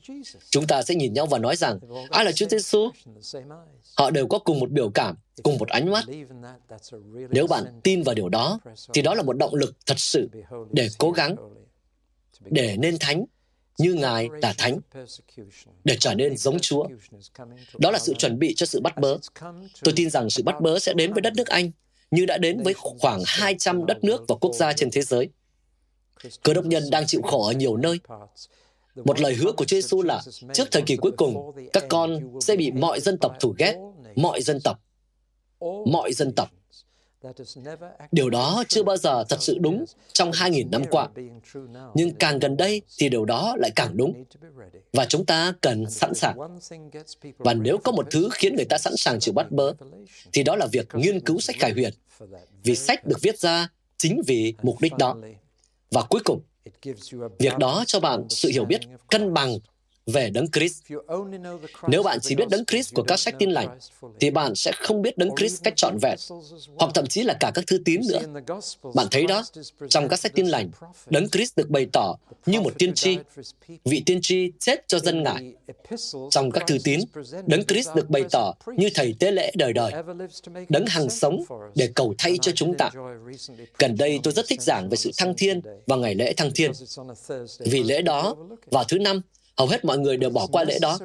Chúng 0.50 0.68
ta 0.68 0.82
sẽ 0.82 0.96
nhìn 0.96 1.14
nhau 1.14 1.26
và 1.26 1.40
nói 1.40 1.56
rằng, 1.56 1.80
ai 2.10 2.26
là 2.26 2.32
Chúa 2.32 2.48
Giêsu? 2.50 2.90
Họ 3.98 4.12
đều 4.12 4.28
có 4.28 4.40
cùng 4.40 4.60
một 4.60 4.72
biểu 4.72 4.90
cảm, 4.90 5.16
cùng 5.44 5.58
một 5.58 5.70
ánh 5.70 5.92
mắt. 5.92 6.04
Nếu 7.30 7.48
bạn 7.48 7.80
tin 7.84 8.04
vào 8.04 8.16
điều 8.16 8.30
đó, 8.30 8.60
thì 8.94 9.02
đó 9.02 9.14
là 9.14 9.24
một 9.24 9.38
động 9.38 9.56
lực 9.56 9.76
thật 9.86 10.00
sự 10.00 10.30
để 10.72 10.88
cố 10.98 11.12
gắng, 11.12 11.36
để 12.46 12.78
nên 12.80 12.98
thánh 13.00 13.26
như 13.78 13.94
Ngài 13.94 14.30
là 14.42 14.54
thánh, 14.58 14.80
để 15.84 15.98
trở 16.00 16.14
nên 16.14 16.38
giống 16.38 16.60
Chúa. 16.60 16.88
Đó 17.78 17.92
là 17.92 18.00
sự 18.00 18.14
chuẩn 18.14 18.40
bị 18.40 18.54
cho 18.56 18.66
sự 18.66 18.82
bắt 18.82 18.98
bớ. 18.98 19.18
Tôi 19.84 19.94
tin 19.96 20.10
rằng 20.10 20.30
sự 20.30 20.44
bắt 20.44 20.62
bớ 20.62 20.80
sẽ 20.80 20.94
đến 20.94 21.14
với 21.14 21.22
đất 21.22 21.34
nước 21.36 21.48
Anh, 21.48 21.72
như 22.12 22.26
đã 22.26 22.38
đến 22.38 22.64
với 22.64 22.74
khoảng 22.74 23.22
200 23.26 23.86
đất 23.86 24.04
nước 24.04 24.26
và 24.28 24.36
quốc 24.36 24.56
gia 24.56 24.74
trên 24.74 24.92
thế 24.92 25.02
giới. 25.02 25.30
Cơ 26.44 26.54
đốc 26.54 26.66
nhân 26.66 26.84
đang 26.92 27.08
chịu 27.08 27.22
khổ 27.22 27.44
ở 27.44 27.52
nhiều 27.52 27.78
nơi. 27.78 28.00
Một 28.96 29.20
lời 29.20 29.36
hứa 29.36 29.52
của 29.52 29.66
Chúa 29.66 29.76
Giêsu 29.76 30.02
là 30.02 30.22
trước 30.54 30.68
thời 30.72 30.82
kỳ 30.82 30.96
cuối 30.96 31.12
cùng, 31.12 31.52
các 31.74 31.86
con 31.90 32.40
sẽ 32.42 32.56
bị 32.56 32.72
mọi 32.72 33.00
dân 33.00 33.18
tộc 33.18 33.36
thù 33.40 33.56
ghét, 33.58 33.76
mọi 34.16 34.42
dân 34.42 34.60
tộc, 34.64 34.80
mọi 35.86 36.14
dân 36.14 36.34
tộc. 36.36 36.50
Điều 38.12 38.30
đó 38.30 38.64
chưa 38.68 38.84
bao 38.84 38.98
giờ 38.98 39.24
thật 39.30 39.38
sự 39.40 39.58
đúng 39.60 39.86
trong 40.14 40.32
2.000 40.32 40.70
năm 40.70 40.84
qua. 40.92 41.08
Nhưng 41.94 42.14
càng 42.14 42.40
gần 42.40 42.58
đây 42.58 42.82
thì 42.98 43.10
điều 43.10 43.26
đó 43.26 43.56
lại 43.60 43.72
càng 43.76 43.98
đúng. 43.98 44.24
Và 44.94 45.06
chúng 45.06 45.26
ta 45.26 45.54
cần 45.62 45.90
sẵn 45.90 46.14
sàng. 46.14 46.38
Và 47.38 47.54
nếu 47.54 47.78
có 47.78 47.92
một 47.92 48.08
thứ 48.12 48.30
khiến 48.32 48.56
người 48.56 48.66
ta 48.66 48.78
sẵn 48.78 48.94
sàng 48.98 49.20
chịu 49.20 49.34
bắt 49.34 49.52
bớ, 49.52 49.74
thì 50.34 50.44
đó 50.44 50.56
là 50.56 50.68
việc 50.72 50.88
nghiên 50.94 51.20
cứu 51.20 51.40
sách 51.40 51.56
khải 51.60 51.72
huyền. 51.72 51.94
Vì 52.64 52.76
sách 52.76 53.06
được 53.06 53.18
viết 53.22 53.40
ra 53.40 53.68
chính 53.98 54.22
vì 54.28 54.54
mục 54.62 54.82
đích 54.82 54.98
đó. 54.98 55.16
Và 55.92 56.04
cuối 56.10 56.22
cùng, 56.26 56.42
việc 57.40 57.58
đó 57.60 57.84
cho 57.88 58.00
bạn 58.00 58.28
sự 58.30 58.50
hiểu 58.50 58.66
biết 58.66 58.82
cân 59.10 59.34
bằng 59.34 59.58
về 60.08 60.30
Đấng 60.30 60.52
Christ. 60.52 60.84
Nếu 61.88 62.04
bạn 62.04 62.20
chỉ 62.22 62.36
biết 62.36 62.50
Đấng 62.50 62.66
Christ 62.66 62.94
của 62.94 63.04
các 63.04 63.20
sách 63.20 63.36
tin 63.40 63.52
lành, 63.52 63.80
thì 64.20 64.32
bạn 64.32 64.56
sẽ 64.56 64.72
không 64.76 65.02
biết 65.02 65.18
Đấng 65.18 65.36
Christ 65.36 65.64
cách 65.64 65.74
trọn 65.76 65.98
vẹn, 66.02 66.18
hoặc 66.76 66.92
thậm 66.94 67.08
chí 67.08 67.24
là 67.24 67.38
cả 67.40 67.52
các 67.54 67.68
thư 67.68 67.78
tín 67.86 68.02
nữa. 68.10 68.42
Bạn 68.96 69.08
thấy 69.12 69.26
đó, 69.26 69.44
trong 69.90 70.10
các 70.10 70.20
sách 70.20 70.34
tin 70.36 70.48
lành, 70.48 70.70
Đấng 71.10 71.30
Christ 71.30 71.58
được 71.58 71.70
bày 71.70 71.88
tỏ 71.94 72.16
như 72.46 72.62
một 72.62 72.74
tiên 72.78 72.94
tri, 72.94 73.18
vị 73.86 74.04
tiên 74.06 74.20
tri 74.22 74.52
chết 74.60 74.88
cho 74.88 75.00
dân 75.00 75.24
ngài. 75.24 75.54
Trong 76.32 76.52
các 76.52 76.64
thư 76.68 76.78
tín, 76.84 77.00
Đấng 77.46 77.66
Christ 77.66 77.90
được 77.96 78.10
bày 78.10 78.24
tỏ 78.32 78.54
như 78.78 78.90
thầy 78.96 79.16
tế 79.20 79.32
lễ 79.32 79.52
đời 79.56 79.74
đời, 79.74 79.92
Đấng 80.70 80.86
hằng 80.86 81.10
sống 81.10 81.44
để 81.76 81.90
cầu 81.96 82.14
thay 82.18 82.38
cho 82.42 82.52
chúng 82.56 82.78
ta. 82.78 82.90
Gần 83.80 83.98
đây 83.98 84.20
tôi 84.24 84.34
rất 84.34 84.46
thích 84.48 84.62
giảng 84.62 84.90
về 84.90 84.96
sự 84.96 85.12
thăng 85.18 85.34
thiên 85.38 85.62
và 85.88 85.96
ngày 85.96 86.16
lễ 86.16 86.34
thăng 86.34 86.52
thiên. 86.56 86.72
Vì 87.60 87.84
lễ 87.84 88.02
đó, 88.02 88.36
vào 88.72 88.84
thứ 88.84 89.00
năm, 89.00 89.22
Hầu 89.60 89.68
hết 89.68 89.86
mọi 89.86 89.98
người 89.98 90.18
đều 90.18 90.30
bỏ 90.30 90.48
qua 90.48 90.64
lễ 90.64 90.80
đó. 90.82 91.00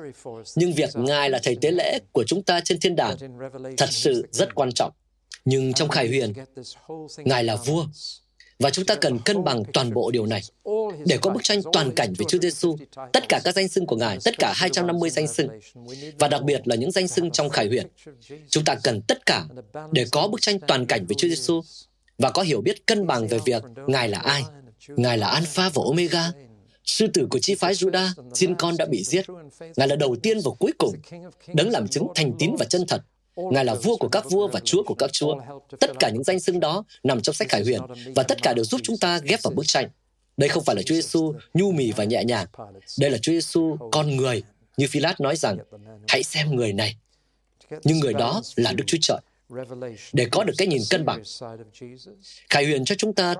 Nhưng 0.57 0.73
việc 0.73 0.91
Ngài 0.95 1.31
là 1.31 1.39
thầy 1.43 1.57
tế 1.61 1.71
lễ 1.71 1.99
của 2.13 2.25
chúng 2.25 2.43
ta 2.43 2.61
trên 2.61 2.81
thiên 2.81 2.97
đàng 2.97 3.17
thật 3.77 3.89
sự 3.91 4.27
rất 4.31 4.55
quan 4.55 4.73
trọng. 4.73 4.93
Nhưng 5.45 5.73
trong 5.73 5.89
Khải 5.89 6.09
Huyền, 6.09 6.33
Ngài 7.17 7.45
là 7.45 7.57
vua. 7.57 7.87
Và 8.59 8.71
chúng 8.71 8.85
ta 8.85 8.95
cần 8.95 9.19
cân 9.19 9.45
bằng 9.45 9.63
toàn 9.73 9.95
bộ 9.95 10.11
điều 10.11 10.27
này 10.27 10.43
để 11.07 11.17
có 11.23 11.31
bức 11.31 11.43
tranh 11.43 11.61
toàn 11.73 11.95
cảnh 11.95 12.13
về 12.19 12.25
Chúa 12.29 12.39
Giêsu, 12.39 12.77
tất 13.13 13.29
cả 13.29 13.41
các 13.45 13.55
danh 13.55 13.69
xưng 13.69 13.87
của 13.87 13.97
Ngài, 13.97 14.19
tất 14.25 14.35
cả 14.39 14.53
250 14.57 15.11
danh 15.11 15.27
xưng, 15.27 15.49
và 16.19 16.29
đặc 16.29 16.43
biệt 16.43 16.69
là 16.69 16.77
những 16.77 16.91
danh 16.91 17.09
xưng 17.09 17.31
trong 17.31 17.49
Khải 17.49 17.67
Huyền. 17.67 17.87
Chúng 18.49 18.65
ta 18.65 18.75
cần 18.83 19.01
tất 19.01 19.27
cả 19.27 19.45
để 19.93 20.07
có 20.13 20.29
bức 20.29 20.41
tranh 20.41 20.59
toàn 20.69 20.87
cảnh 20.87 21.07
về 21.09 21.15
Chúa 21.19 21.29
Giêsu 21.29 21.61
và 22.19 22.31
có 22.31 22.43
hiểu 22.43 22.61
biết 22.61 22.87
cân 22.87 23.07
bằng 23.07 23.27
về 23.27 23.39
việc 23.45 23.63
Ngài 23.87 24.09
là 24.09 24.19
ai. 24.19 24.43
Ngài 24.89 25.19
là 25.19 25.29
Alpha 25.29 25.69
và 25.69 25.83
Omega, 25.85 26.33
Sư 26.85 27.07
tử 27.15 27.27
của 27.31 27.39
chi 27.39 27.55
phái 27.55 27.75
Judah, 27.75 28.09
xin 28.35 28.55
con 28.55 28.77
đã 28.77 28.87
bị 28.87 29.05
giết. 29.05 29.27
Ngài 29.77 29.89
là 29.89 29.97
đầu 29.97 30.17
tiên 30.23 30.39
và 30.45 30.51
cuối 30.59 30.73
cùng, 30.79 30.95
đấng 31.55 31.71
làm 31.71 31.89
chứng 31.89 32.07
thành 32.15 32.33
tín 32.39 32.51
và 32.59 32.65
chân 32.65 32.85
thật. 32.89 33.03
Ngài 33.37 33.65
là 33.65 33.75
vua 33.75 33.97
của 33.97 34.09
các 34.09 34.31
vua 34.31 34.49
và 34.49 34.61
chúa 34.61 34.83
của 34.83 34.95
các 34.95 35.13
chúa. 35.13 35.35
Tất 35.81 35.91
cả 35.99 36.11
những 36.11 36.25
danh 36.25 36.41
xưng 36.41 36.61
đó 36.61 36.85
nằm 37.03 37.21
trong 37.21 37.35
sách 37.35 37.49
Khải 37.49 37.63
Huyền 37.63 37.81
và 38.17 38.23
tất 38.23 38.43
cả 38.43 38.53
đều 38.53 38.65
giúp 38.65 38.81
chúng 38.85 38.99
ta 38.99 39.19
ghép 39.19 39.43
vào 39.43 39.53
bức 39.55 39.67
tranh. 39.67 39.89
Đây 40.37 40.49
không 40.49 40.65
phải 40.65 40.77
là 40.77 40.83
Chúa 40.83 40.95
Giêsu 40.95 41.35
nhu 41.55 41.73
mì 41.73 41.93
và 41.93 42.05
nhẹ 42.05 42.25
nhàng. 42.25 42.47
Đây 42.99 43.11
là 43.11 43.19
Chúa 43.19 43.33
Giêsu 43.33 43.77
con 43.93 44.17
người, 44.17 44.43
như 44.77 44.87
Phi 44.91 45.01
Lát 45.01 45.21
nói 45.21 45.37
rằng, 45.37 45.59
hãy 46.09 46.23
xem 46.23 46.57
người 46.57 46.73
này. 46.73 46.97
Nhưng 47.85 48.01
người 48.01 48.13
đó 48.13 48.43
là 48.57 48.73
Đức 48.73 48.85
Chúa 48.87 48.99
Trời. 49.01 49.19
Để 50.13 50.27
có 50.31 50.45
được 50.45 50.55
cái 50.59 50.69
nhìn 50.69 50.83
cân 50.91 51.05
bằng, 51.05 51.23
Khải 52.51 52.65
Huyền 52.65 52.85
cho 52.85 52.95
chúng 52.95 53.13
ta 53.13 53.35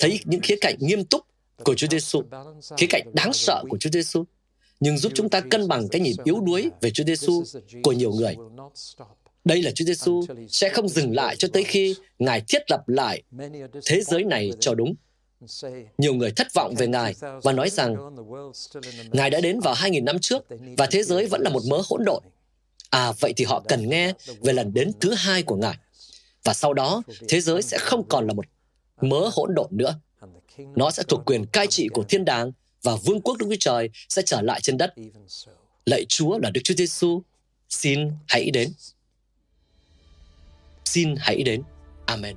thấy 0.00 0.20
những 0.24 0.40
khía 0.40 0.56
cạnh 0.60 0.76
nghiêm 0.78 1.04
túc 1.04 1.22
của 1.64 1.74
Chúa 1.74 1.86
Giêsu, 1.90 2.22
khía 2.76 2.86
cạnh 2.90 3.02
đáng 3.12 3.32
sợ 3.32 3.64
của 3.68 3.78
Chúa 3.78 3.90
Giêsu, 3.90 4.24
nhưng 4.80 4.98
giúp 4.98 5.12
chúng 5.14 5.28
ta 5.28 5.40
cân 5.40 5.68
bằng 5.68 5.88
cái 5.88 6.00
nhìn 6.00 6.16
yếu 6.24 6.40
đuối 6.40 6.70
về 6.80 6.90
Chúa 6.90 7.04
Giêsu 7.04 7.44
của 7.82 7.92
nhiều 7.92 8.12
người. 8.12 8.36
Đây 9.44 9.62
là 9.62 9.70
Chúa 9.70 9.84
Giêsu 9.84 10.24
sẽ 10.48 10.68
không 10.68 10.88
dừng 10.88 11.14
lại 11.14 11.36
cho 11.36 11.48
tới 11.52 11.64
khi 11.64 11.94
Ngài 12.18 12.42
thiết 12.48 12.70
lập 12.70 12.88
lại 12.88 13.22
thế 13.86 14.00
giới 14.00 14.24
này 14.24 14.50
cho 14.60 14.74
đúng. 14.74 14.94
Nhiều 15.98 16.14
người 16.14 16.30
thất 16.30 16.54
vọng 16.54 16.74
về 16.78 16.86
Ngài 16.86 17.14
và 17.42 17.52
nói 17.52 17.70
rằng 17.70 17.96
Ngài 19.12 19.30
đã 19.30 19.40
đến 19.40 19.60
vào 19.60 19.74
2.000 19.74 20.04
năm 20.04 20.18
trước 20.18 20.46
và 20.76 20.86
thế 20.86 21.02
giới 21.02 21.26
vẫn 21.26 21.42
là 21.42 21.50
một 21.50 21.62
mớ 21.68 21.82
hỗn 21.88 22.04
độn. 22.04 22.22
À, 22.90 23.12
vậy 23.20 23.32
thì 23.36 23.44
họ 23.44 23.62
cần 23.68 23.88
nghe 23.88 24.12
về 24.40 24.52
lần 24.52 24.74
đến 24.74 24.92
thứ 25.00 25.14
hai 25.14 25.42
của 25.42 25.56
Ngài. 25.56 25.76
Và 26.44 26.54
sau 26.54 26.74
đó, 26.74 27.02
thế 27.28 27.40
giới 27.40 27.62
sẽ 27.62 27.78
không 27.78 28.08
còn 28.08 28.26
là 28.26 28.32
một 28.34 28.44
mớ 29.00 29.30
hỗn 29.32 29.54
độn 29.54 29.68
nữa. 29.70 30.00
Nó 30.76 30.90
sẽ 30.90 31.02
thuộc 31.08 31.20
quyền 31.26 31.46
cai 31.46 31.66
trị 31.66 31.88
của 31.88 32.04
thiên 32.08 32.24
đàng 32.24 32.52
và 32.82 32.96
vương 33.04 33.20
quốc 33.20 33.36
Đức 33.38 33.46
Chúa 33.48 33.56
Trời 33.60 33.90
sẽ 34.08 34.22
trở 34.22 34.42
lại 34.42 34.60
trên 34.60 34.76
đất. 34.76 34.94
Lạy 35.86 36.04
Chúa 36.08 36.38
là 36.38 36.50
Đức 36.50 36.60
Chúa 36.64 36.74
Giêsu, 36.74 37.22
xin 37.68 38.10
hãy 38.28 38.50
đến. 38.50 38.72
Xin 40.84 41.14
hãy 41.18 41.42
đến. 41.42 41.62
Amen. 42.06 42.36